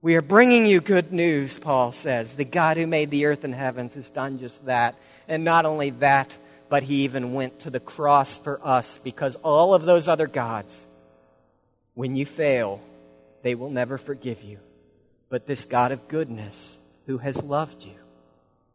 We 0.00 0.16
are 0.16 0.22
bringing 0.22 0.66
you 0.66 0.80
good 0.80 1.12
news, 1.12 1.60
Paul 1.60 1.92
says. 1.92 2.34
The 2.34 2.44
God 2.44 2.76
who 2.76 2.88
made 2.88 3.10
the 3.10 3.26
earth 3.26 3.44
and 3.44 3.54
heavens 3.54 3.94
has 3.94 4.08
done 4.10 4.40
just 4.40 4.64
that. 4.66 4.96
And 5.28 5.44
not 5.44 5.64
only 5.64 5.90
that, 5.90 6.36
but 6.72 6.84
he 6.84 7.04
even 7.04 7.34
went 7.34 7.60
to 7.60 7.68
the 7.68 7.78
cross 7.78 8.34
for 8.34 8.58
us 8.66 8.98
because 9.04 9.36
all 9.42 9.74
of 9.74 9.82
those 9.82 10.08
other 10.08 10.26
gods, 10.26 10.86
when 11.92 12.16
you 12.16 12.24
fail, 12.24 12.80
they 13.42 13.54
will 13.54 13.68
never 13.68 13.98
forgive 13.98 14.42
you. 14.42 14.58
But 15.28 15.46
this 15.46 15.66
God 15.66 15.92
of 15.92 16.08
goodness, 16.08 16.78
who 17.04 17.18
has 17.18 17.42
loved 17.42 17.84
you, 17.84 17.98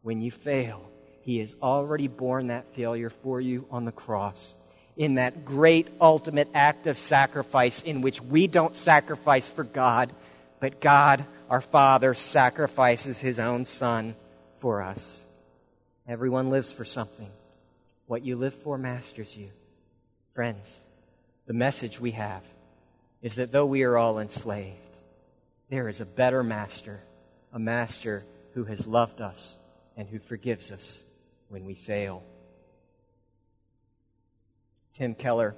when 0.04 0.22
you 0.22 0.30
fail, 0.30 0.88
he 1.22 1.40
has 1.40 1.56
already 1.60 2.08
borne 2.08 2.50
that 2.50 2.72
failure 2.76 3.10
for 3.10 3.42
you 3.42 3.66
on 3.72 3.86
the 3.86 3.92
cross 3.92 4.56
in 4.96 5.16
that 5.16 5.44
great 5.44 5.88
ultimate 6.00 6.50
act 6.54 6.86
of 6.86 7.00
sacrifice 7.00 7.82
in 7.82 8.04
which 8.04 8.22
we 8.22 8.46
don't 8.46 8.76
sacrifice 8.76 9.50
for 9.50 9.64
God, 9.64 10.12
but 10.60 10.80
God, 10.80 11.26
our 11.50 11.62
Father, 11.62 12.14
sacrifices 12.14 13.18
his 13.18 13.40
own 13.40 13.66
Son 13.66 14.14
for 14.60 14.84
us. 14.84 15.20
Everyone 16.08 16.52
lives 16.52 16.72
for 16.72 16.86
something. 16.86 17.32
What 18.08 18.24
you 18.24 18.38
live 18.38 18.54
for 18.54 18.78
masters 18.78 19.36
you. 19.36 19.50
Friends, 20.34 20.80
the 21.46 21.54
message 21.54 22.00
we 22.00 22.12
have 22.12 22.42
is 23.22 23.36
that 23.36 23.52
though 23.52 23.66
we 23.66 23.84
are 23.84 23.98
all 23.98 24.20
enslaved, 24.20 24.78
there 25.70 25.90
is 25.90 26.00
a 26.00 26.06
better 26.06 26.42
master, 26.42 27.02
a 27.52 27.60
master 27.60 28.24
who 28.54 28.64
has 28.64 28.88
loved 28.88 29.20
us 29.20 29.58
and 29.98 30.08
who 30.08 30.20
forgives 30.20 30.72
us 30.72 31.04
when 31.50 31.66
we 31.66 31.74
fail. 31.74 32.24
Tim 34.94 35.14
Keller, 35.14 35.54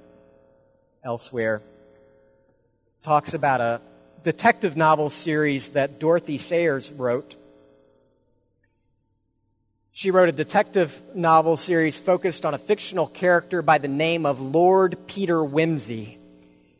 elsewhere, 1.04 1.62
talks 3.02 3.32
about 3.32 3.60
a 3.60 3.80
detective 4.24 4.76
novel 4.76 5.08
series 5.08 5.70
that 5.70 6.00
Dorothy 6.00 6.38
Sayers 6.38 6.90
wrote 6.90 7.36
she 9.92 10.10
wrote 10.10 10.28
a 10.28 10.32
detective 10.32 11.00
novel 11.14 11.56
series 11.56 11.98
focused 11.98 12.46
on 12.46 12.54
a 12.54 12.58
fictional 12.58 13.06
character 13.06 13.62
by 13.62 13.78
the 13.78 13.88
name 13.88 14.24
of 14.24 14.40
Lord 14.40 14.96
Peter 15.06 15.36
Wimsey. 15.36 16.16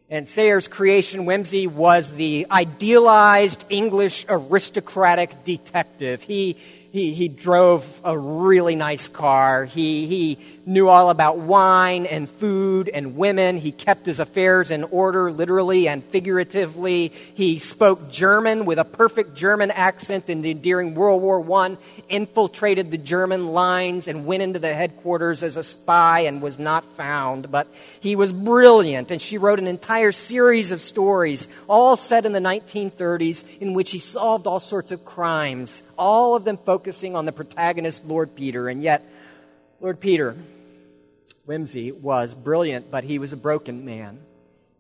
And 0.08 0.28
Sayers' 0.28 0.68
creation, 0.68 1.24
Wimsey, 1.24 1.68
was 1.68 2.10
the 2.10 2.46
idealized 2.50 3.64
English 3.68 4.26
aristocratic 4.28 5.44
detective. 5.44 6.22
He 6.22 6.56
he, 6.92 7.14
he 7.14 7.28
drove 7.28 8.00
a 8.02 8.18
really 8.18 8.74
nice 8.74 9.06
car. 9.06 9.64
He, 9.64 10.06
he 10.08 10.38
knew 10.66 10.88
all 10.88 11.10
about 11.10 11.38
wine 11.38 12.04
and 12.06 12.28
food 12.28 12.88
and 12.88 13.16
women. 13.16 13.56
He 13.58 13.70
kept 13.70 14.06
his 14.06 14.18
affairs 14.18 14.70
in 14.72 14.84
order, 14.84 15.30
literally 15.30 15.88
and 15.88 16.04
figuratively. 16.04 17.12
He 17.34 17.58
spoke 17.58 18.10
German 18.10 18.66
with 18.66 18.78
a 18.78 18.84
perfect 18.84 19.34
German 19.34 19.70
accent 19.70 20.30
and 20.30 20.62
during 20.62 20.94
World 20.94 21.22
War 21.22 21.40
I 21.60 21.76
infiltrated 22.08 22.90
the 22.90 22.98
German 22.98 23.48
lines 23.48 24.08
and 24.08 24.26
went 24.26 24.42
into 24.42 24.58
the 24.58 24.74
headquarters 24.74 25.42
as 25.42 25.56
a 25.56 25.62
spy 25.62 26.20
and 26.20 26.42
was 26.42 26.58
not 26.58 26.84
found. 26.96 27.52
But 27.52 27.68
he 28.00 28.16
was 28.16 28.32
brilliant 28.32 29.10
and 29.10 29.22
she 29.22 29.38
wrote 29.38 29.60
an 29.60 29.68
entire 29.68 30.12
series 30.12 30.72
of 30.72 30.80
stories, 30.80 31.48
all 31.68 31.94
set 31.94 32.26
in 32.26 32.32
the 32.32 32.40
1930s, 32.40 33.44
in 33.60 33.74
which 33.74 33.90
he 33.90 34.00
solved 34.00 34.46
all 34.46 34.60
sorts 34.60 34.92
of 34.92 35.04
crimes, 35.04 35.84
all 36.00 36.34
of 36.34 36.44
them 36.44 36.56
focusing 36.56 37.14
on 37.14 37.26
the 37.26 37.32
protagonist, 37.32 38.06
Lord 38.06 38.34
Peter. 38.34 38.68
And 38.68 38.82
yet, 38.82 39.04
Lord 39.80 40.00
Peter, 40.00 40.34
Wimsey, 41.46 41.92
was 41.92 42.34
brilliant, 42.34 42.90
but 42.90 43.04
he 43.04 43.18
was 43.18 43.34
a 43.34 43.36
broken 43.36 43.84
man. 43.84 44.18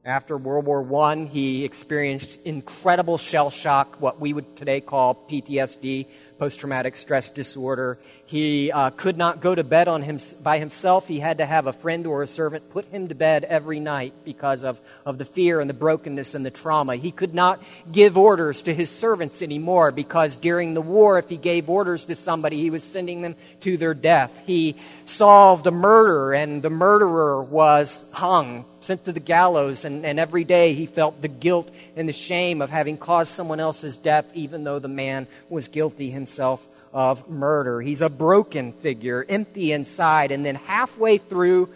After 0.02 0.38
World 0.38 0.64
War 0.64 1.02
I, 1.04 1.26
he 1.26 1.64
experienced 1.66 2.40
incredible 2.46 3.18
shell 3.18 3.50
shock, 3.50 4.00
what 4.00 4.18
we 4.18 4.32
would 4.32 4.56
today 4.56 4.80
call 4.80 5.14
PTSD, 5.30 6.06
post 6.38 6.58
traumatic 6.58 6.96
stress 6.96 7.28
disorder. 7.28 7.98
He 8.30 8.70
uh, 8.70 8.90
could 8.90 9.18
not 9.18 9.40
go 9.40 9.56
to 9.56 9.64
bed 9.64 9.88
on 9.88 10.02
him, 10.02 10.20
by 10.40 10.60
himself. 10.60 11.08
He 11.08 11.18
had 11.18 11.38
to 11.38 11.46
have 11.46 11.66
a 11.66 11.72
friend 11.72 12.06
or 12.06 12.22
a 12.22 12.28
servant 12.28 12.70
put 12.70 12.84
him 12.84 13.08
to 13.08 13.14
bed 13.16 13.42
every 13.42 13.80
night 13.80 14.12
because 14.24 14.62
of, 14.62 14.78
of 15.04 15.18
the 15.18 15.24
fear 15.24 15.58
and 15.58 15.68
the 15.68 15.74
brokenness 15.74 16.36
and 16.36 16.46
the 16.46 16.50
trauma. 16.52 16.94
He 16.94 17.10
could 17.10 17.34
not 17.34 17.60
give 17.90 18.16
orders 18.16 18.62
to 18.62 18.72
his 18.72 18.88
servants 18.88 19.42
anymore 19.42 19.90
because 19.90 20.36
during 20.36 20.74
the 20.74 20.80
war, 20.80 21.18
if 21.18 21.28
he 21.28 21.36
gave 21.36 21.68
orders 21.68 22.04
to 22.04 22.14
somebody, 22.14 22.58
he 22.58 22.70
was 22.70 22.84
sending 22.84 23.20
them 23.20 23.34
to 23.62 23.76
their 23.76 23.94
death. 23.94 24.30
He 24.46 24.76
solved 25.06 25.66
a 25.66 25.72
murder, 25.72 26.32
and 26.32 26.62
the 26.62 26.70
murderer 26.70 27.42
was 27.42 28.00
hung 28.12 28.64
sent 28.82 29.04
to 29.06 29.12
the 29.12 29.20
gallows, 29.20 29.84
and, 29.84 30.06
and 30.06 30.20
every 30.20 30.44
day 30.44 30.72
he 30.72 30.86
felt 30.86 31.20
the 31.20 31.28
guilt 31.28 31.70
and 31.96 32.08
the 32.08 32.12
shame 32.12 32.62
of 32.62 32.70
having 32.70 32.96
caused 32.96 33.32
someone 33.32 33.60
else's 33.60 33.98
death, 33.98 34.24
even 34.34 34.62
though 34.64 34.78
the 34.78 34.88
man 34.88 35.26
was 35.48 35.66
guilty 35.68 36.10
himself 36.10 36.66
of 36.92 37.28
murder. 37.28 37.80
He's 37.80 38.02
a 38.02 38.08
broken 38.08 38.72
figure, 38.72 39.24
empty 39.28 39.72
inside, 39.72 40.32
and 40.32 40.44
then 40.44 40.56
halfway 40.56 41.18
through 41.18 41.68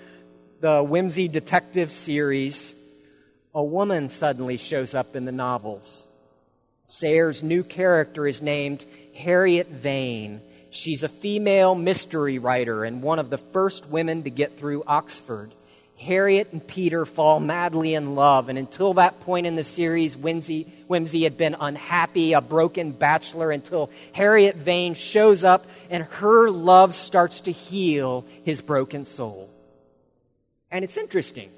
the 0.61 0.83
Wimsey 0.83 1.31
detective 1.31 1.91
series, 1.91 2.75
a 3.55 3.63
woman 3.63 4.09
suddenly 4.09 4.57
shows 4.57 4.95
up 4.95 5.15
in 5.15 5.25
the 5.25 5.33
novels. 5.33 6.09
Sayers' 6.87 7.43
new 7.43 7.63
character 7.63 8.27
is 8.27 8.43
named 8.43 8.85
Harriet 9.15 9.69
Vane. 9.69 10.41
She's 10.71 11.03
a 11.03 11.09
female 11.09 11.75
mystery 11.75 12.39
writer 12.39 12.85
and 12.85 13.03
one 13.03 13.19
of 13.19 13.31
the 13.31 13.39
first 13.39 13.89
women 13.89 14.25
to 14.25 14.31
get 14.31 14.59
through 14.59 14.85
Oxford. 14.87 15.53
Harriet 15.99 16.49
and 16.53 16.67
Peter 16.67 17.07
fall 17.07 17.41
madly 17.41 17.95
in 17.95 18.15
love. 18.15 18.49
And 18.49 18.59
until 18.59 18.95
that 18.95 19.21
point 19.21 19.47
in 19.47 19.57
the 19.57 19.63
series, 19.63 20.17
Wimsey, 20.17 20.67
Wimsey 20.89 21.23
had 21.23 21.37
been 21.37 21.57
unhappy, 21.59 22.33
a 22.33 22.41
broken 22.41 22.93
bachelor, 22.93 23.51
until 23.51 23.91
Harriet 24.13 24.57
Vane 24.57 24.95
shows 24.95 25.45
up 25.45 25.67
and 25.91 26.05
her 26.05 26.51
love 26.51 26.95
starts 26.95 27.41
to 27.43 27.53
heal 27.53 28.25
his 28.45 28.61
broken 28.61 29.05
soul. 29.05 29.49
And 30.71 30.85
it's 30.85 30.97
interesting 30.97 31.51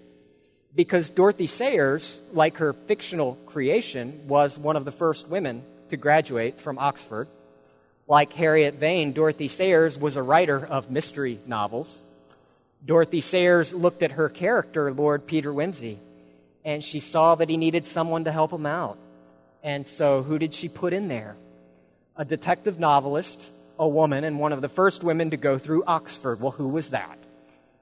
because 0.75 1.09
Dorothy 1.09 1.47
Sayers, 1.47 2.21
like 2.33 2.59
her 2.59 2.75
fictional 2.75 3.37
creation, 3.47 4.29
was 4.29 4.59
one 4.59 4.77
of 4.77 4.85
the 4.85 4.93
first 4.93 5.27
women 5.27 5.65
to 5.89 5.97
graduate 5.97 6.61
from 6.61 6.79
Oxford. 6.79 7.29
Like 8.07 8.33
Harriet 8.35 8.75
Vane, 8.75 9.13
Dorothy 9.13 9.49
Sayers 9.49 9.99
was 9.99 10.17
a 10.17 10.23
writer 10.23 10.65
of 10.65 10.91
mystery 10.91 11.41
novels. 11.47 12.03
Dorothy 12.87 13.21
Sayers 13.21 13.75
looked 13.75 14.05
at 14.05 14.13
her 14.13 14.29
character, 14.29 14.93
Lord 14.93 15.27
Peter 15.27 15.53
Wimsey, 15.53 15.99
and 16.65 16.85
she 16.85 17.01
saw 17.01 17.35
that 17.35 17.49
he 17.49 17.57
needed 17.57 17.85
someone 17.85 18.25
to 18.25 18.33
help 18.33 18.53
him 18.53 18.65
out. 18.65 18.97
And 19.65 19.85
so, 19.85 20.23
who 20.23 20.39
did 20.39 20.55
she 20.55 20.69
put 20.69 20.93
in 20.93 21.09
there? 21.09 21.37
A 22.17 22.25
detective 22.25 22.79
novelist, 22.79 23.45
a 23.77 23.89
woman, 23.89 24.23
and 24.23 24.39
one 24.39 24.53
of 24.53 24.61
the 24.61 24.69
first 24.69 25.03
women 25.03 25.31
to 25.31 25.37
go 25.37 25.59
through 25.59 25.83
Oxford. 25.85 26.41
Well, 26.41 26.53
who 26.53 26.69
was 26.69 26.91
that? 26.91 27.19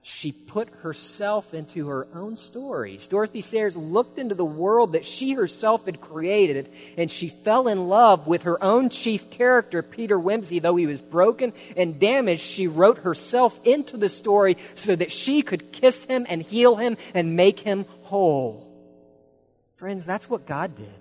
She 0.07 0.33
put 0.33 0.69
herself 0.83 1.55
into 1.55 1.89
her 1.89 2.07
own 2.15 2.37
stories. 2.37 3.07
Dorothy 3.07 3.41
Sayers 3.41 3.75
looked 3.75 4.19
into 4.19 4.35
the 4.35 4.45
world 4.45 4.93
that 4.93 5.07
she 5.07 5.33
herself 5.33 5.87
had 5.87 5.99
created, 5.99 6.71
and 6.99 7.11
she 7.11 7.31
fell 7.31 7.69
in 7.69 7.89
love 7.89 8.27
with 8.27 8.43
her 8.43 8.63
own 8.63 8.91
chief 8.91 9.31
character, 9.31 9.81
Peter 9.83 10.19
Wimsey. 10.19 10.61
Though 10.61 10.77
he 10.77 10.85
was 10.85 11.01
broken 11.01 11.55
and 11.75 11.99
damaged, 11.99 12.43
she 12.43 12.67
wrote 12.67 12.99
herself 12.99 13.59
into 13.67 13.97
the 13.97 14.11
story 14.11 14.59
so 14.75 14.95
that 14.95 15.11
she 15.11 15.41
could 15.41 15.73
kiss 15.73 16.05
him 16.05 16.27
and 16.29 16.43
heal 16.43 16.77
him 16.77 16.99
and 17.15 17.35
make 17.35 17.59
him 17.61 17.87
whole. 18.03 18.71
Friends, 19.77 20.05
that's 20.05 20.29
what 20.29 20.45
God 20.45 20.77
did. 20.77 20.93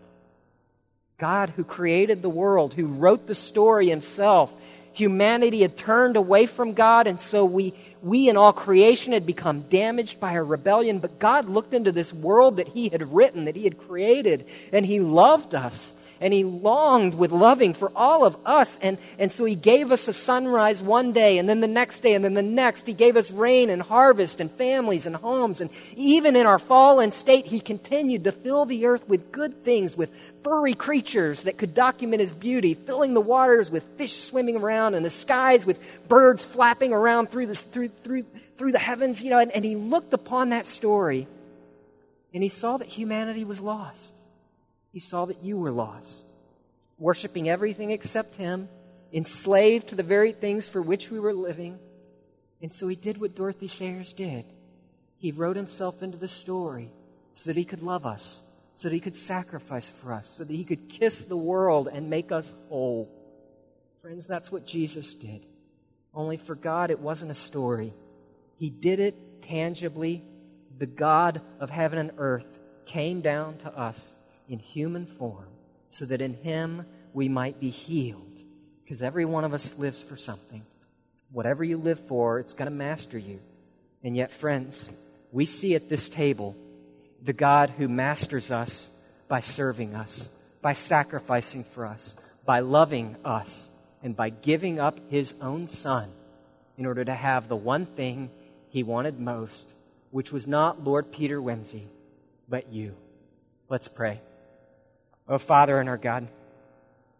God, 1.18 1.50
who 1.50 1.66
created 1.66 2.22
the 2.22 2.30
world, 2.30 2.74
who 2.74 2.86
wrote 2.86 3.28
the 3.28 3.36
story 3.36 3.90
himself, 3.90 4.54
humanity 4.94 5.62
had 5.62 5.76
turned 5.76 6.16
away 6.16 6.46
from 6.46 6.74
God, 6.74 7.08
and 7.08 7.22
so 7.22 7.46
we, 7.46 7.74
we 8.02 8.30
and 8.30 8.38
all 8.38 8.54
creation 8.54 9.14
had 9.14 9.26
become 9.26 9.62
damaged 9.62 10.20
by 10.20 10.36
our 10.36 10.44
rebellion. 10.44 11.00
But 11.00 11.20
God 11.20 11.50
looked 11.50 11.74
into 11.74 11.92
this 11.92 12.14
world 12.14 12.58
that 12.58 12.68
He 12.68 12.90
had 12.90 13.14
written, 13.14 13.46
that 13.46 13.56
He 13.56 13.64
had 13.64 13.78
created, 13.78 14.46
and 14.72 14.86
He 14.86 15.00
loved 15.00 15.56
us 15.56 15.94
and 16.24 16.34
he 16.34 16.46
longed 16.46 17.16
with 17.16 17.34
loving 17.34 17.74
for 17.74 17.92
all 17.98 18.24
of 18.24 18.38
us. 18.46 18.80
And, 18.82 18.98
and 19.20 19.32
so 19.32 19.44
he 19.44 19.56
gave 19.56 19.92
us 19.92 20.08
a 20.08 20.14
sunrise 20.14 20.82
one 20.82 21.12
day, 21.12 21.38
and 21.38 21.50
then 21.50 21.60
the 21.60 21.68
next 21.68 22.00
day, 22.00 22.14
and 22.14 22.24
then 22.24 22.34
the 22.34 22.42
next. 22.42 22.88
He 22.88 22.94
gave 22.94 23.18
us 23.18 23.30
rain 23.30 23.70
and 23.70 23.82
harvest 23.82 24.40
and 24.40 24.50
families 24.50 25.06
and 25.06 25.18
homes. 25.18 25.60
And 25.60 25.70
even 25.98 26.38
in 26.38 26.48
our 26.48 26.60
fallen 26.60 27.12
state, 27.12 27.46
he 27.46 27.60
continued 27.60 28.24
to 28.24 28.32
fill 28.32 28.64
the 28.64 28.86
earth 28.86 29.06
with 29.10 29.34
good 29.34 29.66
things, 29.66 29.98
with 29.98 30.12
furry 30.46 30.74
creatures 30.74 31.44
that 31.44 31.58
could 31.58 31.76
document 31.76 32.22
his 32.22 32.32
beauty, 32.32 32.74
filling 32.74 33.14
the 33.14 33.22
waters 33.22 33.70
with 33.70 33.84
fish 33.98 34.14
swimming 34.24 34.56
around, 34.56 34.96
and 34.96 35.06
the 35.06 35.10
skies 35.10 35.66
with 35.66 35.78
birds 36.08 36.46
flapping 36.46 36.94
around 36.94 37.32
through 37.32 37.48
the, 37.48 37.56
through, 37.56 37.90
through, 37.90 38.26
through 38.58 38.72
the 38.72 38.80
heavens. 38.80 39.22
You 39.22 39.30
know, 39.30 39.40
and, 39.40 39.52
and 39.52 39.66
he 39.66 39.76
looked 39.76 40.14
upon 40.14 40.52
that 40.52 40.68
story, 40.68 41.28
and 42.34 42.42
he 42.42 42.48
saw 42.48 42.78
that 42.78 42.88
humanity 42.88 43.44
was 43.44 43.60
lost. 43.60 44.13
He 44.94 45.00
saw 45.00 45.26
that 45.26 45.44
you 45.44 45.58
were 45.58 45.72
lost, 45.72 46.26
worshiping 47.00 47.50
everything 47.50 47.90
except 47.90 48.36
Him, 48.36 48.70
enslaved 49.12 49.90
to 49.90 49.96
the 49.96 50.04
very 50.04 50.32
things 50.32 50.68
for 50.68 50.82
which 50.82 51.10
we 51.10 51.20
were 51.20 51.34
living. 51.34 51.80
And 52.62 52.72
so 52.72 52.88
He 52.88 52.96
did 52.96 53.20
what 53.20 53.36
Dorothy 53.36 53.68
Sayers 53.68 54.14
did. 54.14 54.46
He 55.18 55.32
wrote 55.32 55.56
Himself 55.56 56.04
into 56.04 56.18
the 56.18 56.28
story 56.28 56.92
so 57.34 57.50
that 57.50 57.58
He 57.58 57.66
could 57.66 57.82
love 57.82 58.06
us, 58.06 58.44
so 58.76 58.88
that 58.88 58.94
He 58.94 59.02
could 59.02 59.16
sacrifice 59.16 59.90
for 59.90 60.14
us, 60.14 60.28
so 60.28 60.44
that 60.44 60.56
He 60.56 60.64
could 60.64 60.88
kiss 60.88 61.24
the 61.24 61.36
world 61.36 61.90
and 61.92 62.12
make 62.12 62.32
us 62.32 62.54
whole. 62.70 63.10
Friends, 64.04 64.28
that's 64.28 64.52
what 64.52 64.68
Jesus 64.68 65.16
did. 65.16 65.44
Only 66.14 66.38
for 66.38 66.54
God, 66.54 66.92
it 66.92 67.00
wasn't 67.00 67.32
a 67.32 67.36
story. 67.36 67.94
He 68.58 68.70
did 68.70 69.00
it 69.00 69.42
tangibly. 69.42 70.24
The 70.78 70.86
God 70.86 71.42
of 71.60 71.72
heaven 71.72 71.98
and 71.98 72.12
earth 72.20 72.60
came 72.86 73.22
down 73.22 73.58
to 73.60 73.76
us 73.76 74.14
in 74.54 74.60
human 74.60 75.08
form 75.08 75.48
so 75.90 76.06
that 76.06 76.22
in 76.22 76.36
him 76.36 76.86
we 77.12 77.28
might 77.28 77.60
be 77.60 77.72
healed. 77.72 78.22
Because 78.84 79.02
every 79.02 79.26
one 79.26 79.44
of 79.44 79.54
us 79.54 79.74
lives 79.80 80.04
for 80.04 80.16
something. 80.16 80.62
Whatever 81.32 81.64
you 81.64 81.78
live 81.78 82.00
for, 82.08 82.40
it's 82.40 82.54
going 82.54 82.70
to 82.70 82.76
master 82.76 83.18
you. 83.18 83.40
And 84.04 84.16
yet, 84.16 84.32
friends, 84.32 84.88
we 85.32 85.46
see 85.46 85.74
at 85.74 85.90
this 85.90 86.08
table 86.08 86.56
the 87.24 87.34
God 87.34 87.72
who 87.72 87.88
masters 87.88 88.52
us 88.52 88.92
by 89.28 89.40
serving 89.40 89.96
us, 89.96 90.30
by 90.62 90.74
sacrificing 90.74 91.64
for 91.64 91.88
us, 91.88 92.16
by 92.46 92.60
loving 92.60 93.16
us, 93.26 93.72
and 94.04 94.16
by 94.16 94.30
giving 94.30 94.80
up 94.80 95.00
his 95.10 95.34
own 95.42 95.66
son 95.66 96.10
in 96.78 96.86
order 96.86 97.04
to 97.04 97.16
have 97.16 97.48
the 97.48 97.56
one 97.56 97.88
thing 97.88 98.30
he 98.70 98.84
wanted 98.84 99.20
most, 99.20 99.74
which 100.12 100.32
was 100.32 100.46
not 100.46 100.84
Lord 100.84 101.12
Peter 101.12 101.42
Wimsey, 101.42 101.86
but 102.48 102.72
you. 102.72 102.94
Let's 103.70 103.88
pray. 103.88 104.20
Oh, 105.28 105.38
Father 105.38 105.80
and 105.80 105.88
our 105.88 105.98
God, 105.98 106.28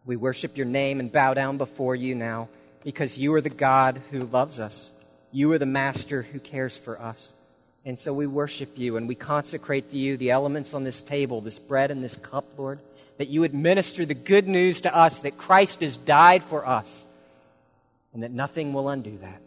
we 0.06 0.18
worship 0.18 0.58
your 0.58 0.66
name 0.66 1.00
and 1.00 1.12
bow 1.12 1.34
down 1.34 1.58
before 1.58 1.96
you 1.96 2.16
now 2.16 2.50
because 2.84 3.18
you 3.18 3.34
are 3.34 3.42
the 3.42 3.50
God 3.50 4.02
who 4.12 4.26
loves 4.26 4.60
us. 4.60 4.92
You 5.32 5.52
are 5.54 5.58
the 5.58 5.66
Master 5.66 6.22
who 6.22 6.40
cares 6.40 6.78
for 6.78 7.00
us. 7.00 7.34
And 7.86 7.98
so 7.98 8.14
we 8.14 8.28
worship 8.28 8.78
you 8.78 8.98
and 8.98 9.08
we 9.08 9.16
consecrate 9.16 9.92
to 9.92 9.98
you 9.98 10.18
the 10.18 10.32
elements 10.32 10.74
on 10.74 10.84
this 10.84 11.02
table, 11.02 11.40
this 11.40 11.60
bread 11.60 11.92
and 11.92 12.04
this 12.04 12.18
cup, 12.18 12.46
Lord, 12.58 12.80
that 13.18 13.30
you 13.30 13.46
administer 13.46 14.06
the 14.06 14.14
good 14.14 14.48
news 14.48 14.82
to 14.82 14.94
us 14.94 15.20
that 15.20 15.38
Christ 15.38 15.80
has 15.80 15.96
died 15.96 16.44
for 16.44 16.68
us 16.68 17.06
and 18.14 18.24
that 18.24 18.32
nothing 18.32 18.74
will 18.74 18.90
undo 18.90 19.18
that. 19.22 19.42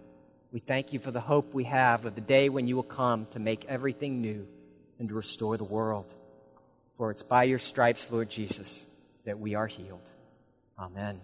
We 0.51 0.61
thank 0.61 0.95
you 0.95 0.99
for 0.99 1.11
the 1.11 1.21
hope 1.21 1.53
we 1.53 1.65
have 1.65 2.07
of 2.07 2.15
the 2.15 2.21
day 2.23 2.49
when 2.49 2.67
you 2.67 2.77
will 2.77 2.83
come 2.83 3.27
to 3.33 3.39
make 3.39 3.67
everything 3.67 4.23
new 4.23 4.47
and 4.99 5.09
to 5.11 5.15
restore 5.15 5.59
the 5.59 5.65
world. 5.65 6.13
For 6.97 7.11
it's 7.11 7.23
by 7.23 7.45
your 7.45 7.59
stripes, 7.59 8.11
Lord 8.11 8.31
Jesus, 8.31 8.87
that 9.25 9.39
we 9.39 9.55
are 9.55 9.67
healed. 9.67 10.01
Amen. 10.79 11.21